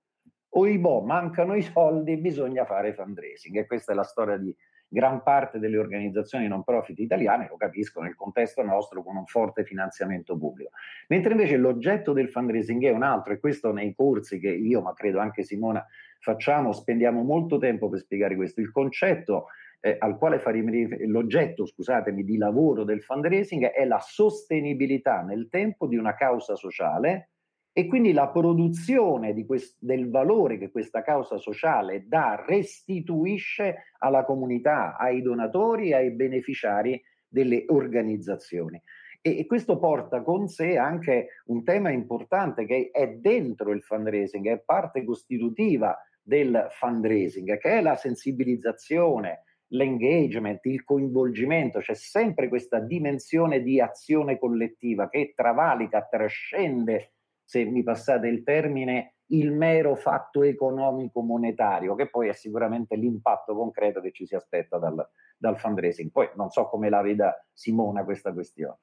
oibò, 0.55 1.01
mancano 1.01 1.55
i 1.55 1.61
soldi, 1.61 2.17
bisogna 2.17 2.65
fare 2.65 2.93
fundraising. 2.93 3.57
E 3.57 3.65
questa 3.65 3.91
è 3.91 3.95
la 3.95 4.03
storia 4.03 4.37
di 4.37 4.55
gran 4.87 5.23
parte 5.23 5.57
delle 5.57 5.79
organizzazioni 5.79 6.47
non 6.47 6.63
profit 6.63 6.99
italiane, 6.99 7.47
lo 7.49 7.57
capisco 7.57 8.01
nel 8.01 8.15
contesto 8.15 8.61
nostro 8.61 9.01
con 9.01 9.15
un 9.15 9.25
forte 9.25 9.63
finanziamento 9.63 10.37
pubblico. 10.37 10.69
Mentre 11.07 11.31
invece 11.31 11.57
l'oggetto 11.57 12.13
del 12.13 12.29
fundraising 12.29 12.83
è 12.85 12.91
un 12.91 13.01
altro, 13.01 13.33
e 13.33 13.39
questo 13.39 13.71
nei 13.71 13.95
corsi 13.95 14.39
che 14.39 14.51
io, 14.51 14.81
ma 14.81 14.93
credo 14.93 15.19
anche 15.19 15.43
Simona, 15.43 15.83
facciamo, 16.23 16.71
spendiamo 16.71 17.21
molto 17.21 17.57
tempo 17.57 17.89
per 17.89 17.99
spiegare 17.99 18.35
questo. 18.35 18.61
Il 18.61 18.71
concetto 18.71 19.47
eh, 19.81 19.97
al 19.99 20.17
quale 20.17 20.39
faremo 20.39 20.71
l'oggetto, 21.07 21.65
scusatemi, 21.65 22.23
di 22.23 22.37
lavoro 22.37 22.85
del 22.85 23.03
fundraising 23.03 23.65
è 23.65 23.85
la 23.85 23.99
sostenibilità 23.99 25.21
nel 25.21 25.49
tempo 25.49 25.85
di 25.85 25.97
una 25.97 26.15
causa 26.15 26.55
sociale 26.55 27.31
e 27.73 27.87
quindi 27.87 28.13
la 28.13 28.29
produzione 28.29 29.33
quest- 29.45 29.77
del 29.79 30.09
valore 30.09 30.57
che 30.57 30.71
questa 30.71 31.01
causa 31.01 31.37
sociale 31.37 32.05
dà 32.07 32.41
restituisce 32.47 33.91
alla 33.99 34.23
comunità, 34.23 34.95
ai 34.95 35.21
donatori 35.21 35.91
ai 35.91 36.11
beneficiari 36.11 37.01
delle 37.27 37.65
organizzazioni. 37.67 38.81
E 39.25 39.45
questo 39.45 39.79
porta 39.79 40.21
con 40.21 40.47
sé 40.47 40.77
anche 40.77 41.27
un 41.45 41.63
tema 41.63 41.89
importante 41.89 42.65
che 42.65 42.89
è 42.91 43.07
dentro 43.07 43.71
il 43.71 43.81
fundraising, 43.81 44.47
è 44.47 44.59
parte 44.59 45.03
costitutiva 45.03 45.97
del 46.23 46.67
fundraising, 46.71 47.57
che 47.57 47.69
è 47.69 47.81
la 47.81 47.95
sensibilizzazione, 47.95 49.43
l'engagement, 49.73 50.63
il 50.65 50.83
coinvolgimento, 50.83 51.79
c'è 51.79 51.93
sempre 51.95 52.47
questa 52.47 52.79
dimensione 52.79 53.61
di 53.61 53.81
azione 53.81 54.39
collettiva 54.39 55.09
che 55.09 55.33
travalica, 55.35 56.07
trascende 56.09 57.13
se 57.43 57.65
mi 57.65 57.83
passate 57.83 58.27
il 58.27 58.43
termine, 58.43 59.15
il 59.27 59.51
mero 59.51 59.95
fatto 59.95 60.43
economico 60.43 61.21
monetario, 61.21 61.95
che 61.95 62.09
poi 62.09 62.29
è 62.29 62.33
sicuramente 62.33 62.95
l'impatto 62.95 63.55
concreto 63.55 63.99
che 63.99 64.11
ci 64.11 64.25
si 64.25 64.35
aspetta 64.35 64.77
dal, 64.77 65.07
dal 65.37 65.59
fundraising. 65.59 66.11
Poi 66.11 66.29
non 66.35 66.49
so 66.49 66.67
come 66.67 66.89
la 66.89 67.01
veda 67.01 67.45
Simona 67.51 68.03
questa 68.03 68.31
questione. 68.31 68.77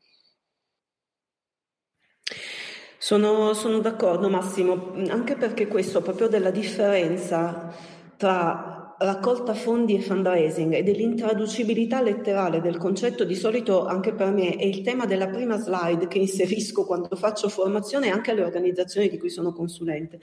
Sono, 3.10 3.54
sono 3.54 3.80
d'accordo 3.80 4.30
Massimo, 4.30 4.92
anche 5.08 5.34
perché 5.34 5.66
questo 5.66 6.00
proprio 6.00 6.28
della 6.28 6.52
differenza 6.52 7.74
tra 8.16 8.94
raccolta 8.98 9.52
fondi 9.52 9.96
e 9.96 10.00
fundraising 10.00 10.74
e 10.74 10.84
dell'intraducibilità 10.84 12.00
letterale 12.02 12.60
del 12.60 12.76
concetto 12.76 13.24
di 13.24 13.34
solito 13.34 13.84
anche 13.84 14.12
per 14.12 14.30
me 14.30 14.54
è 14.54 14.64
il 14.64 14.82
tema 14.82 15.06
della 15.06 15.26
prima 15.26 15.58
slide 15.58 16.06
che 16.06 16.18
inserisco 16.18 16.84
quando 16.84 17.16
faccio 17.16 17.48
formazione 17.48 18.10
anche 18.10 18.30
alle 18.30 18.44
organizzazioni 18.44 19.08
di 19.08 19.18
cui 19.18 19.28
sono 19.28 19.52
consulente. 19.52 20.20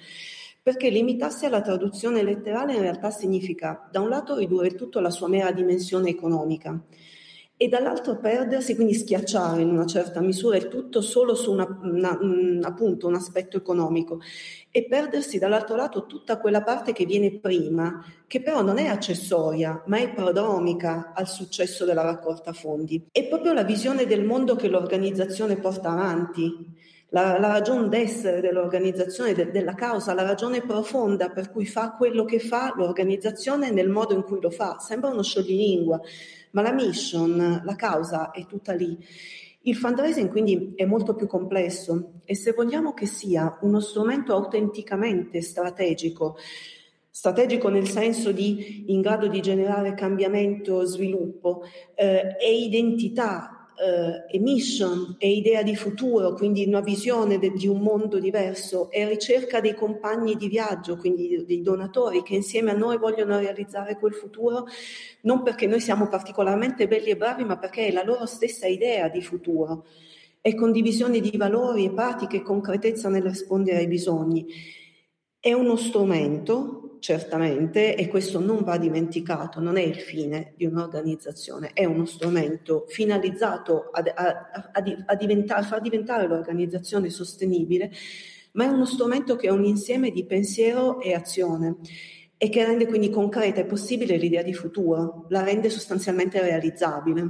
Perché 0.63 0.87
limitarsi 0.87 1.45
alla 1.45 1.59
traduzione 1.59 2.23
letterale 2.23 2.73
in 2.73 2.79
realtà 2.79 3.11
significa 3.11 3.89
da 3.91 3.99
un 3.99 4.07
lato 4.07 4.37
ridurre 4.37 4.75
tutto 4.75 4.99
alla 4.99 5.11
sua 5.11 5.27
mera 5.27 5.51
dimensione 5.51 6.07
economica 6.07 6.81
e 7.59 7.67
dall'altro 7.67 8.17
perdersi, 8.17 8.75
quindi 8.75 8.93
schiacciare 8.93 9.63
in 9.63 9.69
una 9.69 9.87
certa 9.87 10.21
misura 10.21 10.57
il 10.57 10.67
tutto 10.67 11.01
solo 11.01 11.33
su 11.33 11.51
una, 11.51 11.67
una, 11.81 12.15
un, 12.21 12.61
appunto, 12.63 13.07
un 13.07 13.15
aspetto 13.15 13.57
economico 13.57 14.19
e 14.69 14.85
perdersi 14.85 15.39
dall'altro 15.39 15.75
lato 15.75 16.05
tutta 16.05 16.37
quella 16.37 16.61
parte 16.61 16.93
che 16.93 17.05
viene 17.05 17.39
prima, 17.39 18.05
che 18.27 18.43
però 18.43 18.61
non 18.61 18.77
è 18.77 18.85
accessoria, 18.85 19.81
ma 19.87 19.97
è 19.97 20.13
prodromica 20.13 21.13
al 21.15 21.27
successo 21.27 21.83
della 21.83 22.03
raccolta 22.03 22.53
fondi. 22.53 23.07
È 23.11 23.27
proprio 23.27 23.53
la 23.53 23.63
visione 23.63 24.05
del 24.05 24.23
mondo 24.23 24.55
che 24.55 24.67
l'organizzazione 24.67 25.57
porta 25.57 25.89
avanti. 25.89 26.75
La, 27.09 27.39
la 27.39 27.47
ragione 27.47 27.87
d'essere 27.87 28.41
dell'organizzazione, 28.41 29.33
de, 29.33 29.49
della 29.49 29.75
causa, 29.75 30.13
la 30.13 30.23
ragione 30.23 30.61
profonda 30.61 31.29
per 31.29 31.51
cui 31.51 31.65
fa 31.65 31.91
quello 31.91 32.25
che 32.25 32.39
fa 32.39 32.73
l'organizzazione 32.75 33.71
nel 33.71 33.89
modo 33.89 34.13
in 34.13 34.23
cui 34.23 34.41
lo 34.41 34.49
fa. 34.49 34.77
Sembra 34.79 35.09
uno 35.09 35.23
scioglilingua, 35.23 36.01
ma 36.51 36.61
la 36.61 36.73
mission, 36.73 37.61
la 37.63 37.75
causa 37.75 38.31
è 38.31 38.45
tutta 38.45 38.73
lì. 38.73 38.97
Il 39.67 39.75
fundraising 39.75 40.29
quindi 40.29 40.73
è 40.75 40.85
molto 40.85 41.13
più 41.13 41.27
complesso 41.27 42.21
e 42.23 42.35
se 42.35 42.53
vogliamo 42.53 42.93
che 42.93 43.05
sia 43.05 43.57
uno 43.61 43.81
strumento 43.81 44.33
autenticamente 44.33 45.41
strategico, 45.41 46.37
strategico 47.09 47.67
nel 47.67 47.87
senso 47.87 48.31
di 48.31 48.85
in 48.87 49.01
grado 49.01 49.27
di 49.27 49.41
generare 49.41 49.93
cambiamento, 49.93 50.85
sviluppo 50.85 51.63
eh, 51.95 52.37
e 52.39 52.57
identità 52.57 53.56
eh, 53.77 54.35
e 54.35 54.39
mission 54.39 55.15
e 55.19 55.31
idea 55.31 55.61
di 55.61 55.75
futuro, 55.75 56.33
quindi 56.33 56.65
una 56.65 56.81
visione 56.81 57.37
de, 57.37 57.51
di 57.51 57.67
un 57.67 57.79
mondo 57.79 58.19
diverso 58.19 58.89
e 58.91 59.07
ricerca 59.07 59.61
dei 59.61 59.75
compagni 59.75 60.35
di 60.35 60.47
viaggio, 60.47 60.97
quindi 60.97 61.45
dei 61.45 61.61
donatori 61.61 62.23
che 62.23 62.35
insieme 62.35 62.71
a 62.71 62.75
noi 62.75 62.97
vogliono 62.97 63.37
realizzare 63.37 63.97
quel 63.97 64.13
futuro, 64.13 64.65
non 65.21 65.43
perché 65.43 65.67
noi 65.67 65.79
siamo 65.79 66.07
particolarmente 66.07 66.87
belli 66.87 67.09
e 67.09 67.17
bravi, 67.17 67.43
ma 67.43 67.57
perché 67.57 67.87
è 67.87 67.91
la 67.91 68.03
loro 68.03 68.25
stessa 68.25 68.67
idea 68.67 69.09
di 69.09 69.21
futuro 69.21 69.85
e 70.41 70.55
condivisione 70.55 71.19
di 71.19 71.35
valori 71.35 71.85
e 71.85 71.91
pratiche 71.91 72.37
e 72.37 72.41
concretezza 72.41 73.09
nel 73.09 73.23
rispondere 73.23 73.77
ai 73.77 73.87
bisogni. 73.87 74.45
È 75.47 75.53
uno 75.53 75.77
strumento 75.77 76.97
certamente, 76.99 77.95
e 77.95 78.09
questo 78.09 78.41
non 78.41 78.65
va 78.65 78.77
dimenticato, 78.77 79.61
non 79.61 79.77
è 79.77 79.81
il 79.81 79.95
fine 79.95 80.51
di 80.57 80.65
un'organizzazione, 80.65 81.71
è 81.71 81.85
uno 81.85 82.03
strumento 82.03 82.83
finalizzato 82.89 83.89
a, 83.89 84.03
a, 84.13 84.71
a, 84.73 84.83
a 85.05 85.15
diventare, 85.15 85.63
far 85.63 85.79
diventare 85.79 86.27
l'organizzazione 86.27 87.09
sostenibile, 87.09 87.89
ma 88.55 88.65
è 88.65 88.67
uno 88.67 88.83
strumento 88.83 89.37
che 89.37 89.47
è 89.47 89.49
un 89.49 89.63
insieme 89.63 90.11
di 90.11 90.25
pensiero 90.25 90.99
e 90.99 91.13
azione 91.13 91.77
e 92.35 92.49
che 92.49 92.65
rende 92.65 92.85
quindi 92.85 93.09
concreta 93.09 93.61
e 93.61 93.65
possibile 93.65 94.17
l'idea 94.17 94.43
di 94.43 94.53
futuro, 94.53 95.27
la 95.29 95.43
rende 95.43 95.69
sostanzialmente 95.69 96.41
realizzabile. 96.41 97.23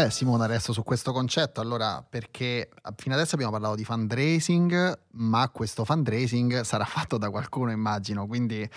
Beh, 0.00 0.08
Simona, 0.08 0.44
adesso 0.44 0.72
su 0.72 0.82
questo 0.82 1.12
concetto, 1.12 1.60
allora, 1.60 2.02
perché 2.02 2.70
fino 2.96 3.14
adesso 3.14 3.34
abbiamo 3.34 3.52
parlato 3.52 3.74
di 3.74 3.84
fundraising, 3.84 4.98
ma 5.16 5.50
questo 5.50 5.84
fundraising 5.84 6.62
sarà 6.62 6.86
fatto 6.88 7.18
da 7.18 7.28
qualcuno, 7.28 7.70
immagino, 7.70 8.26
quindi 8.26 8.62
eh, 8.62 8.70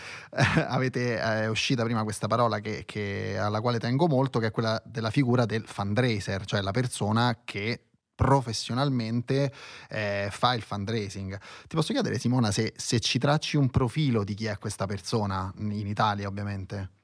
avete, 0.67 1.17
è 1.17 1.47
uscita 1.47 1.85
prima 1.85 2.03
questa 2.03 2.27
parola 2.27 2.59
che, 2.59 2.83
che, 2.85 3.37
alla 3.39 3.61
quale 3.61 3.79
tengo 3.79 4.09
molto, 4.09 4.39
che 4.39 4.47
è 4.47 4.51
quella 4.51 4.81
della 4.83 5.11
figura 5.11 5.45
del 5.45 5.63
fundraiser, 5.65 6.43
cioè 6.43 6.59
la 6.59 6.71
persona 6.71 7.39
che 7.45 7.85
professionalmente 8.13 9.53
eh, 9.87 10.27
fa 10.29 10.53
il 10.55 10.61
fundraising. 10.61 11.39
Ti 11.67 11.75
posso 11.77 11.93
chiedere, 11.93 12.19
Simona, 12.19 12.51
se, 12.51 12.73
se 12.75 12.99
ci 12.99 13.17
tracci 13.17 13.55
un 13.55 13.69
profilo 13.69 14.25
di 14.25 14.33
chi 14.33 14.47
è 14.47 14.57
questa 14.57 14.85
persona, 14.87 15.53
in 15.59 15.87
Italia 15.87 16.27
ovviamente? 16.27 17.02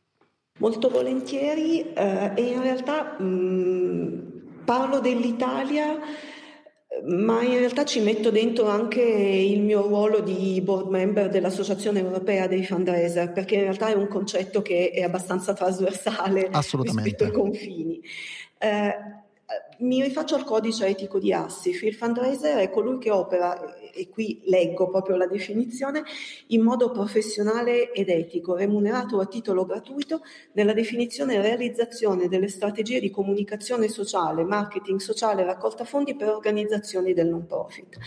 Molto 0.60 0.90
volentieri 0.90 1.94
eh, 1.94 2.32
e 2.36 2.42
in 2.42 2.62
realtà 2.62 3.16
mh, 3.20 3.24
mm, 3.24 4.20
parlo 4.64 5.00
dell'Italia 5.00 6.00
ma 7.06 7.42
in 7.44 7.60
realtà 7.60 7.86
ci 7.86 8.02
metto 8.02 8.30
dentro 8.30 8.68
anche 8.68 9.02
il 9.02 9.62
mio 9.62 9.84
ruolo 9.84 10.20
di 10.20 10.60
board 10.62 10.90
member 10.90 11.30
dell'Associazione 11.30 12.00
Europea 12.00 12.48
dei 12.48 12.66
Fundraiser, 12.66 13.32
perché 13.32 13.56
in 13.56 13.62
realtà 13.62 13.88
è 13.88 13.94
un 13.94 14.08
concetto 14.08 14.62
che 14.62 14.90
è 14.90 15.02
abbastanza 15.04 15.54
trasversale 15.54 16.50
rispetto 16.52 17.24
ai 17.24 17.32
confini. 17.32 18.02
Eh, 18.58 18.94
mi 19.80 20.04
rifaccio 20.04 20.36
al 20.36 20.44
codice 20.44 20.88
etico 20.88 21.20
di 21.20 21.32
Assif. 21.32 21.82
Il 21.84 21.96
fundraiser 21.96 22.58
è 22.58 22.70
colui 22.70 22.98
che 22.98 23.12
opera, 23.12 23.58
e 24.00 24.10
qui 24.10 24.42
leggo 24.46 24.90
proprio 24.90 25.18
la 25.18 25.28
definizione, 25.28 26.04
in 26.48 26.62
modo 26.62 26.92
professionale 26.92 27.92
ed 27.92 28.10
etico, 28.10 28.56
remunerato 28.56 29.20
a 29.20 29.26
titolo 29.26 29.66
gratuito 29.66 30.22
nella 30.54 30.74
definizione 30.74 31.36
e 31.36 31.42
realizzazione 31.42 32.28
delle 32.28 32.48
strategie 32.48 33.00
di 33.00 33.10
comunicazione 33.10 33.88
sociale, 33.90 34.44
marketing 34.44 35.00
sociale 35.00 35.44
raccolta 35.44 35.84
fondi 35.84 36.16
per 36.16 36.30
organizzazioni 36.30 37.14
del 37.14 37.28
non 37.28 37.46
profit. 37.46 37.98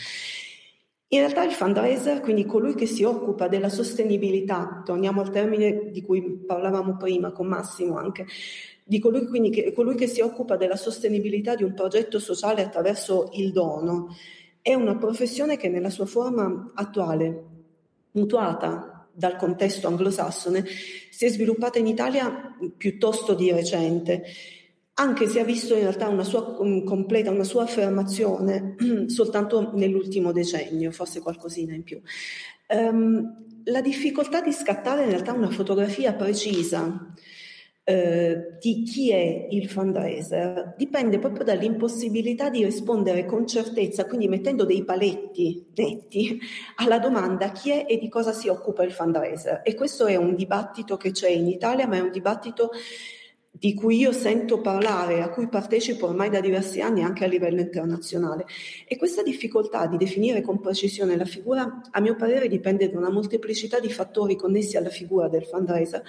In 1.09 1.19
realtà 1.19 1.45
il 1.45 1.53
fundraiser, 1.53 2.23
quindi 2.23 2.47
colui 2.47 2.75
che 2.75 2.87
si 2.87 3.05
occupa 3.05 3.47
della 3.47 3.69
sostenibilità, 3.69 4.81
torniamo 4.83 5.21
al 5.21 5.31
termine 5.31 5.91
di 5.91 6.01
cui 6.01 6.23
parlavamo 6.23 6.97
prima 6.97 7.33
con 7.33 7.49
Massimo 7.49 7.99
anche, 7.99 8.25
di 8.83 8.99
colui, 8.99 9.27
quindi, 9.27 9.51
che, 9.51 9.73
colui 9.75 9.95
che 9.95 10.07
si 10.07 10.23
occupa 10.23 10.57
della 10.57 10.77
sostenibilità 10.77 11.55
di 11.55 11.65
un 11.65 11.75
progetto 11.75 12.19
sociale 12.19 12.63
attraverso 12.63 13.29
il 13.35 13.53
dono, 13.53 14.17
è 14.63 14.75
una 14.75 14.97
professione 14.97 15.57
che 15.57 15.69
nella 15.69 15.91
sua 15.91 16.07
forma 16.07 16.71
attuale, 16.75 17.45
mutuata 18.13 19.09
dal 19.13 19.37
contesto 19.37 19.89
anglosassone, 19.89 20.65
si 21.11 21.25
è 21.25 21.29
sviluppata 21.29 21.79
in 21.81 21.89
Italia 21.89 22.57
piuttosto 22.77 23.35
di 23.35 23.51
recente. 23.51 24.23
anche 24.95 25.27
se 25.27 25.41
ha 25.41 25.45
visto 25.45 25.75
in 25.75 25.81
realtà 25.81 26.09
una 26.09 26.23
sua 26.23 26.55
um, 26.59 26.85
completa, 26.85 27.31
una 27.31 27.45
sua 27.45 27.63
affermazione 27.63 28.77
soltanto 29.09 29.73
nell'ultimo 29.75 30.33
decennio, 30.33 30.93
forse 30.93 31.21
qualcosina 31.21 31.75
in 31.75 31.83
più. 31.83 32.01
Um, 32.69 33.63
la 33.65 33.81
difficoltà 33.81 34.43
di 34.43 34.53
scattare 34.53 35.03
in 35.05 35.09
realtà 35.09 35.33
una 35.33 35.51
fotografia 35.51 36.13
precisa 36.13 37.13
eh, 37.85 38.59
di 38.61 38.85
chi 38.85 39.11
è 39.11 39.49
il 39.51 39.69
fundraiser 39.69 40.75
dipende 40.77 41.19
proprio 41.19 41.45
dall'impossibilità 41.45 42.49
di 42.49 42.65
rispondere 42.65 43.27
con 43.27 43.47
certezza, 43.47 44.07
quindi 44.07 44.29
mettendo 44.29 44.65
dei 44.65 44.85
paletti 44.85 45.67
netti 45.75 46.39
alla 46.77 47.01
domanda 47.01 47.51
chi 47.51 47.71
è 47.71 47.87
e 47.89 47.99
di 47.99 48.09
cosa 48.09 48.33
si 48.33 48.49
occupa 48.49 48.85
il 48.85 48.93
fundraiser. 48.93 49.63
E 49.65 49.75
questo 49.75 50.07
è 50.07 50.15
un 50.15 50.37
dibattito 50.37 50.97
che 50.97 51.11
c'è 51.11 51.29
in 51.29 51.49
Italia, 51.49 51.89
ma 51.89 51.97
è 51.97 52.01
un 52.01 52.13
dibattito 52.13 52.71
di 53.55 53.75
cui 53.75 53.99
io 53.99 54.13
sento 54.13 54.63
parlare, 54.63 55.21
a 55.21 55.29
cui 55.29 55.47
partecipo 55.47 56.07
ormai 56.07 56.31
da 56.31 56.41
diversi 56.41 56.81
anni 56.81 57.03
anche 57.03 57.25
a 57.25 57.29
livello 57.29 57.61
internazionale. 57.61 58.47
E 58.89 58.97
questa 58.97 59.23
difficoltà 59.23 59.87
di 59.87 59.99
definire 59.99 60.41
con 60.41 60.59
precisione 60.59 61.17
la 61.17 61.27
figura, 61.27 61.83
a 61.91 62.01
mio 62.01 62.17
parere, 62.17 62.49
dipende 62.49 62.91
da 62.91 62.99
una 62.99 63.11
molteplicità 63.11 63.79
di 63.79 63.91
fattori 63.91 64.37
connessi 64.37 64.79
alla 64.79 64.89
figura 64.89 65.29
del 65.29 65.45
fundraiser 65.45 66.03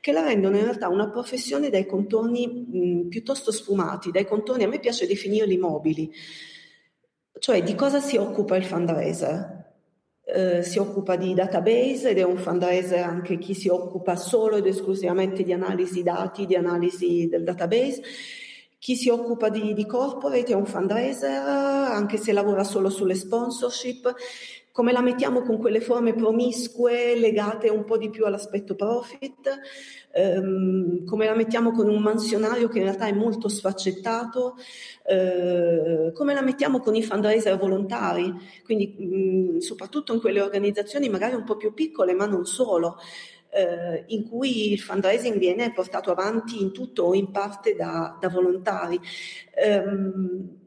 che 0.00 0.12
la 0.12 0.24
rendono 0.24 0.56
in 0.56 0.64
realtà 0.64 0.88
una 0.88 1.08
professione 1.08 1.70
dai 1.70 1.86
contorni 1.86 2.46
mh, 2.46 3.08
piuttosto 3.08 3.52
sfumati, 3.52 4.10
dai 4.10 4.26
contorni, 4.26 4.64
a 4.64 4.68
me 4.68 4.80
piace 4.80 5.06
definirli 5.06 5.56
mobili. 5.56 6.12
Cioè 7.38 7.62
di 7.62 7.74
cosa 7.76 8.00
si 8.00 8.16
occupa 8.16 8.56
il 8.56 8.64
fundraiser? 8.64 9.57
Eh, 10.30 10.62
si 10.62 10.78
occupa 10.78 11.16
di 11.16 11.32
database 11.32 12.10
ed 12.10 12.18
è 12.18 12.22
un 12.22 12.36
fundraiser 12.36 13.02
anche 13.02 13.38
chi 13.38 13.54
si 13.54 13.68
occupa 13.68 14.14
solo 14.14 14.56
ed 14.56 14.66
esclusivamente 14.66 15.42
di 15.42 15.54
analisi 15.54 16.02
dati, 16.02 16.44
di 16.44 16.54
analisi 16.54 17.28
del 17.30 17.44
database. 17.44 18.02
Chi 18.78 18.94
si 18.94 19.08
occupa 19.08 19.48
di, 19.48 19.72
di 19.72 19.86
corporate 19.86 20.52
è 20.52 20.54
un 20.54 20.66
fundraiser, 20.66 21.40
anche 21.40 22.18
se 22.18 22.32
lavora 22.32 22.62
solo 22.62 22.90
sulle 22.90 23.14
sponsorship. 23.14 24.14
Come 24.78 24.92
la 24.92 25.00
mettiamo 25.00 25.42
con 25.42 25.58
quelle 25.58 25.80
forme 25.80 26.14
promiscue 26.14 27.16
legate 27.16 27.68
un 27.68 27.82
po' 27.82 27.98
di 27.98 28.10
più 28.10 28.24
all'aspetto 28.26 28.76
profit? 28.76 29.50
ehm, 30.12 31.04
come 31.04 31.24
la 31.24 31.34
mettiamo 31.34 31.72
con 31.72 31.88
un 31.88 32.00
mansionario 32.00 32.68
che 32.68 32.78
in 32.78 32.84
realtà 32.84 33.06
è 33.06 33.12
molto 33.12 33.48
sfaccettato, 33.48 34.54
eh, 35.04 36.12
come 36.14 36.32
la 36.32 36.42
mettiamo 36.42 36.78
con 36.78 36.94
i 36.94 37.02
fundraiser 37.02 37.58
volontari, 37.58 38.32
quindi 38.64 39.56
mh, 39.56 39.58
soprattutto 39.58 40.14
in 40.14 40.20
quelle 40.20 40.40
organizzazioni 40.40 41.08
magari 41.08 41.34
un 41.34 41.42
po' 41.42 41.56
più 41.56 41.74
piccole, 41.74 42.14
ma 42.14 42.26
non 42.26 42.46
solo. 42.46 42.98
Eh, 43.50 44.04
in 44.14 44.28
cui 44.28 44.70
il 44.70 44.78
fundraising 44.78 45.38
viene 45.38 45.72
portato 45.72 46.12
avanti 46.12 46.62
in 46.62 46.70
tutto 46.70 47.02
o 47.02 47.14
in 47.14 47.32
parte 47.32 47.74
da, 47.74 48.16
da 48.20 48.28
volontari. 48.28 49.00
Um, 49.84 50.66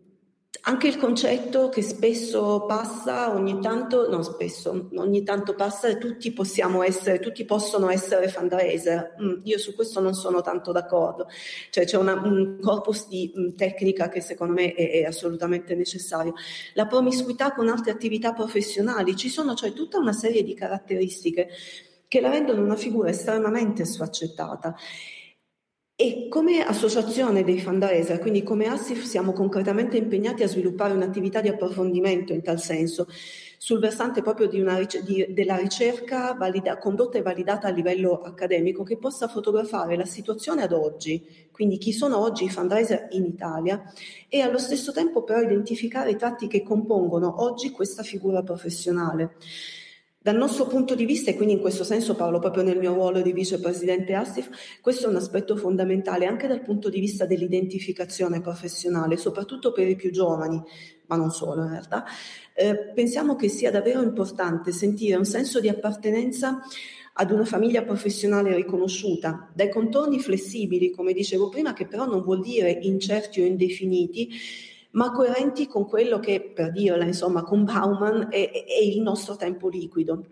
anche 0.64 0.88
il 0.88 0.98
concetto 0.98 1.70
che 1.70 1.82
spesso 1.82 2.66
passa 2.68 3.34
ogni 3.34 3.60
tanto, 3.60 4.08
non 4.10 4.24
spesso, 4.24 4.90
ogni 4.96 5.24
tanto 5.24 5.56
passa 5.56 5.96
tutti 5.96 6.32
possiamo 6.34 6.84
essere, 6.84 7.20
tutti 7.20 7.46
possono 7.46 7.90
essere 7.90 8.28
fundraiser. 8.28 9.16
Mm, 9.22 9.40
io 9.44 9.58
su 9.58 9.74
questo 9.74 10.00
non 10.00 10.14
sono 10.14 10.42
tanto 10.42 10.72
d'accordo. 10.72 11.28
Cioè 11.72 11.86
c'è 11.86 11.98
una, 11.98 12.14
un 12.14 12.60
corpus 12.62 13.08
di 13.08 13.32
um, 13.34 13.56
tecnica 13.56 14.10
che 14.10 14.22
secondo 14.22 14.54
me 14.54 14.74
è, 14.74 14.92
è, 14.92 15.04
assolutamente 15.04 15.74
necessario. 15.74 16.36
La 16.74 16.86
promiscuità 16.86 17.54
con 17.54 17.68
altre 17.68 17.92
attività 17.92 18.34
professionali, 18.34 19.16
ci 19.16 19.30
sono 19.30 19.56
cioè 19.56 19.74
tutta 19.74 19.98
una 19.98 20.14
serie 20.14 20.44
di 20.44 20.54
caratteristiche 20.54 21.50
che 22.08 22.22
la 22.22 22.30
rendono 22.30 22.62
una 22.62 22.76
figura 22.76 23.10
estremamente 23.10 23.86
sfaccettata 23.86 24.76
e 26.02 26.28
come 26.30 26.66
associazione 26.66 27.44
dei 27.44 27.60
fundraiser, 27.60 28.18
quindi 28.18 28.42
come 28.42 28.66
ASIF, 28.66 29.04
siamo 29.04 29.34
concretamente 29.34 29.98
impegnati 29.98 30.42
a 30.42 30.48
sviluppare 30.48 30.96
un'attività 30.96 31.42
di 31.42 31.48
approfondimento 31.48 32.34
in 32.34 32.42
tal 32.42 32.60
senso, 32.60 33.08
sul 33.56 33.78
versante 33.78 34.24
proprio 34.24 34.48
di 34.48 34.60
una, 34.60 34.80
di, 35.04 35.28
della 35.30 35.58
ricerca 35.58 36.34
valida, 36.34 36.80
condotta 36.80 37.20
e 37.20 37.22
validata 37.22 37.68
a 37.68 37.72
livello 37.72 38.20
accademico, 38.20 38.82
che 38.82 38.98
possa 38.98 39.28
fotografare 39.28 39.96
la 39.96 40.06
situazione 40.06 40.64
ad 40.64 40.72
oggi, 40.72 41.24
quindi 41.52 41.78
chi 41.78 41.94
sono 41.94 42.18
oggi 42.18 42.46
i 42.46 42.50
fundraiser 42.50 43.10
in 43.12 43.26
Italia, 43.26 43.84
e 44.28 44.42
allo 44.42 44.58
stesso 44.58 44.92
tempo 44.92 45.22
però 45.22 45.40
identificare 45.40 46.10
i 46.10 46.18
tratti 46.18 46.48
che 46.48 46.64
compongono 46.64 47.44
oggi 47.44 47.70
questa 47.70 48.02
figura 48.02 48.42
professionale. 48.42 49.36
Dal 50.24 50.38
nostro 50.38 50.68
punto 50.68 50.94
di 50.94 51.06
vista, 51.06 51.32
e 51.32 51.36
quindi 51.36 51.56
in 51.56 51.60
questo 51.60 51.84
senso 51.84 52.14
parlo 52.14 52.38
proprio 52.38 52.62
nel 52.62 52.78
mio 52.78 52.94
ruolo 52.94 53.22
di 53.22 53.34
vicepresidente 53.34 54.14
ASTIF, 54.14 54.80
questo 54.80 55.08
è 55.08 55.10
un 55.10 55.16
aspetto 55.16 55.56
fondamentale 55.56 56.28
anche 56.28 56.46
dal 56.46 56.62
punto 56.62 56.90
di 56.90 57.00
vista 57.00 57.26
dell'identificazione 57.26 58.40
professionale, 58.40 59.18
soprattutto 59.18 59.72
per 59.72 59.88
i 59.88 59.96
più 59.96 60.12
giovani, 60.12 60.62
ma 61.08 61.16
non 61.16 61.32
solo 61.32 61.64
in 61.64 61.72
realtà. 61.72 62.06
Eh, 62.54 62.92
pensiamo 62.94 63.36
che 63.36 63.50
sia 63.50 63.72
davvero 63.72 64.04
importante 64.04 64.72
sentire 64.72 65.18
un 65.18 65.26
senso 65.26 65.60
di 65.60 65.70
appartenenza 65.70 66.60
ad 67.14 67.32
una 67.32 67.46
famiglia 67.46 67.82
professionale 67.82 68.56
riconosciuta, 68.56 69.50
dai 69.56 69.72
contorni 69.72 70.20
flessibili, 70.20 70.92
come 70.92 71.14
dicevo 71.14 71.50
prima, 71.50 71.74
che 71.74 71.88
però 71.88 72.06
non 72.06 72.22
vuol 72.22 72.42
dire 72.42 72.70
incerti 72.70 73.42
o 73.42 73.46
indefiniti, 73.46 74.30
ma 74.92 75.12
coerenti 75.12 75.68
con 75.68 75.88
quello 75.88 76.20
che, 76.20 76.52
per 76.54 76.72
dirla 76.72 77.06
insomma, 77.06 77.44
con 77.44 77.64
Bauman 77.64 78.28
è, 78.30 78.50
è 78.52 78.84
il 78.84 79.02
nostro 79.02 79.36
tempo 79.36 79.70
liquido. 79.70 80.26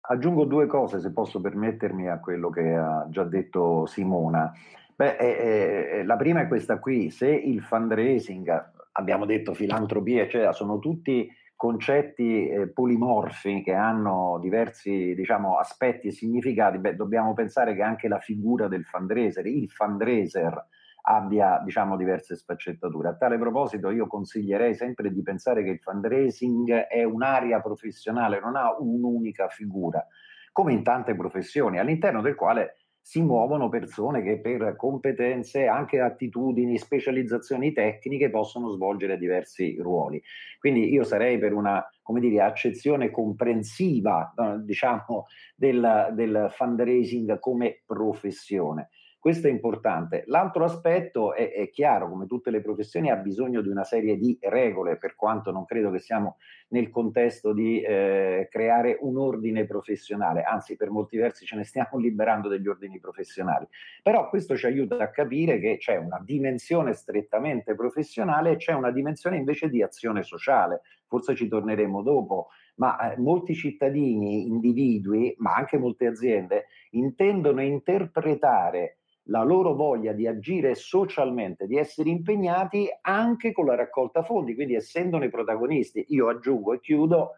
Aggiungo 0.00 0.44
due 0.44 0.66
cose, 0.66 0.98
se 0.98 1.12
posso 1.12 1.40
permettermi, 1.40 2.08
a 2.08 2.18
quello 2.18 2.50
che 2.50 2.74
ha 2.74 3.06
già 3.08 3.22
detto 3.24 3.86
Simona. 3.86 4.52
Beh, 4.96 5.16
eh, 5.16 5.98
eh, 5.98 6.04
la 6.04 6.16
prima 6.16 6.40
è 6.40 6.48
questa 6.48 6.78
qui, 6.78 7.10
se 7.10 7.28
il 7.28 7.62
fundraising, 7.62 8.72
abbiamo 8.92 9.24
detto 9.24 9.54
filantropia, 9.54 10.22
eccetera, 10.22 10.52
sono 10.52 10.78
tutti 10.78 11.28
concetti 11.54 12.48
eh, 12.48 12.68
polimorfi 12.68 13.62
che 13.62 13.74
hanno 13.74 14.38
diversi 14.40 15.14
diciamo, 15.14 15.58
aspetti 15.58 16.08
e 16.08 16.10
significati, 16.10 16.78
beh, 16.78 16.96
dobbiamo 16.96 17.34
pensare 17.34 17.74
che 17.74 17.82
anche 17.82 18.08
la 18.08 18.18
figura 18.18 18.66
del 18.66 18.84
fundraiser, 18.84 19.46
il 19.46 19.70
fundraiser, 19.70 20.66
abbia 21.02 21.60
diciamo, 21.64 21.96
diverse 21.96 22.36
sfaccettature. 22.36 23.08
A 23.08 23.16
tale 23.16 23.38
proposito 23.38 23.90
io 23.90 24.06
consiglierei 24.06 24.74
sempre 24.74 25.12
di 25.12 25.22
pensare 25.22 25.62
che 25.62 25.70
il 25.70 25.80
fundraising 25.80 26.70
è 26.72 27.04
un'area 27.04 27.60
professionale, 27.60 28.40
non 28.40 28.56
ha 28.56 28.76
un'unica 28.78 29.48
figura, 29.48 30.06
come 30.52 30.72
in 30.72 30.82
tante 30.82 31.14
professioni, 31.14 31.78
all'interno 31.78 32.20
del 32.20 32.34
quale 32.34 32.76
si 33.02 33.22
muovono 33.22 33.68
persone 33.68 34.22
che 34.22 34.40
per 34.40 34.76
competenze, 34.76 35.66
anche 35.66 36.00
attitudini, 36.00 36.78
specializzazioni 36.78 37.72
tecniche 37.72 38.30
possono 38.30 38.68
svolgere 38.68 39.16
diversi 39.16 39.76
ruoli. 39.80 40.22
Quindi 40.58 40.92
io 40.92 41.02
sarei 41.02 41.38
per 41.38 41.54
una 41.54 41.84
come 42.02 42.20
dire, 42.20 42.42
accezione 42.42 43.10
comprensiva 43.10 44.34
diciamo, 44.62 45.26
del, 45.56 46.10
del 46.12 46.48
fundraising 46.50 47.38
come 47.38 47.82
professione. 47.86 48.90
Questo 49.20 49.48
è 49.48 49.50
importante. 49.50 50.24
L'altro 50.28 50.64
aspetto 50.64 51.34
è, 51.34 51.52
è, 51.52 51.68
chiaro, 51.68 52.08
come 52.08 52.24
tutte 52.24 52.50
le 52.50 52.62
professioni, 52.62 53.10
ha 53.10 53.16
bisogno 53.16 53.60
di 53.60 53.68
una 53.68 53.84
serie 53.84 54.16
di 54.16 54.38
regole, 54.40 54.96
per 54.96 55.14
quanto 55.14 55.50
non 55.50 55.66
credo 55.66 55.90
che 55.90 55.98
siamo 55.98 56.38
nel 56.68 56.88
contesto 56.88 57.52
di 57.52 57.82
eh, 57.82 58.48
creare 58.50 58.96
un 58.98 59.18
ordine 59.18 59.66
professionale, 59.66 60.42
anzi 60.42 60.74
per 60.74 60.88
molti 60.88 61.18
versi 61.18 61.44
ce 61.44 61.54
ne 61.54 61.64
stiamo 61.64 61.98
liberando 62.00 62.48
degli 62.48 62.66
ordini 62.66 62.98
professionali. 62.98 63.68
Però 64.02 64.26
questo 64.30 64.56
ci 64.56 64.64
aiuta 64.64 64.96
a 64.96 65.10
capire 65.10 65.58
che 65.58 65.76
c'è 65.76 65.96
una 65.96 66.18
dimensione 66.24 66.94
strettamente 66.94 67.74
professionale 67.74 68.52
e 68.52 68.56
c'è 68.56 68.72
una 68.72 68.90
dimensione 68.90 69.36
invece 69.36 69.68
di 69.68 69.82
azione 69.82 70.22
sociale. 70.22 70.80
Forse 71.06 71.34
ci 71.34 71.46
torneremo 71.46 72.00
dopo, 72.00 72.48
ma 72.76 73.12
eh, 73.12 73.18
molti 73.18 73.54
cittadini, 73.54 74.46
individui, 74.46 75.34
ma 75.40 75.56
anche 75.56 75.76
molte 75.76 76.06
aziende 76.06 76.68
intendono 76.92 77.60
interpretare 77.60 78.99
la 79.24 79.42
loro 79.42 79.74
voglia 79.74 80.12
di 80.12 80.26
agire 80.26 80.74
socialmente, 80.74 81.66
di 81.66 81.76
essere 81.76 82.10
impegnati 82.10 82.88
anche 83.02 83.52
con 83.52 83.66
la 83.66 83.76
raccolta 83.76 84.22
fondi, 84.22 84.54
quindi 84.54 84.74
essendone 84.74 85.28
protagonisti. 85.28 86.04
Io 86.08 86.28
aggiungo 86.28 86.72
e 86.72 86.80
chiudo, 86.80 87.32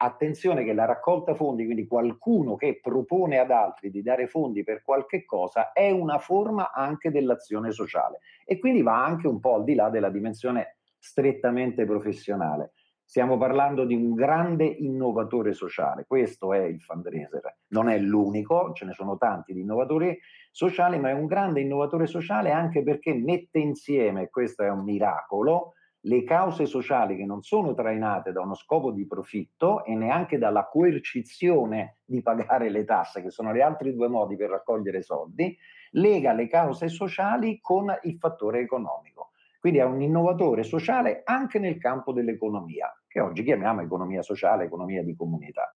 attenzione 0.00 0.64
che 0.64 0.72
la 0.72 0.84
raccolta 0.84 1.34
fondi, 1.34 1.64
quindi 1.64 1.86
qualcuno 1.86 2.56
che 2.56 2.78
propone 2.80 3.38
ad 3.38 3.50
altri 3.50 3.90
di 3.90 4.02
dare 4.02 4.28
fondi 4.28 4.62
per 4.62 4.82
qualche 4.82 5.24
cosa, 5.24 5.72
è 5.72 5.90
una 5.90 6.18
forma 6.18 6.72
anche 6.72 7.10
dell'azione 7.10 7.72
sociale 7.72 8.20
e 8.44 8.58
quindi 8.58 8.82
va 8.82 9.04
anche 9.04 9.26
un 9.26 9.40
po' 9.40 9.54
al 9.54 9.64
di 9.64 9.74
là 9.74 9.90
della 9.90 10.10
dimensione 10.10 10.76
strettamente 10.98 11.84
professionale. 11.84 12.72
Stiamo 13.08 13.38
parlando 13.38 13.86
di 13.86 13.94
un 13.94 14.14
grande 14.14 14.66
innovatore 14.66 15.54
sociale, 15.54 16.04
questo 16.06 16.52
è 16.52 16.60
il 16.60 16.80
fundraiser, 16.80 17.56
non 17.68 17.88
è 17.88 17.98
l'unico, 17.98 18.72
ce 18.74 18.84
ne 18.84 18.92
sono 18.92 19.16
tanti 19.16 19.54
di 19.54 19.60
innovatori 19.60 20.16
sociali, 20.58 20.98
ma 20.98 21.10
è 21.10 21.12
un 21.12 21.26
grande 21.26 21.60
innovatore 21.60 22.08
sociale 22.08 22.50
anche 22.50 22.82
perché 22.82 23.14
mette 23.14 23.60
insieme, 23.60 24.28
questo 24.28 24.64
è 24.64 24.68
un 24.68 24.82
miracolo, 24.82 25.74
le 26.00 26.24
cause 26.24 26.66
sociali 26.66 27.16
che 27.16 27.24
non 27.24 27.42
sono 27.42 27.74
trainate 27.74 28.32
da 28.32 28.40
uno 28.40 28.56
scopo 28.56 28.90
di 28.90 29.06
profitto 29.06 29.84
e 29.84 29.94
neanche 29.94 30.36
dalla 30.36 30.66
coercizione 30.66 31.98
di 32.04 32.22
pagare 32.22 32.70
le 32.70 32.84
tasse, 32.84 33.22
che 33.22 33.30
sono 33.30 33.54
gli 33.54 33.60
altri 33.60 33.94
due 33.94 34.08
modi 34.08 34.34
per 34.34 34.50
raccogliere 34.50 35.00
soldi, 35.00 35.56
lega 35.92 36.32
le 36.32 36.48
cause 36.48 36.88
sociali 36.88 37.60
con 37.60 37.96
il 38.02 38.16
fattore 38.18 38.58
economico. 38.58 39.30
Quindi 39.60 39.78
è 39.78 39.84
un 39.84 40.02
innovatore 40.02 40.64
sociale 40.64 41.20
anche 41.22 41.60
nel 41.60 41.78
campo 41.78 42.12
dell'economia, 42.12 42.92
che 43.06 43.20
oggi 43.20 43.44
chiamiamo 43.44 43.82
economia 43.82 44.22
sociale, 44.22 44.64
economia 44.64 45.04
di 45.04 45.14
comunità. 45.14 45.72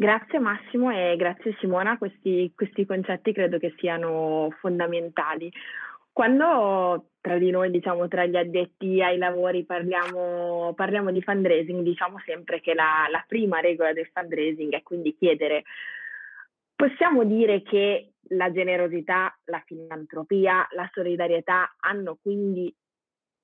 Grazie 0.00 0.38
Massimo 0.38 0.90
e 0.90 1.14
grazie 1.18 1.54
Simona, 1.58 1.98
questi, 1.98 2.50
questi 2.56 2.86
concetti 2.86 3.34
credo 3.34 3.58
che 3.58 3.74
siano 3.76 4.48
fondamentali. 4.58 5.52
Quando 6.10 7.10
tra 7.20 7.36
di 7.36 7.50
noi, 7.50 7.70
diciamo, 7.70 8.08
tra 8.08 8.24
gli 8.24 8.36
addetti 8.36 9.02
ai 9.02 9.18
lavori 9.18 9.66
parliamo, 9.66 10.72
parliamo 10.74 11.10
di 11.12 11.20
fundraising, 11.20 11.82
diciamo 11.82 12.18
sempre 12.24 12.62
che 12.62 12.72
la, 12.72 13.08
la 13.10 13.22
prima 13.28 13.60
regola 13.60 13.92
del 13.92 14.08
fundraising 14.10 14.72
è 14.72 14.82
quindi 14.82 15.14
chiedere, 15.18 15.64
possiamo 16.74 17.24
dire 17.24 17.60
che 17.60 18.12
la 18.30 18.50
generosità, 18.50 19.38
la 19.44 19.62
filantropia, 19.66 20.66
la 20.70 20.88
solidarietà 20.94 21.76
hanno 21.78 22.16
quindi 22.22 22.74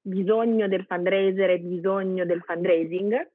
bisogno 0.01 0.69
del 0.69 0.87
fundraiser 0.87 1.51
e 1.51 1.59
bisogno 1.59 2.25
del 2.25 2.40
fundraising? 2.40 3.31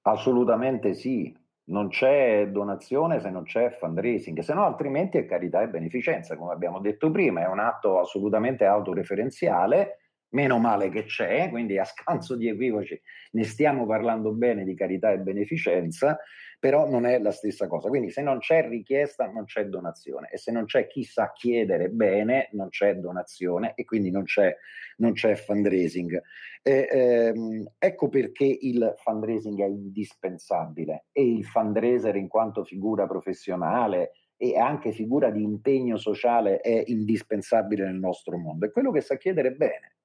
Assolutamente 0.00 0.94
sì, 0.94 1.32
non 1.64 1.88
c'è 1.88 2.48
donazione 2.48 3.20
se 3.20 3.30
non 3.30 3.44
c'è 3.44 3.70
fundraising, 3.70 4.40
se 4.40 4.54
no 4.54 4.64
altrimenti 4.64 5.18
è 5.18 5.26
carità 5.26 5.62
e 5.62 5.68
beneficenza, 5.68 6.36
come 6.36 6.52
abbiamo 6.52 6.80
detto 6.80 7.10
prima, 7.10 7.42
è 7.42 7.46
un 7.46 7.60
atto 7.60 8.00
assolutamente 8.00 8.64
autoreferenziale, 8.64 9.98
meno 10.30 10.58
male 10.58 10.88
che 10.88 11.04
c'è, 11.04 11.48
quindi 11.50 11.78
a 11.78 11.84
scanso 11.84 12.36
di 12.36 12.48
equivoci 12.48 13.00
ne 13.32 13.44
stiamo 13.44 13.86
parlando 13.86 14.32
bene 14.32 14.64
di 14.64 14.74
carità 14.74 15.12
e 15.12 15.18
beneficenza, 15.18 16.18
però 16.62 16.88
non 16.88 17.06
è 17.06 17.18
la 17.18 17.32
stessa 17.32 17.66
cosa. 17.66 17.88
Quindi 17.88 18.10
se 18.10 18.22
non 18.22 18.38
c'è 18.38 18.68
richiesta 18.68 19.26
non 19.26 19.46
c'è 19.46 19.64
donazione 19.64 20.28
e 20.30 20.38
se 20.38 20.52
non 20.52 20.64
c'è 20.64 20.86
chi 20.86 21.02
sa 21.02 21.32
chiedere 21.32 21.88
bene 21.88 22.50
non 22.52 22.68
c'è 22.68 22.94
donazione 22.94 23.72
e 23.74 23.84
quindi 23.84 24.12
non 24.12 24.22
c'è, 24.22 24.56
non 24.98 25.10
c'è 25.12 25.34
fundraising. 25.34 26.22
E, 26.62 26.88
ehm, 26.88 27.68
ecco 27.76 28.08
perché 28.08 28.44
il 28.44 28.94
fundraising 28.96 29.60
è 29.60 29.66
indispensabile 29.66 31.06
e 31.10 31.26
il 31.26 31.44
fundraiser 31.44 32.14
in 32.14 32.28
quanto 32.28 32.62
figura 32.62 33.08
professionale 33.08 34.12
e 34.36 34.56
anche 34.56 34.92
figura 34.92 35.30
di 35.30 35.42
impegno 35.42 35.96
sociale 35.96 36.60
è 36.60 36.84
indispensabile 36.86 37.86
nel 37.86 37.98
nostro 37.98 38.38
mondo. 38.38 38.66
È 38.66 38.70
quello 38.70 38.92
che 38.92 39.00
sa 39.00 39.16
chiedere 39.16 39.50
bene 39.50 39.96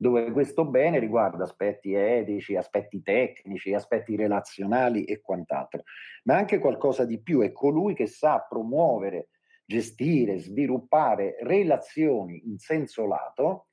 dove 0.00 0.32
questo 0.32 0.64
bene 0.64 0.98
riguarda 0.98 1.44
aspetti 1.44 1.92
etici, 1.92 2.56
aspetti 2.56 3.02
tecnici, 3.02 3.74
aspetti 3.74 4.16
relazionali 4.16 5.04
e 5.04 5.20
quant'altro, 5.20 5.82
ma 6.24 6.36
anche 6.36 6.58
qualcosa 6.58 7.04
di 7.04 7.20
più, 7.20 7.42
è 7.42 7.52
colui 7.52 7.92
che 7.92 8.06
sa 8.06 8.46
promuovere, 8.48 9.28
gestire, 9.62 10.38
sviluppare 10.38 11.36
relazioni 11.42 12.48
in 12.48 12.56
senso 12.56 13.06
lato 13.06 13.66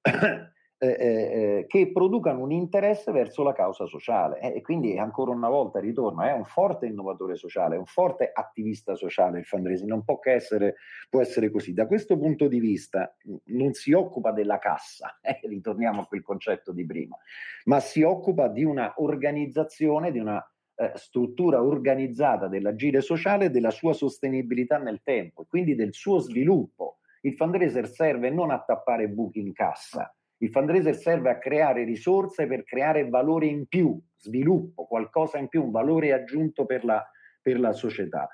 eh, 0.80 0.86
eh, 0.86 0.96
eh, 0.96 1.66
che 1.66 1.90
producano 1.90 2.40
un 2.44 2.52
interesse 2.52 3.10
verso 3.10 3.42
la 3.42 3.52
causa 3.52 3.86
sociale. 3.86 4.38
Eh, 4.40 4.58
e 4.58 4.60
quindi 4.62 4.96
ancora 4.96 5.32
una 5.32 5.48
volta 5.48 5.80
ritorno, 5.80 6.22
è 6.22 6.32
un 6.32 6.44
forte 6.44 6.86
innovatore 6.86 7.34
sociale, 7.34 7.74
è 7.74 7.78
un 7.78 7.86
forte 7.86 8.30
attivista 8.32 8.94
sociale 8.94 9.40
il 9.40 9.44
fundraising, 9.44 9.88
non 9.88 10.04
può 10.04 10.20
che 10.20 10.34
essere, 10.34 10.76
può 11.10 11.20
essere 11.20 11.50
così. 11.50 11.72
Da 11.72 11.88
questo 11.88 12.16
punto 12.16 12.46
di 12.46 12.60
vista 12.60 13.12
non 13.46 13.72
si 13.72 13.92
occupa 13.92 14.30
della 14.30 14.58
cassa, 14.58 15.18
eh, 15.22 15.40
ritorniamo 15.42 16.02
a 16.02 16.06
quel 16.06 16.22
concetto 16.22 16.72
di 16.72 16.86
prima, 16.86 17.16
ma 17.64 17.80
si 17.80 18.02
occupa 18.02 18.46
di 18.46 18.62
una 18.62 18.94
organizzazione, 18.98 20.12
di 20.12 20.20
una 20.20 20.40
eh, 20.76 20.92
struttura 20.94 21.60
organizzata 21.60 22.46
dell'agire 22.46 23.00
sociale 23.00 23.46
e 23.46 23.50
della 23.50 23.70
sua 23.70 23.94
sostenibilità 23.94 24.78
nel 24.78 25.00
tempo, 25.02 25.42
e 25.42 25.46
quindi 25.48 25.74
del 25.74 25.92
suo 25.92 26.20
sviluppo. 26.20 26.98
Il 27.22 27.34
fundraiser 27.34 27.88
serve 27.88 28.30
non 28.30 28.52
a 28.52 28.62
tappare 28.62 29.08
buchi 29.08 29.40
in 29.40 29.52
cassa, 29.52 30.14
il 30.38 30.50
fundraiser 30.50 30.94
serve 30.94 31.30
a 31.30 31.38
creare 31.38 31.84
risorse 31.84 32.46
per 32.46 32.64
creare 32.64 33.08
valore 33.08 33.46
in 33.46 33.66
più, 33.66 33.98
sviluppo, 34.16 34.86
qualcosa 34.86 35.38
in 35.38 35.48
più, 35.48 35.64
un 35.64 35.70
valore 35.70 36.12
aggiunto 36.12 36.64
per 36.64 36.84
la, 36.84 37.04
per 37.40 37.58
la 37.58 37.72
società. 37.72 38.28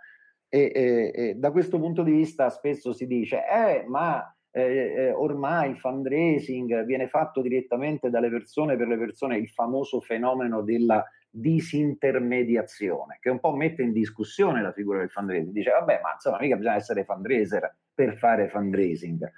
E, 0.49 0.71
e, 0.75 1.13
e, 1.15 1.35
da 1.35 1.51
questo 1.51 1.79
punto 1.79 2.03
di 2.03 2.13
vista 2.13 2.49
spesso 2.51 2.93
si 2.93 3.07
dice, 3.07 3.43
eh, 3.47 3.85
ma 3.89 4.35
eh, 4.51 4.63
eh, 4.63 5.11
ormai 5.11 5.71
il 5.71 5.79
fundraising 5.79 6.85
viene 6.85 7.09
fatto 7.09 7.41
direttamente 7.41 8.09
dalle 8.09 8.31
persone 8.31 8.77
per 8.77 8.87
le 8.87 8.99
persone, 8.99 9.37
il 9.37 9.49
famoso 9.49 10.01
fenomeno 10.01 10.63
della 10.63 11.05
disintermediazione, 11.29 13.19
che 13.21 13.31
un 13.31 13.41
po' 13.41 13.57
mette 13.57 13.83
in 13.83 13.93
discussione 13.93 14.63
la 14.63 14.71
figura 14.71 15.01
del 15.01 15.11
fundraising. 15.11 15.53
Dice, 15.53 15.71
vabbè, 15.71 16.01
ma 16.01 16.13
insomma, 16.13 16.39
mica 16.39 16.55
bisogna 16.55 16.77
essere 16.77 17.05
fundraiser 17.05 17.77
per 17.93 18.17
fare 18.17 18.49
fundraising. 18.49 19.29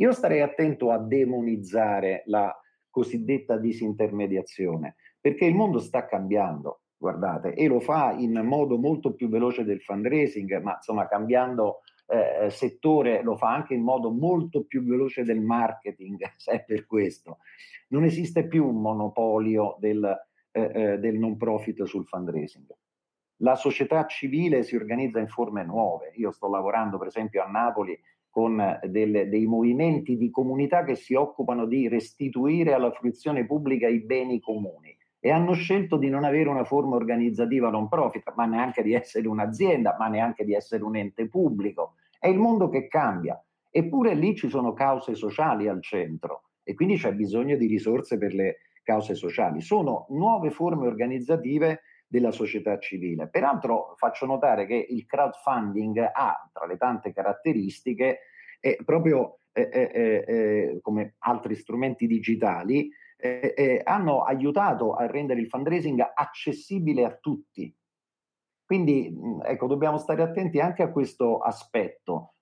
Io 0.00 0.12
starei 0.12 0.40
attento 0.40 0.90
a 0.90 0.98
demonizzare 0.98 2.22
la 2.26 2.54
cosiddetta 2.88 3.58
disintermediazione, 3.58 4.96
perché 5.20 5.44
il 5.44 5.54
mondo 5.54 5.78
sta 5.78 6.06
cambiando, 6.06 6.84
guardate, 6.96 7.54
e 7.54 7.66
lo 7.66 7.80
fa 7.80 8.12
in 8.12 8.32
modo 8.42 8.78
molto 8.78 9.14
più 9.14 9.28
veloce 9.28 9.62
del 9.62 9.82
fundraising, 9.82 10.60
ma 10.62 10.76
insomma 10.76 11.06
cambiando 11.06 11.80
eh, 12.06 12.48
settore 12.48 13.22
lo 13.22 13.36
fa 13.36 13.52
anche 13.52 13.74
in 13.74 13.82
modo 13.82 14.10
molto 14.10 14.64
più 14.64 14.82
veloce 14.82 15.22
del 15.22 15.40
marketing, 15.40 16.32
se 16.36 16.64
per 16.66 16.86
questo. 16.86 17.38
Non 17.88 18.04
esiste 18.04 18.46
più 18.46 18.66
un 18.66 18.80
monopolio 18.80 19.76
del, 19.80 20.18
eh, 20.50 20.70
eh, 20.74 20.98
del 20.98 21.18
non 21.18 21.36
profit 21.36 21.84
sul 21.84 22.06
fundraising. 22.06 22.66
La 23.42 23.54
società 23.54 24.06
civile 24.06 24.62
si 24.62 24.76
organizza 24.76 25.18
in 25.18 25.28
forme 25.28 25.62
nuove. 25.64 26.12
Io 26.16 26.30
sto 26.30 26.48
lavorando, 26.48 26.98
per 26.98 27.06
esempio, 27.06 27.42
a 27.42 27.46
Napoli 27.46 27.98
con 28.30 28.78
delle, 28.86 29.28
dei 29.28 29.46
movimenti 29.46 30.16
di 30.16 30.30
comunità 30.30 30.84
che 30.84 30.94
si 30.94 31.14
occupano 31.14 31.66
di 31.66 31.88
restituire 31.88 32.72
alla 32.72 32.92
fruizione 32.92 33.44
pubblica 33.44 33.88
i 33.88 34.00
beni 34.00 34.40
comuni 34.40 34.96
e 35.18 35.30
hanno 35.30 35.52
scelto 35.52 35.98
di 35.98 36.08
non 36.08 36.24
avere 36.24 36.48
una 36.48 36.64
forma 36.64 36.96
organizzativa 36.96 37.68
non 37.68 37.88
profit, 37.88 38.32
ma 38.36 38.46
neanche 38.46 38.82
di 38.82 38.94
essere 38.94 39.28
un'azienda, 39.28 39.96
ma 39.98 40.08
neanche 40.08 40.44
di 40.44 40.54
essere 40.54 40.82
un 40.82 40.96
ente 40.96 41.28
pubblico. 41.28 41.96
È 42.18 42.26
il 42.26 42.38
mondo 42.38 42.70
che 42.70 42.88
cambia, 42.88 43.42
eppure 43.70 44.14
lì 44.14 44.34
ci 44.34 44.48
sono 44.48 44.72
cause 44.72 45.14
sociali 45.14 45.68
al 45.68 45.82
centro 45.82 46.44
e 46.62 46.74
quindi 46.74 46.96
c'è 46.96 47.12
bisogno 47.12 47.56
di 47.56 47.66
risorse 47.66 48.16
per 48.16 48.32
le 48.32 48.56
cause 48.82 49.14
sociali. 49.14 49.60
Sono 49.60 50.06
nuove 50.10 50.50
forme 50.50 50.86
organizzative 50.86 51.82
della 52.10 52.32
società 52.32 52.76
civile. 52.80 53.28
Peraltro 53.28 53.94
faccio 53.96 54.26
notare 54.26 54.66
che 54.66 54.74
il 54.88 55.06
crowdfunding 55.06 56.10
ha 56.12 56.50
tra 56.52 56.66
le 56.66 56.76
tante 56.76 57.12
caratteristiche 57.12 58.18
eh, 58.58 58.78
proprio 58.84 59.38
eh, 59.52 59.68
eh, 59.72 60.24
eh 60.26 60.78
come 60.82 61.14
altri 61.18 61.54
strumenti 61.54 62.08
digitali 62.08 62.90
eh, 63.16 63.54
eh, 63.56 63.80
hanno 63.84 64.22
aiutato 64.22 64.94
a 64.94 65.06
rendere 65.06 65.40
il 65.40 65.46
fundraising 65.46 66.04
accessibile 66.12 67.04
a 67.04 67.16
tutti. 67.16 67.72
Quindi 68.64 69.16
ecco, 69.44 69.68
dobbiamo 69.68 69.98
stare 69.98 70.22
attenti 70.22 70.58
anche 70.58 70.82
a 70.82 70.90
questo 70.90 71.38
aspetto. 71.38 72.34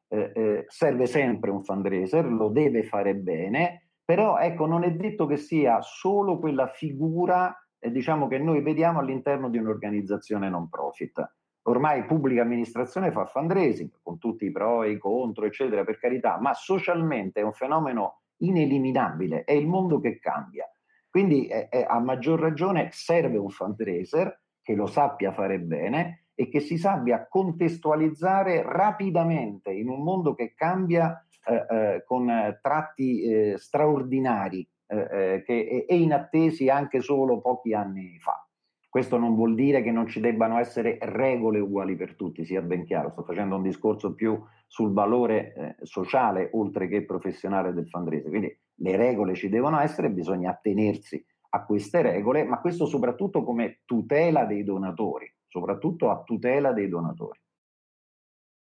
serve 0.68 1.04
sempre 1.06 1.50
un 1.50 1.62
fundraiser, 1.62 2.24
lo 2.24 2.48
deve 2.48 2.84
fare 2.84 3.14
bene, 3.14 3.90
però 4.02 4.38
ecco, 4.38 4.64
non 4.64 4.84
è 4.84 4.92
detto 4.92 5.26
che 5.26 5.36
sia 5.36 5.82
solo 5.82 6.38
quella 6.38 6.68
figura 6.68 7.54
eh, 7.78 7.90
diciamo 7.90 8.28
che 8.28 8.38
noi 8.38 8.60
vediamo 8.62 9.00
all'interno 9.00 9.48
di 9.48 9.58
un'organizzazione 9.58 10.48
non 10.48 10.68
profit. 10.68 11.36
Ormai 11.62 12.04
pubblica 12.06 12.42
amministrazione 12.42 13.10
fa 13.10 13.26
fundraising 13.26 13.90
con 14.02 14.18
tutti 14.18 14.46
i 14.46 14.50
pro 14.50 14.84
e 14.84 14.92
i 14.92 14.98
contro, 14.98 15.44
eccetera, 15.44 15.84
per 15.84 15.98
carità, 15.98 16.38
ma 16.40 16.54
socialmente 16.54 17.40
è 17.40 17.44
un 17.44 17.52
fenomeno 17.52 18.22
ineliminabile, 18.38 19.44
è 19.44 19.52
il 19.52 19.66
mondo 19.66 20.00
che 20.00 20.18
cambia. 20.18 20.66
Quindi 21.10 21.46
eh, 21.46 21.68
eh, 21.70 21.84
a 21.86 21.98
maggior 22.00 22.40
ragione 22.40 22.88
serve 22.92 23.36
un 23.36 23.50
fundraiser 23.50 24.40
che 24.62 24.74
lo 24.74 24.86
sappia 24.86 25.32
fare 25.32 25.58
bene 25.58 26.26
e 26.34 26.48
che 26.48 26.60
si 26.60 26.78
sappia 26.78 27.26
contestualizzare 27.26 28.62
rapidamente 28.62 29.72
in 29.72 29.88
un 29.88 30.02
mondo 30.02 30.34
che 30.34 30.54
cambia 30.54 31.26
eh, 31.46 31.66
eh 31.68 32.04
con 32.04 32.30
tratti 32.60 33.22
eh, 33.22 33.58
straordinari 33.58 34.68
eh, 34.90 34.96
eh, 35.10 35.42
che 35.44 35.84
è 35.86 35.92
inattesi 35.92 36.70
anche 36.70 37.00
solo 37.00 37.40
pochi 37.40 37.74
anni 37.74 38.18
fa. 38.18 38.42
Questo 38.88 39.18
non 39.18 39.34
vuol 39.34 39.54
dire 39.54 39.82
che 39.82 39.90
non 39.90 40.06
ci 40.06 40.18
debbano 40.18 40.58
essere 40.58 40.96
regole 41.02 41.60
uguali 41.60 41.94
per 41.94 42.16
tutti, 42.16 42.46
sia 42.46 42.62
ben 42.62 42.84
chiaro, 42.86 43.10
sto 43.10 43.22
facendo 43.22 43.56
un 43.56 43.62
discorso 43.62 44.14
più 44.14 44.42
sul 44.66 44.94
valore 44.94 45.52
eh, 45.52 45.76
sociale 45.82 46.48
oltre 46.54 46.88
che 46.88 47.04
professionale 47.04 47.74
del 47.74 47.86
fundraising, 47.86 48.30
quindi 48.30 48.58
le 48.80 48.96
regole 48.96 49.34
ci 49.34 49.50
devono 49.50 49.78
essere, 49.78 50.10
bisogna 50.10 50.50
attenersi 50.50 51.22
a 51.50 51.64
queste 51.66 52.00
regole, 52.00 52.44
ma 52.44 52.60
questo 52.60 52.86
soprattutto 52.86 53.44
come 53.44 53.80
tutela 53.84 54.46
dei 54.46 54.64
donatori, 54.64 55.30
soprattutto 55.46 56.10
a 56.10 56.22
tutela 56.22 56.72
dei 56.72 56.88
donatori. 56.88 57.38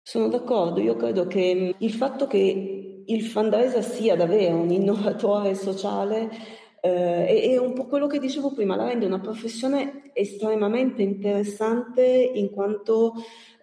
Sono 0.02 0.26
d'accordo, 0.26 0.80
io 0.80 0.96
credo 0.96 1.28
che 1.28 1.76
il 1.78 1.92
fatto 1.92 2.26
che 2.26 2.89
il 3.12 3.22
fundraiser 3.24 3.84
sia 3.84 4.16
davvero 4.16 4.56
un 4.56 4.70
innovatore 4.70 5.54
sociale 5.54 6.58
Eh, 6.82 7.26
è 7.52 7.58
un 7.58 7.74
po' 7.74 7.84
quello 7.84 8.06
che 8.06 8.18
dicevo 8.18 8.54
prima, 8.54 8.74
la 8.74 8.86
rende 8.86 9.04
una 9.04 9.20
professione 9.20 10.10
estremamente 10.14 11.02
interessante 11.02 12.02
in 12.32 12.48
quanto 12.50 13.12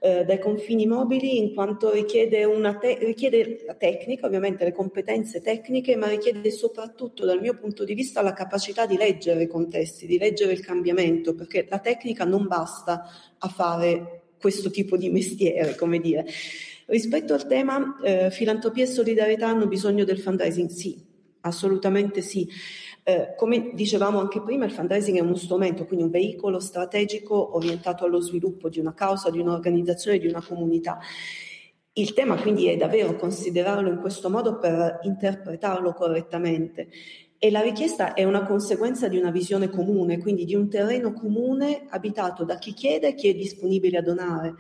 eh, 0.01 0.23
dai 0.23 0.37
confini 0.37 0.85
mobili, 0.85 1.39
in 1.39 1.55
quanto 1.55 1.89
richiede, 1.89 2.45
te- 2.79 2.99
richiede 3.01 3.63
la 3.65 3.73
tecnica, 3.73 4.27
ovviamente 4.27 4.65
le 4.65 4.71
competenze 4.71 5.41
tecniche, 5.41 5.95
ma 5.95 6.07
richiede 6.07 6.51
soprattutto 6.51 7.25
dal 7.25 7.41
mio 7.41 7.55
punto 7.55 7.83
di 7.83 7.95
vista 7.95 8.21
la 8.21 8.33
capacità 8.33 8.85
di 8.85 8.97
leggere 8.97 9.41
i 9.41 9.47
contesti, 9.47 10.05
di 10.05 10.19
leggere 10.19 10.51
il 10.53 10.59
cambiamento, 10.59 11.33
perché 11.33 11.65
la 11.67 11.79
tecnica 11.79 12.23
non 12.23 12.45
basta 12.45 13.01
a 13.39 13.47
fare 13.47 14.33
questo 14.39 14.69
tipo 14.69 14.95
di 14.95 15.09
mestiere, 15.09 15.73
come 15.75 15.99
dire. 15.99 16.23
Rispetto 16.89 17.33
al 17.33 17.47
tema 17.47 17.97
eh, 18.01 18.31
filantropia 18.31 18.85
e 18.85 18.88
solidarietà 18.88 19.49
hanno 19.49 19.67
bisogno 19.67 20.05
del 20.05 20.19
fundraising? 20.19 20.69
Sì, 20.69 20.97
assolutamente 21.41 22.21
sì. 22.21 22.47
Eh, 23.03 23.33
come 23.35 23.71
dicevamo 23.73 24.19
anche 24.19 24.41
prima, 24.41 24.63
il 24.63 24.71
fundraising 24.71 25.17
è 25.17 25.21
uno 25.21 25.35
strumento, 25.35 25.85
quindi 25.85 26.05
un 26.05 26.11
veicolo 26.11 26.61
strategico 26.61 27.57
orientato 27.57 28.05
allo 28.05 28.21
sviluppo 28.21 28.69
di 28.69 28.79
una 28.79 28.93
causa, 28.93 29.29
di 29.29 29.39
un'organizzazione, 29.39 30.17
di 30.17 30.27
una 30.27 30.41
comunità. 30.41 30.97
Il 31.91 32.13
tema 32.13 32.39
quindi 32.41 32.67
è 32.67 32.77
davvero 32.77 33.17
considerarlo 33.17 33.89
in 33.89 33.99
questo 33.99 34.29
modo 34.29 34.57
per 34.57 34.99
interpretarlo 35.01 35.91
correttamente 35.91 36.88
e 37.38 37.51
la 37.51 37.61
richiesta 37.61 38.13
è 38.13 38.23
una 38.23 38.45
conseguenza 38.45 39.09
di 39.09 39.17
una 39.17 39.31
visione 39.31 39.67
comune, 39.67 40.19
quindi 40.19 40.45
di 40.45 40.55
un 40.55 40.69
terreno 40.69 41.11
comune 41.11 41.85
abitato 41.89 42.45
da 42.45 42.57
chi 42.57 42.73
chiede 42.73 43.09
e 43.09 43.13
chi 43.13 43.27
è 43.27 43.33
disponibile 43.33 43.97
a 43.97 44.01
donare. 44.01 44.55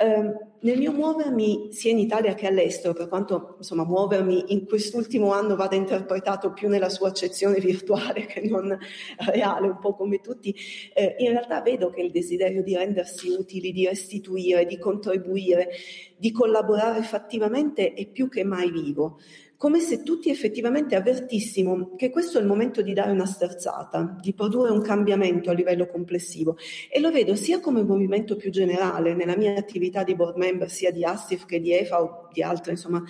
Eh, 0.00 0.48
nel 0.62 0.78
mio 0.78 0.92
muovermi 0.92 1.72
sia 1.72 1.90
in 1.90 1.98
Italia 1.98 2.32
che 2.32 2.46
all'estero, 2.46 2.94
per 2.94 3.06
quanto 3.08 3.56
insomma 3.58 3.84
muovermi 3.84 4.52
in 4.54 4.66
quest'ultimo 4.66 5.30
anno 5.32 5.56
vada 5.56 5.76
interpretato 5.76 6.54
più 6.54 6.68
nella 6.68 6.88
sua 6.88 7.08
accezione 7.08 7.58
virtuale 7.60 8.24
che 8.24 8.40
non 8.40 8.78
reale, 9.18 9.68
un 9.68 9.78
po' 9.78 9.94
come 9.94 10.20
tutti, 10.20 10.54
eh, 10.94 11.16
in 11.18 11.32
realtà 11.32 11.60
vedo 11.60 11.90
che 11.90 12.00
il 12.00 12.10
desiderio 12.10 12.62
di 12.62 12.74
rendersi 12.74 13.28
utili, 13.28 13.72
di 13.72 13.86
restituire, 13.86 14.64
di 14.64 14.78
contribuire, 14.78 15.68
di 16.16 16.32
collaborare 16.32 17.02
fattivamente 17.02 17.92
è 17.92 18.06
più 18.06 18.30
che 18.30 18.42
mai 18.42 18.70
vivo 18.70 19.18
come 19.60 19.78
se 19.80 20.02
tutti 20.02 20.30
effettivamente 20.30 20.96
avvertissimo 20.96 21.94
che 21.94 22.08
questo 22.08 22.38
è 22.38 22.40
il 22.40 22.46
momento 22.46 22.80
di 22.80 22.94
dare 22.94 23.10
una 23.10 23.26
sterzata, 23.26 24.16
di 24.18 24.32
produrre 24.32 24.70
un 24.70 24.80
cambiamento 24.80 25.50
a 25.50 25.52
livello 25.52 25.86
complessivo. 25.86 26.56
E 26.90 26.98
lo 26.98 27.10
vedo 27.10 27.34
sia 27.34 27.60
come 27.60 27.82
movimento 27.82 28.36
più 28.36 28.50
generale 28.50 29.12
nella 29.12 29.36
mia 29.36 29.54
attività 29.54 30.02
di 30.02 30.14
board 30.14 30.38
member, 30.38 30.70
sia 30.70 30.90
di 30.90 31.04
ASTIF 31.04 31.44
che 31.44 31.60
di 31.60 31.74
EFA 31.74 32.00
o 32.00 32.28
di 32.32 32.42
altre 32.42 32.70
insomma, 32.70 33.04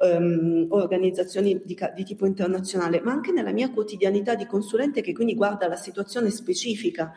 um, 0.00 0.66
organizzazioni 0.70 1.60
di, 1.64 1.78
di 1.94 2.02
tipo 2.02 2.26
internazionale, 2.26 3.00
ma 3.00 3.12
anche 3.12 3.30
nella 3.30 3.52
mia 3.52 3.70
quotidianità 3.70 4.34
di 4.34 4.46
consulente 4.46 5.02
che 5.02 5.12
quindi 5.12 5.36
guarda 5.36 5.68
la 5.68 5.76
situazione 5.76 6.30
specifica 6.30 7.12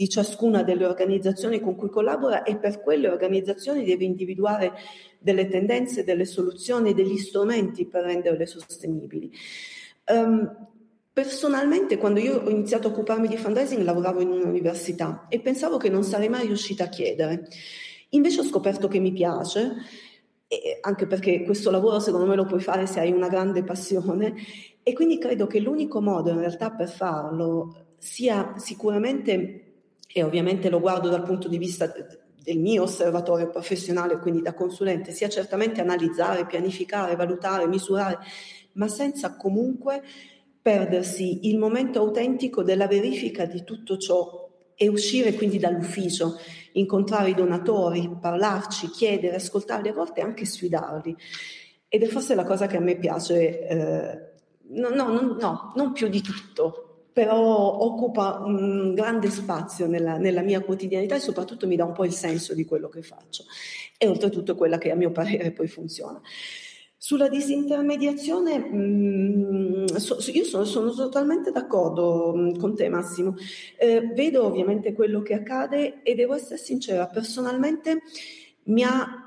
di 0.00 0.08
ciascuna 0.08 0.62
delle 0.62 0.86
organizzazioni 0.86 1.60
con 1.60 1.76
cui 1.76 1.90
collabora 1.90 2.42
e 2.42 2.56
per 2.56 2.80
quelle 2.80 3.06
organizzazioni 3.06 3.84
deve 3.84 4.04
individuare 4.04 4.72
delle 5.18 5.46
tendenze, 5.46 6.04
delle 6.04 6.24
soluzioni, 6.24 6.94
degli 6.94 7.18
strumenti 7.18 7.84
per 7.84 8.04
renderle 8.04 8.46
sostenibili. 8.46 9.30
Um, 10.06 10.68
Personalmente, 11.12 11.98
quando 11.98 12.20
io 12.20 12.40
ho 12.40 12.48
iniziato 12.48 12.86
a 12.86 12.92
occuparmi 12.92 13.28
di 13.28 13.36
fundraising, 13.36 13.82
lavoravo 13.82 14.20
in 14.20 14.30
un'università 14.30 15.26
e 15.28 15.40
pensavo 15.40 15.76
che 15.76 15.90
non 15.90 16.04
sarei 16.04 16.30
mai 16.30 16.46
riuscita 16.46 16.84
a 16.84 16.88
chiedere. 16.88 17.48
Invece 18.10 18.40
ho 18.40 18.44
scoperto 18.44 18.88
che 18.88 19.00
mi 19.00 19.12
piace, 19.12 19.72
anche 20.80 21.06
perché 21.06 21.42
questo 21.42 21.70
lavoro 21.70 21.98
secondo 21.98 22.26
me 22.26 22.36
lo 22.36 22.46
puoi 22.46 22.60
fare 22.60 22.86
se 22.86 23.00
hai 23.00 23.10
una 23.10 23.28
grande 23.28 23.64
passione, 23.64 24.34
e 24.82 24.92
quindi 24.94 25.18
credo 25.18 25.46
che 25.46 25.58
l'unico 25.58 26.00
modo 26.00 26.30
in 26.30 26.38
realtà 26.38 26.70
per 26.70 26.88
farlo 26.88 27.88
sia 27.98 28.54
sicuramente 28.56 29.69
e 30.12 30.22
ovviamente 30.22 30.68
lo 30.68 30.80
guardo 30.80 31.08
dal 31.08 31.22
punto 31.22 31.48
di 31.48 31.58
vista 31.58 31.92
del 32.42 32.58
mio 32.58 32.82
osservatorio 32.82 33.48
professionale, 33.48 34.18
quindi 34.18 34.42
da 34.42 34.54
consulente, 34.54 35.12
sia 35.12 35.28
certamente 35.28 35.80
analizzare, 35.80 36.46
pianificare, 36.46 37.14
valutare, 37.14 37.66
misurare, 37.66 38.18
ma 38.72 38.88
senza 38.88 39.36
comunque 39.36 40.02
perdersi 40.60 41.48
il 41.48 41.58
momento 41.58 42.00
autentico 42.00 42.62
della 42.62 42.86
verifica 42.86 43.44
di 43.46 43.62
tutto 43.64 43.96
ciò 43.96 44.48
e 44.74 44.88
uscire 44.88 45.34
quindi 45.34 45.58
dall'ufficio, 45.58 46.38
incontrare 46.72 47.30
i 47.30 47.34
donatori, 47.34 48.16
parlarci, 48.20 48.88
chiedere, 48.88 49.36
ascoltarli, 49.36 49.88
a 49.88 49.92
volte 49.92 50.22
anche 50.22 50.44
sfidarli. 50.44 51.16
Ed 51.88 52.02
è 52.02 52.06
forse 52.06 52.34
la 52.34 52.44
cosa 52.44 52.66
che 52.66 52.78
a 52.78 52.80
me 52.80 52.96
piace, 52.96 53.66
eh, 53.66 54.20
no, 54.70 54.88
no, 54.88 55.36
no, 55.38 55.72
non 55.74 55.92
più 55.92 56.08
di 56.08 56.22
tutto, 56.22 56.89
però 57.12 57.78
occupa 57.78 58.42
un 58.44 58.94
grande 58.94 59.30
spazio 59.30 59.86
nella, 59.86 60.16
nella, 60.16 60.42
mia 60.42 60.60
quotidianità 60.60 61.16
e 61.16 61.20
soprattutto 61.20 61.66
mi 61.66 61.76
dà 61.76 61.84
un 61.84 61.92
po' 61.92 62.04
il 62.04 62.12
senso 62.12 62.54
di 62.54 62.64
quello 62.64 62.88
che 62.88 63.02
faccio 63.02 63.44
e 63.98 64.06
oltretutto 64.06 64.54
quella 64.54 64.78
che 64.78 64.90
a 64.90 64.94
mio 64.94 65.10
parere 65.12 65.52
poi 65.52 65.68
funziona. 65.68 66.20
Sulla 67.02 67.28
disintermediazione, 67.28 68.58
mm, 68.58 69.86
io 69.86 70.44
sono, 70.44 70.64
sono, 70.64 70.92
totalmente 70.92 71.50
d'accordo 71.50 72.34
mm, 72.36 72.58
con 72.58 72.76
te 72.76 72.90
Massimo, 72.90 73.36
eh, 73.78 74.12
vedo 74.14 74.44
ovviamente 74.44 74.92
quello 74.92 75.22
che 75.22 75.32
accade 75.32 76.02
e 76.02 76.14
devo 76.14 76.34
essere 76.34 76.58
sincera, 76.58 77.06
personalmente 77.06 78.02
mi 78.64 78.84
ha 78.84 79.19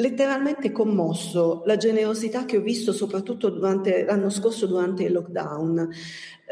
letteralmente 0.00 0.72
commosso 0.72 1.62
la 1.66 1.76
generosità 1.76 2.44
che 2.44 2.56
ho 2.56 2.60
visto 2.60 2.92
soprattutto 2.92 3.50
durante, 3.50 4.04
l'anno 4.04 4.30
scorso 4.30 4.66
durante 4.66 5.04
il 5.04 5.12
lockdown. 5.12 5.88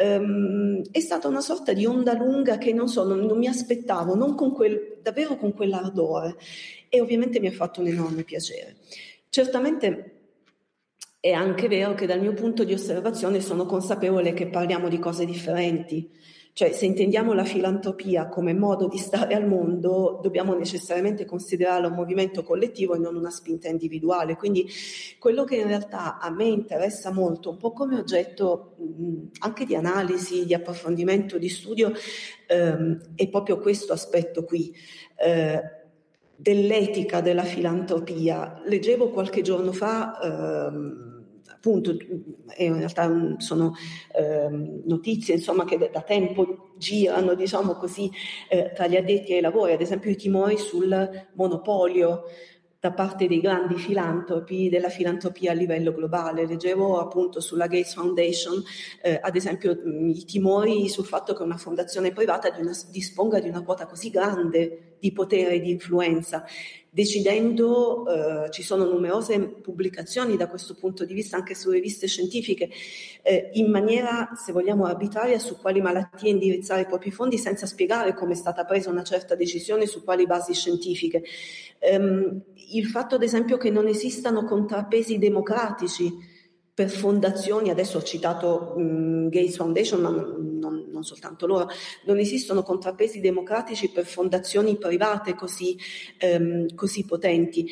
Um, 0.01 0.83
è 0.93 1.01
stata 1.01 1.27
una 1.27 1.41
sorta 1.41 1.73
di 1.73 1.85
onda 1.85 2.13
lunga 2.13 2.57
che 2.59 2.73
non 2.73 2.87
so, 2.87 3.05
non, 3.05 3.21
non 3.21 3.39
mi 3.39 3.49
aspettavo, 3.49 4.15
non 4.15 4.37
con 4.37 4.53
quel, 4.53 4.99
davvero 5.03 5.37
con 5.37 5.53
quell'ardore 5.53 6.37
e 6.89 7.01
ovviamente 7.01 7.41
mi 7.41 7.49
ha 7.49 7.53
fatto 7.53 7.81
un 7.81 7.89
enorme 7.89 8.23
piacere. 8.23 8.77
Certamente 9.29 10.13
è 11.21 11.33
anche 11.33 11.67
vero 11.67 11.95
che 11.95 12.07
dal 12.07 12.21
mio 12.21 12.33
punto 12.33 12.63
di 12.63 12.73
osservazione 12.73 13.41
sono 13.41 13.67
consapevole 13.67 14.35
che 14.35 14.47
parliamo 14.47 14.89
di 14.89 15.01
cose 15.01 15.25
differenti. 15.25 16.09
Cioè, 16.59 16.73
se 16.73 16.87
intendiamo 16.87 17.35
la 17.35 17.45
filantropia 17.45 18.27
come 18.27 18.53
modo 18.53 18.89
di 18.89 18.99
stare 18.99 19.35
al 19.35 19.47
mondo, 19.47 20.19
dobbiamo 20.21 20.55
necessariamente 20.55 21.25
considerarla 21.25 21.87
un 21.87 21.95
movimento 21.95 22.43
collettivo 22.43 22.97
e 22.97 22.99
non 22.99 23.15
una 23.15 23.31
spinta 23.31 23.69
individuale. 23.69 24.35
Quindi 24.35 24.69
quello 25.21 25.45
che 25.45 25.55
in 25.55 25.69
realtà 25.69 26.19
a 26.19 26.29
me 26.31 26.47
interessa 26.47 27.13
molto, 27.13 27.51
un 27.51 27.59
po' 27.59 27.73
come 27.73 27.97
oggetto 27.97 28.75
mh, 28.77 29.27
anche 29.39 29.67
di 29.67 29.77
analisi, 29.77 30.47
di 30.47 30.53
approfondimento, 30.53 31.39
di 31.39 31.49
studio, 31.49 31.93
ehm, 32.49 33.15
è 33.15 33.29
proprio 33.29 33.59
questo 33.61 33.93
aspetto 33.93 34.43
qui. 34.43 34.75
Eh, 35.15 35.63
dell'etica 36.35 37.21
della 37.21 37.45
filantropia. 37.45 38.63
Leggevo 38.65 39.11
qualche 39.11 39.43
giorno 39.43 39.73
fa 39.73 40.19
ehm, 40.21 41.08
appunto, 41.69 41.97
in 42.57 42.79
realtà 42.79 43.37
sono 43.39 43.75
eh, 44.15 44.49
notizie 44.85 45.35
insomma, 45.35 45.65
che 45.65 45.91
da 45.93 46.01
tempo 46.01 46.71
girano, 46.79 47.35
diciamo 47.35 47.75
così, 47.75 48.11
eh, 48.49 48.73
tra 48.75 48.87
gli 48.87 48.97
addetti 48.97 49.35
ai 49.35 49.41
lavori, 49.41 49.73
ad 49.73 49.81
esempio 49.81 50.11
i 50.11 50.17
timori 50.17 50.57
sul 50.57 51.27
monopolio 51.35 52.23
da 52.81 52.93
parte 52.93 53.27
dei 53.27 53.41
grandi 53.41 53.75
filantropi 53.77 54.69
della 54.69 54.89
filantropia 54.89 55.51
a 55.51 55.55
livello 55.55 55.93
globale. 55.93 56.47
Leggevo 56.47 57.01
appunto 57.01 57.41
sulla 57.41 57.67
Gates 57.67 57.95
Foundation, 57.95 58.63
eh, 59.03 59.19
ad 59.21 59.35
esempio, 59.35 59.73
i 59.73 60.25
timori 60.25 60.89
sul 60.89 61.05
fatto 61.05 61.35
che 61.35 61.43
una 61.43 61.57
fondazione 61.57 62.13
privata 62.13 62.51
di 62.51 62.61
una, 62.61 62.73
disponga 62.91 63.41
di 63.41 63.49
una 63.49 63.63
quota 63.63 63.87
così 63.87 64.11
grande 64.11 64.97
di 65.01 65.13
potere 65.13 65.55
e 65.55 65.61
di 65.61 65.71
influenza 65.71 66.45
decidendo, 66.91 68.07
eh, 68.47 68.51
ci 68.51 68.63
sono 68.63 68.85
numerose 68.85 69.39
pubblicazioni 69.39 70.37
da 70.37 70.49
questo 70.49 70.75
punto 70.75 71.05
di 71.05 71.15
vista 71.15 71.37
anche 71.37 71.55
su 71.55 71.71
riviste 71.71 72.07
scientifiche, 72.07 72.71
eh, 73.23 73.51
in 73.53 73.71
maniera, 73.71 74.31
se 74.35 74.53
vogliamo, 74.53 74.85
arbitraria 74.85 75.39
su 75.39 75.59
quali 75.59 75.81
malattie 75.81 76.31
indirizzare 76.31 76.83
i 76.83 76.87
propri 76.87 77.11
fondi 77.11 77.39
senza 77.39 77.67
spiegare 77.67 78.15
come 78.15 78.33
è 78.33 78.37
stata 78.37 78.65
presa 78.65 78.91
una 78.91 79.05
certa 79.05 79.35
decisione 79.35 79.87
su 79.87 80.03
quali 80.03 80.27
basi 80.27 80.55
scientifiche. 80.55 81.23
Um, 81.81 82.43
il 82.73 82.87
fatto, 82.87 83.15
ad 83.15 83.23
esempio, 83.23 83.57
che 83.57 83.71
non 83.71 83.87
esistano 83.87 84.45
contrappesi 84.45 85.19
democratici 85.19 86.37
per 86.79 86.91
fondazioni, 86.91 87.71
adesso 87.71 87.99
ho 87.99 88.03
citato 88.03 88.75
um, 88.77 89.29
Gates 89.29 89.57
Foundation, 89.57 90.01
ma 90.01 90.11
non, 90.11 90.87
non, 90.93 91.03
soltanto 91.03 91.47
loro, 91.47 91.69
non 92.05 92.19
esistono 92.19 92.63
contrappesi 92.63 93.19
democratici 93.19 93.91
per 93.91 94.07
fondazioni 94.07 94.77
private 94.77 95.35
così, 95.35 95.77
um, 96.23 96.73
così 96.77 97.05
potenti. 97.05 97.69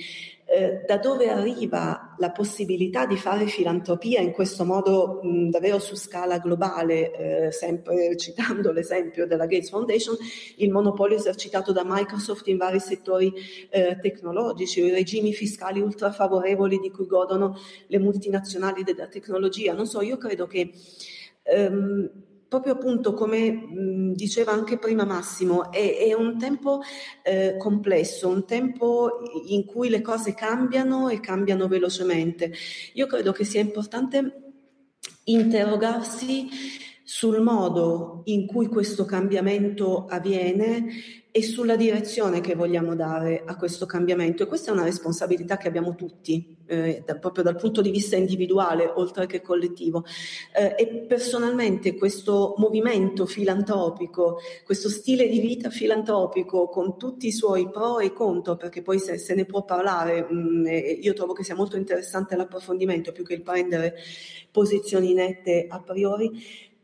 Eh, 0.49 0.85
da 0.87 0.99
dove 0.99 1.29
arriva 1.29 2.15
la 2.19 2.31
possibilità 2.31 3.05
di 3.05 3.17
fare 3.17 3.47
filantropia 3.47 4.21
in 4.21 4.31
questo 4.31 4.65
modo 4.65 5.19
mh, 5.21 5.51
davvero 5.51 5.81
su 5.81 5.97
scala 5.97 6.39
globale, 6.39 7.47
eh, 7.47 7.51
sempre 7.51 8.17
citando 8.17 8.71
l'esempio 8.71 9.27
della 9.27 9.47
Gates 9.47 9.71
Foundation, 9.71 10.17
il 10.59 10.71
monopolio 10.71 11.17
esercitato 11.17 11.73
da 11.73 11.83
Microsoft 11.85 12.47
in 12.47 12.59
vari 12.59 12.79
settori 12.79 13.33
eh, 13.71 13.99
tecnologici, 14.01 14.85
i 14.85 14.91
regimi 14.93 15.33
fiscali 15.33 15.81
ultra 15.81 16.13
favorevoli 16.13 16.79
di 16.79 16.93
cui 16.93 17.07
godono 17.07 17.59
le 17.89 17.99
multinazionali 17.99 18.85
della 18.85 19.09
tecnologia. 19.09 19.73
Non 19.73 19.87
so, 19.87 20.01
io 20.01 20.17
credo 20.17 20.47
che 20.47 20.71
ehm, 21.43 22.11
proprio 22.49 22.75
appunto 22.75 23.15
come 23.15 23.51
mh, 23.51 24.13
diceva 24.15 24.53
anche 24.53 24.79
prima 24.79 25.05
Massimo, 25.05 25.71
è, 25.73 25.99
è 25.99 26.13
un 26.15 26.39
tempo 26.39 26.81
eh, 27.23 27.57
complesso, 27.59 28.29
un 28.29 28.45
tempo 28.45 29.21
in 29.49 29.65
cui 29.65 29.89
le 29.89 30.01
cose 30.01 30.35
cambiano 30.35 31.09
e 31.09 31.21
cambiano 31.21 31.69
velocemente. 31.69 32.53
Io 32.95 33.07
credo 33.07 33.33
che 33.33 33.45
sia 33.45 33.61
importante 33.61 34.43
interrogarsi 35.25 36.49
sul 37.09 37.41
modo 37.41 38.23
in 38.25 38.47
cui 38.47 38.67
questo 38.67 39.05
cambiamento 39.05 40.07
avviene 40.07 40.87
e 41.31 41.43
sulla 41.43 41.77
direzione 41.77 42.41
che 42.41 42.57
vogliamo 42.57 42.97
dare 42.97 43.43
a 43.45 43.57
questo 43.57 43.87
cambiamento. 43.87 44.43
E 44.43 44.47
questa 44.47 44.71
è 44.71 44.75
una 44.75 44.83
responsabilità 44.83 45.57
che 45.57 45.69
abbiamo 45.69 45.95
tutti, 45.95 46.57
eh, 46.67 47.05
da, 47.07 47.17
proprio 47.17 47.45
dal 47.45 47.55
punto 47.55 47.81
di 47.81 47.91
vista 47.91 48.17
individuale, 48.17 48.91
oltre 48.93 49.27
che 49.27 49.41
collettivo. 49.41 50.05
Eh, 50.53 50.75
e 50.77 50.87
personalmente 51.07 51.95
questo 51.95 52.55
movimento 52.57 53.25
filantropico, 53.25 54.39
questo 54.65 54.89
stile 54.89 55.29
di 55.29 55.39
vita 55.39 55.71
filantropico, 55.71 56.69
con 56.69 56.99
tutti 56.99 57.29
i 57.29 57.33
suoi 57.33 57.71
pro 57.71 58.01
e 58.01 58.13
contro, 58.13 58.57
perché 58.57 58.83
poi 58.83 58.99
se, 58.99 59.17
se 59.19 59.35
ne 59.35 59.45
può 59.45 59.65
parlare, 59.65 60.27
mh, 60.29 60.35
mm, 60.35 60.67
io 61.03 61.13
trovo 61.13 61.35
che 61.35 61.45
sia 61.45 61.55
molto 61.55 61.77
interessante 61.77 62.35
l'approfondimento 62.35 63.13
più 63.13 63.23
che 63.23 63.35
il 63.35 63.43
prendere 63.43 63.95
posizioni 64.51 65.13
nette 65.13 65.67
a 65.69 65.81
priori 65.83 66.31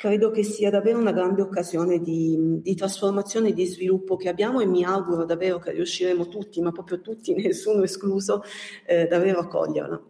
credo 0.02 0.32
che 0.32 0.42
sia 0.42 0.68
davvero 0.68 0.98
una 0.98 1.12
grande 1.12 1.42
occasione 1.42 2.00
di, 2.00 2.60
di 2.60 2.74
trasformazione 2.74 3.50
e 3.50 3.52
di 3.52 3.66
sviluppo 3.66 4.16
che 4.16 4.28
abbiamo 4.28 4.58
e 4.58 4.66
mi 4.66 4.82
auguro 4.82 5.24
davvero 5.24 5.60
che 5.60 5.70
riusciremo 5.70 6.26
tutti, 6.26 6.60
ma 6.60 6.72
proprio 6.72 7.00
tutti, 7.00 7.32
nessuno 7.40 7.84
escluso, 7.84 8.42
eh, 8.84 9.06
davvero 9.06 9.38
a 9.38 9.46
coglierla. 9.46 10.02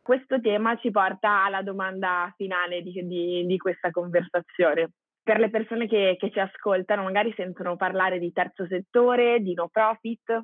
Questo 0.00 0.40
tema 0.40 0.78
ci 0.78 0.90
porta 0.90 1.44
alla 1.44 1.60
domanda 1.60 2.32
finale 2.38 2.80
di, 2.80 3.06
di, 3.06 3.44
di 3.44 3.58
questa 3.58 3.90
conversazione. 3.90 4.92
Per 5.22 5.40
le 5.40 5.50
persone 5.50 5.86
che, 5.86 6.16
che 6.18 6.30
ci 6.30 6.40
ascoltano, 6.40 7.02
magari 7.02 7.34
sentono 7.36 7.76
parlare 7.76 8.18
di 8.18 8.32
terzo 8.32 8.66
settore, 8.66 9.40
di 9.40 9.52
no 9.52 9.68
profit, 9.68 10.40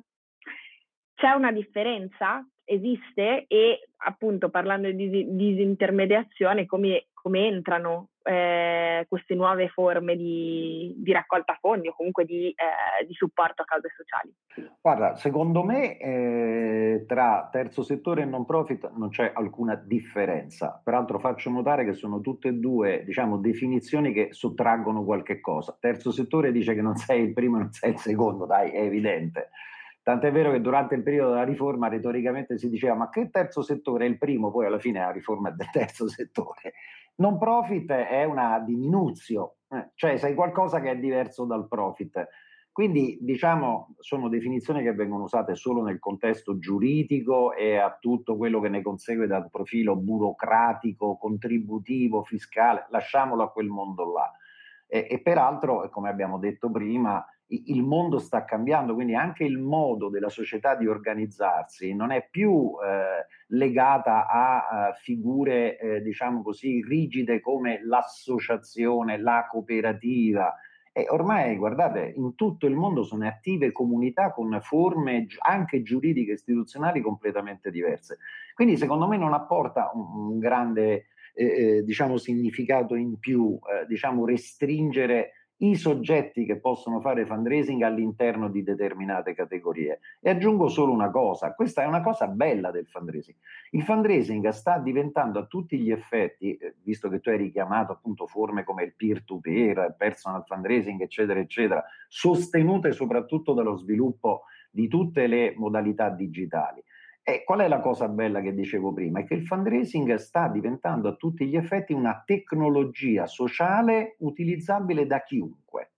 c'è 1.15 1.31
una 1.31 1.51
differenza? 1.51 2.47
Esiste? 2.63 3.45
E 3.47 3.89
appunto 4.05 4.49
parlando 4.49 4.91
di 4.91 5.25
disintermediazione, 5.35 6.67
come, 6.67 7.07
come 7.23 7.47
entrano 7.47 8.09
eh, 8.21 9.05
queste 9.07 9.33
nuove 9.33 9.69
forme 9.69 10.17
di, 10.17 10.93
di, 10.97 11.13
raccolta 11.13 11.57
fondi 11.57 11.87
o 11.87 11.95
comunque 11.95 12.25
di, 12.25 12.49
eh, 12.49 13.05
di, 13.05 13.13
supporto 13.13 13.61
a 13.61 13.65
cause 13.65 13.87
sociali? 13.95 14.35
Guarda, 14.81 15.15
secondo 15.15 15.63
me 15.63 15.97
eh, 15.97 17.05
tra 17.07 17.47
terzo 17.49 17.81
settore 17.81 18.23
e 18.23 18.25
non 18.25 18.45
profit 18.45 18.91
non 18.97 19.07
c'è 19.07 19.31
alcuna 19.33 19.75
differenza. 19.75 20.81
Peraltro 20.83 21.17
faccio 21.19 21.49
notare 21.49 21.85
che 21.85 21.93
sono 21.93 22.19
tutte 22.19 22.49
e 22.49 22.53
due 22.55 23.03
diciamo, 23.05 23.37
definizioni 23.37 24.11
che 24.11 24.33
sottraggono 24.33 25.05
qualche 25.05 25.39
cosa. 25.39 25.77
Terzo 25.79 26.11
settore 26.11 26.51
dice 26.51 26.75
che 26.75 26.81
non 26.81 26.97
sei 26.97 27.23
il 27.23 27.31
primo 27.31 27.55
e 27.55 27.59
non 27.61 27.71
sei 27.71 27.91
il 27.91 27.99
secondo, 27.99 28.45
dai, 28.45 28.71
è 28.71 28.81
evidente. 28.81 29.49
Tant'è 30.03 30.33
vero 30.33 30.51
che 30.51 30.59
durante 30.59 30.95
il 30.95 31.03
periodo 31.03 31.29
della 31.29 31.45
riforma 31.45 31.87
retoricamente 31.87 32.57
si 32.57 32.69
diceva 32.69 32.93
ma 32.93 33.09
che 33.09 33.29
terzo 33.29 33.61
settore 33.61 34.05
è 34.05 34.09
il 34.09 34.17
primo, 34.17 34.51
poi 34.51 34.65
alla 34.65 34.77
fine 34.77 34.99
la 34.99 35.11
riforma 35.11 35.47
è 35.47 35.53
del 35.53 35.69
terzo 35.71 36.09
settore. 36.09 36.73
Non 37.15 37.37
profit 37.37 37.91
è 37.91 38.23
una 38.23 38.59
diminuzione, 38.59 39.51
eh, 39.69 39.91
cioè 39.95 40.17
sei 40.17 40.33
qualcosa 40.33 40.81
che 40.81 40.91
è 40.91 40.97
diverso 40.97 41.45
dal 41.45 41.67
profit. 41.67 42.27
Quindi 42.73 43.19
diciamo 43.21 43.93
sono 43.99 44.29
definizioni 44.29 44.81
che 44.81 44.93
vengono 44.93 45.25
usate 45.25 45.53
solo 45.53 45.83
nel 45.83 45.99
contesto 45.99 46.57
giuridico 46.57 47.53
e 47.53 47.77
a 47.77 47.95
tutto 47.99 48.35
quello 48.35 48.59
che 48.59 48.69
ne 48.69 48.81
consegue 48.81 49.27
dal 49.27 49.47
profilo 49.51 49.95
burocratico, 49.95 51.17
contributivo, 51.17 52.23
fiscale, 52.23 52.87
lasciamolo 52.89 53.43
a 53.43 53.51
quel 53.51 53.67
mondo 53.67 54.11
là. 54.11 54.31
E, 54.87 55.05
e 55.07 55.21
peraltro, 55.21 55.87
come 55.91 56.09
abbiamo 56.09 56.39
detto 56.39 56.71
prima, 56.71 57.23
il 57.47 57.83
mondo 57.83 58.19
sta 58.19 58.45
cambiando, 58.45 58.93
quindi 58.93 59.15
anche 59.15 59.43
il 59.43 59.59
modo 59.59 60.09
della 60.09 60.29
società 60.29 60.75
di 60.75 60.87
organizzarsi 60.87 61.93
non 61.93 62.11
è 62.11 62.27
più 62.29 62.73
eh, 62.83 63.27
legata 63.47 64.27
a, 64.27 64.67
a 64.67 64.93
figure, 64.93 65.77
eh, 65.77 66.01
diciamo 66.01 66.41
così, 66.41 66.83
rigide 66.83 67.41
come 67.41 67.81
l'associazione, 67.83 69.19
la 69.19 69.47
cooperativa. 69.49 70.55
E 70.95 71.07
ormai, 71.09 71.55
guardate, 71.57 72.13
in 72.15 72.35
tutto 72.35 72.67
il 72.67 72.75
mondo 72.75 73.03
sono 73.03 73.27
attive 73.27 73.71
comunità 73.71 74.31
con 74.31 74.59
forme 74.61 75.25
anche 75.39 75.81
giuridiche 75.81 76.31
e 76.31 76.35
istituzionali 76.35 77.01
completamente 77.01 77.71
diverse. 77.71 78.19
Quindi, 78.53 78.77
secondo 78.77 79.07
me, 79.07 79.17
non 79.17 79.33
apporta 79.33 79.89
un, 79.93 80.33
un 80.33 80.39
grande, 80.39 81.07
eh, 81.33 81.45
eh 81.45 81.83
diciamo, 81.83 82.17
significato 82.17 82.93
in 82.93 83.17
più, 83.17 83.59
eh, 83.63 83.87
diciamo, 83.87 84.25
restringere 84.25 85.31
i 85.57 85.75
soggetti 85.75 86.45
che 86.45 86.59
possono 86.59 86.99
fare 86.99 87.25
fundraising 87.25 87.83
all'interno 87.83 88.49
di 88.49 88.63
determinate 88.63 89.33
categorie. 89.33 89.99
E 90.19 90.29
aggiungo 90.29 90.67
solo 90.67 90.91
una 90.91 91.09
cosa, 91.09 91.53
questa 91.53 91.83
è 91.83 91.85
una 91.85 92.01
cosa 92.01 92.27
bella 92.27 92.71
del 92.71 92.87
fundraising. 92.87 93.37
Il 93.71 93.83
fundraising 93.83 94.47
sta 94.49 94.77
diventando 94.79 95.39
a 95.39 95.45
tutti 95.45 95.77
gli 95.77 95.91
effetti, 95.91 96.55
eh, 96.57 96.75
visto 96.83 97.07
che 97.09 97.19
tu 97.19 97.29
hai 97.29 97.37
richiamato 97.37 97.91
appunto 97.93 98.27
forme 98.27 98.63
come 98.63 98.83
il 98.83 98.93
peer-to-peer, 98.93 99.95
personal 99.97 100.43
fundraising, 100.45 101.01
eccetera, 101.01 101.39
eccetera, 101.39 101.83
sostenute 102.07 102.91
soprattutto 102.91 103.53
dallo 103.53 103.75
sviluppo 103.75 104.43
di 104.69 104.87
tutte 104.87 105.27
le 105.27 105.53
modalità 105.55 106.09
digitali. 106.09 106.83
E 107.25 107.45
qual 107.45 107.61
è 107.61 107.69
la 107.69 107.79
cosa 107.79 108.09
bella 108.09 108.41
che 108.41 108.53
dicevo 108.53 108.91
prima? 108.91 109.21
È 109.21 109.23
che 109.23 109.35
il 109.35 109.47
fundraising 109.47 110.13
sta 110.15 110.49
diventando 110.49 111.07
a 111.07 111.15
tutti 111.15 111.47
gli 111.47 111.55
effetti 111.55 111.93
una 111.93 112.21
tecnologia 112.25 113.27
sociale 113.27 114.17
utilizzabile 114.19 115.07
da 115.07 115.23
chiunque. 115.23 115.91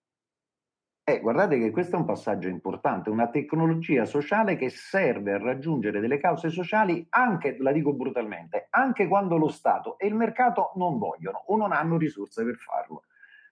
E 1.04 1.20
guardate 1.22 1.58
che 1.58 1.72
questo 1.72 1.96
è 1.96 2.00
un 2.00 2.06
passaggio 2.06 2.48
importante, 2.48 3.10
una 3.10 3.30
tecnologia 3.30 4.06
sociale 4.06 4.56
che 4.56 4.70
serve 4.70 5.34
a 5.34 5.40
raggiungere 5.40 6.00
delle 6.00 6.20
cause 6.20 6.50
sociali 6.50 7.06
anche, 7.10 7.58
la 7.60 7.72
dico 7.72 7.94
brutalmente, 7.94 8.68
anche 8.70 9.08
quando 9.08 9.38
lo 9.38 9.50
Stato 9.50 9.98
e 9.98 10.06
il 10.06 10.16
mercato 10.16 10.74
non 10.76 11.00
vogliono 11.00 11.44
o 11.48 11.58
non 11.58 11.72
hanno 11.72 11.98
risorse 11.98 12.44
per 12.44 12.56
farlo. 12.56 13.04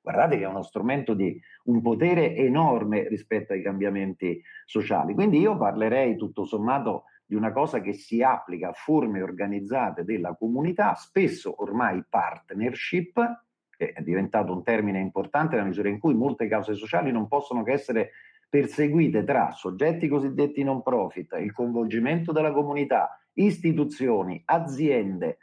Guardate 0.01 0.37
che 0.37 0.43
è 0.43 0.47
uno 0.47 0.63
strumento 0.63 1.13
di 1.13 1.39
un 1.65 1.81
potere 1.81 2.35
enorme 2.35 3.07
rispetto 3.07 3.53
ai 3.53 3.61
cambiamenti 3.63 4.43
sociali. 4.65 5.13
Quindi 5.13 5.39
io 5.39 5.57
parlerei 5.57 6.17
tutto 6.17 6.45
sommato 6.45 7.05
di 7.25 7.35
una 7.35 7.51
cosa 7.51 7.79
che 7.81 7.93
si 7.93 8.21
applica 8.21 8.69
a 8.69 8.73
forme 8.73 9.21
organizzate 9.21 10.03
della 10.03 10.35
comunità, 10.35 10.93
spesso 10.95 11.61
ormai 11.61 12.03
partnership, 12.07 13.43
che 13.75 13.93
è 13.93 14.01
diventato 14.01 14.53
un 14.53 14.63
termine 14.63 14.99
importante 14.99 15.55
nella 15.55 15.67
misura 15.67 15.89
in 15.89 15.99
cui 15.99 16.13
molte 16.13 16.47
cause 16.47 16.75
sociali 16.75 17.11
non 17.11 17.27
possono 17.27 17.63
che 17.63 17.71
essere 17.71 18.11
perseguite 18.49 19.23
tra 19.23 19.51
soggetti 19.51 20.07
cosiddetti 20.07 20.63
non 20.63 20.83
profit, 20.83 21.35
il 21.41 21.51
coinvolgimento 21.51 22.31
della 22.31 22.51
comunità, 22.51 23.19
istituzioni, 23.33 24.39
aziende, 24.45 25.39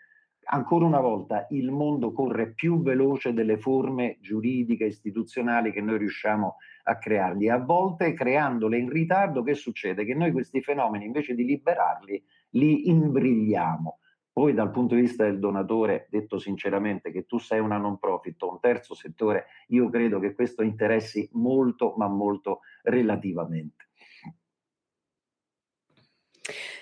ancora 0.52 0.84
una 0.84 1.00
volta 1.00 1.46
il 1.50 1.70
mondo 1.70 2.12
corre 2.12 2.52
più 2.52 2.82
veloce 2.82 3.32
delle 3.32 3.58
forme 3.58 4.18
giuridiche 4.20 4.84
istituzionali 4.84 5.72
che 5.72 5.80
noi 5.80 5.98
riusciamo 5.98 6.56
a 6.84 6.98
crearli. 6.98 7.48
A 7.48 7.58
volte 7.58 8.14
creandole 8.14 8.78
in 8.78 8.88
ritardo, 8.88 9.42
che 9.42 9.54
succede? 9.54 10.04
Che 10.04 10.14
noi 10.14 10.32
questi 10.32 10.60
fenomeni 10.60 11.06
invece 11.06 11.34
di 11.34 11.44
liberarli 11.44 12.22
li 12.50 12.88
imbrigliamo. 12.88 13.98
Poi 14.32 14.54
dal 14.54 14.70
punto 14.70 14.94
di 14.94 15.02
vista 15.02 15.24
del 15.24 15.38
donatore, 15.38 16.06
detto 16.08 16.38
sinceramente 16.38 17.10
che 17.10 17.26
tu 17.26 17.38
sei 17.38 17.60
una 17.60 17.78
non 17.78 17.98
profit 17.98 18.40
o 18.42 18.52
un 18.52 18.60
terzo 18.60 18.94
settore, 18.94 19.46
io 19.68 19.88
credo 19.88 20.18
che 20.18 20.34
questo 20.34 20.62
interessi 20.62 21.28
molto, 21.32 21.94
ma 21.96 22.08
molto 22.08 22.60
relativamente. 22.82 23.89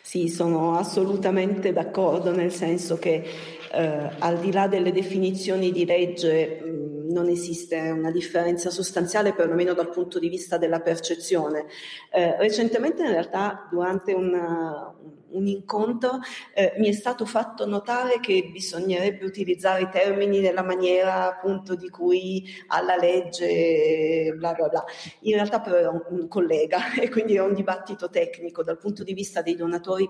Sì, 0.09 0.29
sono 0.29 0.75
assolutamente 0.79 1.71
d'accordo, 1.71 2.35
nel 2.35 2.51
senso 2.51 2.97
che 2.99 3.23
eh, 3.71 4.11
al 4.19 4.39
di 4.41 4.51
là 4.51 4.67
delle 4.67 4.91
definizioni 4.91 5.71
di 5.71 5.85
legge 5.85 6.63
non 7.09 7.29
esiste 7.29 7.79
una 7.91 8.11
differenza 8.11 8.71
sostanziale, 8.71 9.35
perlomeno 9.35 9.75
dal 9.75 9.91
punto 9.91 10.19
di 10.19 10.29
vista 10.29 10.59
della 10.59 10.81
percezione. 10.81 11.67
Eh, 12.11 12.37
recentemente, 12.39 13.03
in 13.03 13.11
realtà, 13.11 13.69
durante 13.71 14.13
una, 14.13 14.95
un 15.31 15.47
incontro, 15.47 16.19
eh, 16.55 16.75
mi 16.79 16.89
è 16.89 16.93
stato 16.93 17.25
fatto 17.25 17.67
notare 17.67 18.21
che 18.21 18.49
bisognerebbe 18.53 19.25
utilizzare 19.25 19.83
i 19.83 19.89
termini 19.89 20.41
nella 20.41 20.63
maniera 20.63 21.27
appunto 21.27 21.75
di 21.75 21.89
cui 21.89 22.45
alla 22.69 22.97
legge, 22.97 24.35
bla 24.37 24.53
bla 24.53 24.69
bla. 24.69 24.85
In 25.21 25.35
realtà, 25.35 25.61
però, 25.61 25.77
era 25.77 25.91
un, 25.91 26.03
un 26.09 26.29
collega 26.29 26.95
e 27.01 27.09
quindi 27.09 27.35
era 27.35 27.45
un 27.45 27.55
dibattito 27.55 28.09
tecnico 28.11 28.63
dal 28.63 28.79
punto 28.79 29.03
di 29.03 29.15
vista 29.15 29.43
dei 29.43 29.57
donatori 29.57 30.09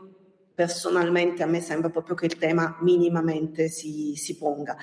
personalmente 0.59 1.45
a 1.45 1.47
me 1.47 1.61
sembra 1.61 1.89
proprio 1.89 2.17
che 2.17 2.27
il 2.27 2.37
tema 2.37 2.79
minimamente 2.81 3.69
si, 3.69 4.17
si 4.17 4.37
ponga. 4.37 4.77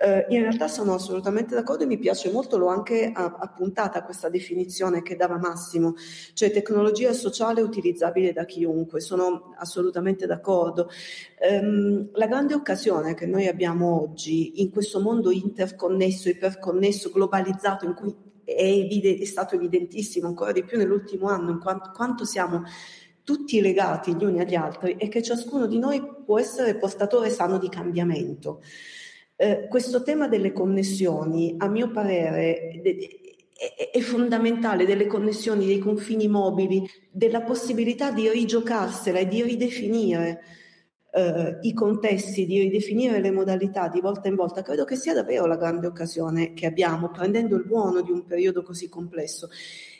Eh, 0.00 0.26
in 0.28 0.42
realtà 0.42 0.68
sono 0.68 0.94
assolutamente 0.94 1.56
d'accordo 1.56 1.82
e 1.82 1.86
mi 1.88 1.98
piace 1.98 2.30
molto, 2.30 2.56
l'ho 2.56 2.68
anche 2.68 3.10
appuntata 3.12 4.04
questa 4.04 4.28
definizione 4.28 5.02
che 5.02 5.16
dava 5.16 5.36
Massimo, 5.36 5.96
cioè 6.34 6.52
tecnologia 6.52 7.12
sociale 7.12 7.62
utilizzabile 7.62 8.32
da 8.32 8.44
chiunque, 8.44 9.00
sono 9.00 9.54
assolutamente 9.56 10.24
d'accordo. 10.24 10.88
Um, 11.40 12.10
la 12.12 12.28
grande 12.28 12.54
occasione 12.54 13.14
che 13.14 13.26
noi 13.26 13.48
abbiamo 13.48 14.00
oggi 14.00 14.62
in 14.62 14.70
questo 14.70 15.00
mondo 15.00 15.32
interconnesso, 15.32 16.28
iperconnesso, 16.28 17.10
globalizzato, 17.10 17.86
in 17.86 17.94
cui 17.94 18.14
è, 18.44 18.88
è 19.20 19.24
stato 19.24 19.56
evidentissimo 19.56 20.28
ancora 20.28 20.52
di 20.52 20.62
più 20.62 20.78
nell'ultimo 20.78 21.26
anno, 21.26 21.50
in 21.50 21.58
quanto, 21.58 21.90
quanto 21.92 22.24
siamo 22.24 22.62
tutti 23.28 23.60
legati 23.60 24.16
gli 24.16 24.24
uni 24.24 24.40
agli 24.40 24.54
altri 24.54 24.96
e 24.96 25.08
che 25.08 25.22
ciascuno 25.22 25.66
di 25.66 25.78
noi 25.78 26.02
può 26.24 26.38
essere 26.38 26.76
portatore 26.76 27.28
sano 27.28 27.58
di 27.58 27.68
cambiamento. 27.68 28.62
Eh, 29.36 29.66
questo 29.68 30.02
tema 30.02 30.28
delle 30.28 30.50
connessioni, 30.50 31.54
a 31.58 31.68
mio 31.68 31.90
parere, 31.90 32.80
è, 33.52 33.90
è, 33.92 34.00
fondamentale 34.00 34.86
delle 34.86 35.06
connessioni, 35.06 35.66
dei 35.66 35.78
confini 35.78 36.26
mobili, 36.26 36.88
della 37.10 37.42
possibilità 37.42 38.12
di 38.12 38.30
rigiocarsela 38.30 39.18
e 39.18 39.28
di 39.28 39.42
ridefinire 39.42 40.40
eh, 41.12 41.58
i 41.60 41.74
contesti, 41.74 42.46
di 42.46 42.60
ridefinire 42.60 43.20
le 43.20 43.30
modalità 43.30 43.88
di 43.88 44.00
volta 44.00 44.28
in 44.28 44.36
volta. 44.36 44.62
Credo 44.62 44.84
che 44.84 44.96
sia 44.96 45.12
davvero 45.12 45.44
la 45.44 45.56
grande 45.56 45.86
occasione 45.86 46.54
che 46.54 46.64
abbiamo, 46.64 47.10
prendendo 47.10 47.56
il 47.56 47.66
buono 47.66 48.00
di 48.00 48.10
un 48.10 48.24
periodo 48.24 48.62
così 48.62 48.88
complesso. 48.88 49.50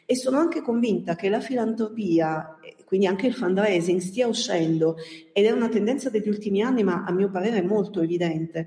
E 0.07 0.17
sono 0.17 0.39
anche 0.39 0.63
convinta 0.63 1.15
che 1.15 1.29
la 1.29 1.41
filantropia 1.41 2.59
quindi 2.89 3.07
anche 3.07 3.27
il 3.27 3.35
fundraising 3.35 4.01
stia 4.01 4.27
uscendo 4.27 4.97
ed 5.35 5.45
è 5.45 5.51
una 5.51 5.69
tendenza 5.69 6.09
degli 6.09 6.31
ultimi 6.31 6.63
anni, 6.63 6.83
ma 6.83 7.05
a 7.05 7.13
mio 7.13 7.31
parere 7.31 7.61
molto 7.61 8.01
evidente, 8.01 8.67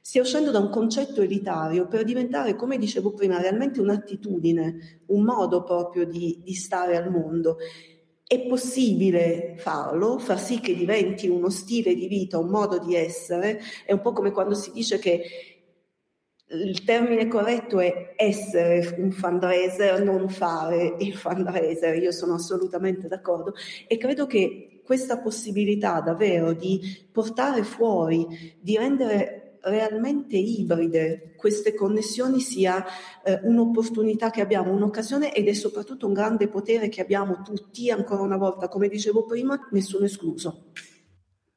stia 0.00 0.22
uscendo 0.22 0.52
da 0.52 0.60
un 0.60 0.70
concetto 0.70 1.20
elitario 1.20 1.88
per 1.88 2.04
diventare, 2.04 2.54
come 2.54 2.78
dicevo 2.78 3.12
prima, 3.12 3.40
realmente 3.40 3.80
un'attitudine, 3.80 5.00
un 5.06 5.24
modo 5.24 5.64
proprio 5.64 6.06
di, 6.06 6.42
di 6.44 6.54
stare 6.54 6.96
al 6.96 7.10
mondo. 7.10 7.56
È 8.24 8.40
possibile 8.46 9.54
farlo, 9.56 10.20
far 10.20 10.38
sì 10.38 10.60
che 10.60 10.76
diventi 10.76 11.26
uno 11.26 11.50
stile 11.50 11.92
di 11.96 12.06
vita, 12.06 12.38
un 12.38 12.50
modo 12.50 12.78
di 12.78 12.94
essere, 12.94 13.60
è 13.84 13.92
un 13.92 14.00
po' 14.00 14.12
come 14.12 14.30
quando 14.30 14.54
si 14.54 14.70
dice 14.70 15.00
che 15.00 15.22
il 16.48 16.84
termine 16.84 17.26
corretto 17.26 17.80
è 17.80 18.14
essere 18.16 18.94
un 18.98 19.10
fundraiser, 19.10 20.02
non 20.02 20.28
fare 20.28 20.96
il 20.98 21.14
fundraiser. 21.14 21.96
Io 22.00 22.12
sono 22.12 22.34
assolutamente 22.34 23.08
d'accordo 23.08 23.54
e 23.88 23.96
credo 23.96 24.26
che 24.26 24.82
questa 24.84 25.18
possibilità 25.18 26.00
davvero 26.00 26.52
di 26.52 27.08
portare 27.10 27.64
fuori, 27.64 28.54
di 28.60 28.76
rendere 28.76 29.58
realmente 29.66 30.36
ibride 30.36 31.34
queste 31.36 31.74
connessioni 31.74 32.40
sia 32.40 32.84
eh, 33.24 33.40
un'opportunità 33.42 34.30
che 34.30 34.40
abbiamo, 34.40 34.72
un'occasione 34.72 35.34
ed 35.34 35.48
è 35.48 35.52
soprattutto 35.54 36.06
un 36.06 36.12
grande 36.12 36.46
potere 36.46 36.88
che 36.88 37.00
abbiamo 37.00 37.42
tutti, 37.42 37.90
ancora 37.90 38.22
una 38.22 38.36
volta, 38.36 38.68
come 38.68 38.88
dicevo 38.88 39.24
prima, 39.24 39.58
nessuno 39.72 40.04
escluso. 40.04 40.66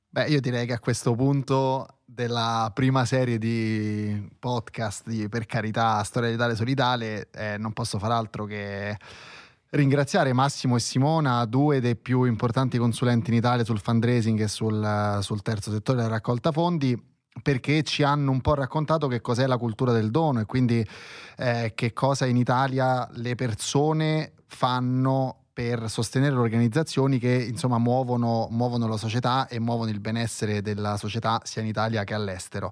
Beh, 0.10 0.26
io 0.26 0.42
direi 0.42 0.66
che 0.66 0.74
a 0.74 0.80
questo 0.80 1.14
punto 1.14 1.99
della 2.20 2.70
prima 2.74 3.06
serie 3.06 3.38
di 3.38 4.30
podcast 4.38 5.08
di 5.08 5.30
Per 5.30 5.46
carità, 5.46 6.04
Storia 6.04 6.30
d'Italia 6.30 6.54
Solidale, 6.54 7.30
eh, 7.32 7.58
non 7.58 7.72
posso 7.72 7.98
far 7.98 8.12
altro 8.12 8.44
che 8.44 8.98
ringraziare 9.70 10.34
Massimo 10.34 10.76
e 10.76 10.82
Simona, 10.82 11.46
due 11.46 11.80
dei 11.80 11.96
più 11.96 12.26
importanti 12.26 12.78
consulenti 12.78 13.30
in 13.30 13.38
Italia 13.38 13.64
sul 13.64 13.80
fundraising 13.80 14.42
e 14.42 14.50
sul, 14.50 15.20
sul 15.22 15.42
terzo 15.42 15.72
settore 15.72 16.00
della 16.00 16.10
raccolta 16.10 16.52
fondi 16.52 17.02
perché 17.42 17.84
ci 17.84 18.04
hanno 18.04 18.32
un 18.32 18.42
po' 18.42 18.54
raccontato 18.54 19.08
che 19.08 19.22
cos'è 19.22 19.48
la 19.48 19.58
cultura 19.58 19.94
del 19.94 20.12
dono 20.12 20.42
e 20.42 20.46
quindi 20.46 20.86
eh, 21.38 21.72
che 21.74 21.94
cosa 21.94 22.26
in 22.26 22.36
Italia 22.36 23.08
le 23.14 23.36
persone 23.36 24.34
fanno 24.46 25.46
per 25.60 25.90
sostenere 25.90 26.32
le 26.32 26.40
organizzazioni 26.40 27.20
che 27.20 27.34
insomma 27.34 27.78
muovono, 27.80 28.48
muovono 28.50 28.88
la 28.88 28.96
società 28.96 29.50
e 29.50 29.60
muovono 29.60 29.90
il 29.90 30.00
benessere 30.00 30.62
della 30.62 30.96
società 30.96 31.42
sia 31.44 31.62
in 31.62 31.68
Italia 31.68 32.06
che 32.06 32.14
all'estero. 32.14 32.72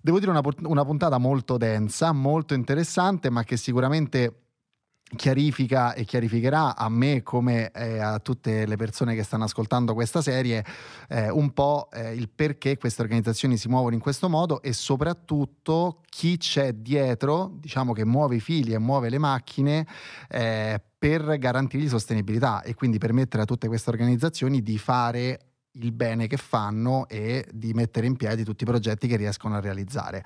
Devo 0.00 0.18
dire 0.18 0.32
una, 0.32 0.42
una 0.62 0.84
puntata 0.84 1.18
molto 1.18 1.56
densa, 1.56 2.10
molto 2.10 2.54
interessante, 2.54 3.30
ma 3.30 3.44
che 3.44 3.56
sicuramente 3.56 4.47
chiarifica 5.16 5.94
e 5.94 6.04
chiarificherà 6.04 6.76
a 6.76 6.88
me 6.88 7.22
come 7.22 7.70
eh, 7.70 7.98
a 7.98 8.18
tutte 8.18 8.66
le 8.66 8.76
persone 8.76 9.14
che 9.14 9.22
stanno 9.22 9.44
ascoltando 9.44 9.94
questa 9.94 10.20
serie 10.20 10.64
eh, 11.08 11.30
un 11.30 11.52
po' 11.52 11.88
eh, 11.92 12.14
il 12.14 12.28
perché 12.28 12.76
queste 12.76 13.02
organizzazioni 13.02 13.56
si 13.56 13.68
muovono 13.68 13.94
in 13.94 14.00
questo 14.00 14.28
modo 14.28 14.60
e 14.60 14.72
soprattutto 14.72 16.02
chi 16.08 16.36
c'è 16.36 16.72
dietro, 16.72 17.52
diciamo 17.58 17.92
che 17.92 18.04
muove 18.04 18.36
i 18.36 18.40
fili 18.40 18.72
e 18.72 18.78
muove 18.78 19.08
le 19.08 19.18
macchine 19.18 19.86
eh, 20.28 20.80
per 20.98 21.38
garantirgli 21.38 21.88
sostenibilità 21.88 22.62
e 22.62 22.74
quindi 22.74 22.98
permettere 22.98 23.42
a 23.42 23.46
tutte 23.46 23.68
queste 23.68 23.90
organizzazioni 23.90 24.62
di 24.62 24.78
fare 24.78 25.40
il 25.72 25.92
bene 25.92 26.26
che 26.26 26.36
fanno 26.36 27.06
e 27.08 27.46
di 27.52 27.72
mettere 27.72 28.06
in 28.06 28.16
piedi 28.16 28.44
tutti 28.44 28.64
i 28.64 28.66
progetti 28.66 29.06
che 29.06 29.16
riescono 29.16 29.54
a 29.54 29.60
realizzare. 29.60 30.24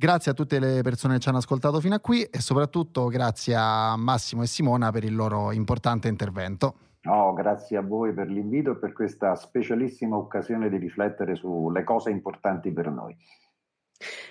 Grazie 0.00 0.30
a 0.30 0.34
tutte 0.34 0.58
le 0.58 0.80
persone 0.80 1.12
che 1.12 1.20
ci 1.20 1.28
hanno 1.28 1.36
ascoltato 1.36 1.78
fino 1.78 1.94
a 1.94 2.00
qui 2.00 2.22
e 2.22 2.40
soprattutto 2.40 3.08
grazie 3.08 3.54
a 3.54 3.98
Massimo 3.98 4.42
e 4.42 4.46
Simona 4.46 4.90
per 4.90 5.04
il 5.04 5.14
loro 5.14 5.52
importante 5.52 6.08
intervento. 6.08 6.74
No, 7.02 7.34
grazie 7.34 7.76
a 7.76 7.82
voi 7.82 8.14
per 8.14 8.28
l'invito 8.28 8.70
e 8.70 8.76
per 8.76 8.94
questa 8.94 9.34
specialissima 9.34 10.16
occasione 10.16 10.70
di 10.70 10.78
riflettere 10.78 11.34
sulle 11.34 11.84
cose 11.84 12.08
importanti 12.08 12.72
per 12.72 12.90
noi. 12.90 13.14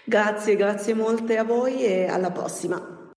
Grazie, 0.03 0.55
grazie 0.55 0.95
molte 0.95 1.38
a 1.38 1.43
voi 1.43 1.86
e 1.86 2.07
alla 2.07 2.32
prossima. 2.32 3.09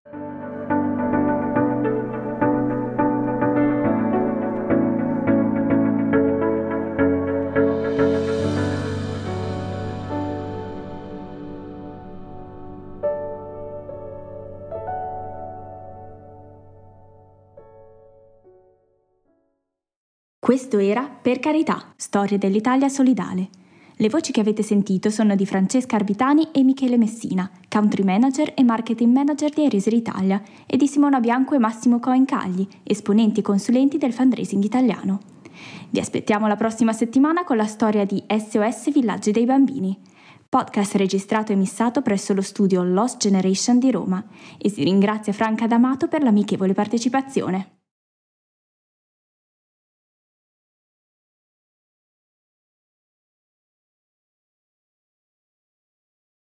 Questo 20.52 20.76
era 20.76 21.08
Per 21.08 21.38
carità, 21.38 21.82
storie 21.96 22.36
dell'Italia 22.36 22.90
solidale. 22.90 23.48
Le 23.96 24.10
voci 24.10 24.32
che 24.32 24.40
avete 24.40 24.62
sentito 24.62 25.08
sono 25.08 25.34
di 25.34 25.46
Francesca 25.46 25.96
Arbitani 25.96 26.48
e 26.52 26.62
Michele 26.62 26.98
Messina, 26.98 27.50
country 27.70 28.02
manager 28.02 28.52
e 28.54 28.62
marketing 28.62 29.14
manager 29.14 29.48
di 29.48 29.64
Erisir 29.64 29.94
Italia, 29.94 30.42
e 30.66 30.76
di 30.76 30.86
Simona 30.86 31.20
Bianco 31.20 31.54
e 31.54 31.58
Massimo 31.58 32.00
Coencagli, 32.00 32.68
esponenti 32.82 33.40
e 33.40 33.42
consulenti 33.42 33.96
del 33.96 34.12
fundraising 34.12 34.62
italiano. 34.62 35.20
Vi 35.88 35.98
aspettiamo 35.98 36.46
la 36.46 36.56
prossima 36.56 36.92
settimana 36.92 37.44
con 37.44 37.56
la 37.56 37.64
storia 37.64 38.04
di 38.04 38.22
SOS 38.28 38.92
Villaggi 38.92 39.30
dei 39.30 39.46
Bambini, 39.46 39.98
podcast 40.50 40.96
registrato 40.96 41.52
e 41.52 41.56
missato 41.56 42.02
presso 42.02 42.34
lo 42.34 42.42
studio 42.42 42.82
Lost 42.82 43.16
Generation 43.16 43.78
di 43.78 43.90
Roma, 43.90 44.22
e 44.58 44.68
si 44.68 44.84
ringrazia 44.84 45.32
Franca 45.32 45.66
D'Amato 45.66 46.08
per 46.08 46.22
l'amichevole 46.22 46.74
partecipazione. 46.74 47.81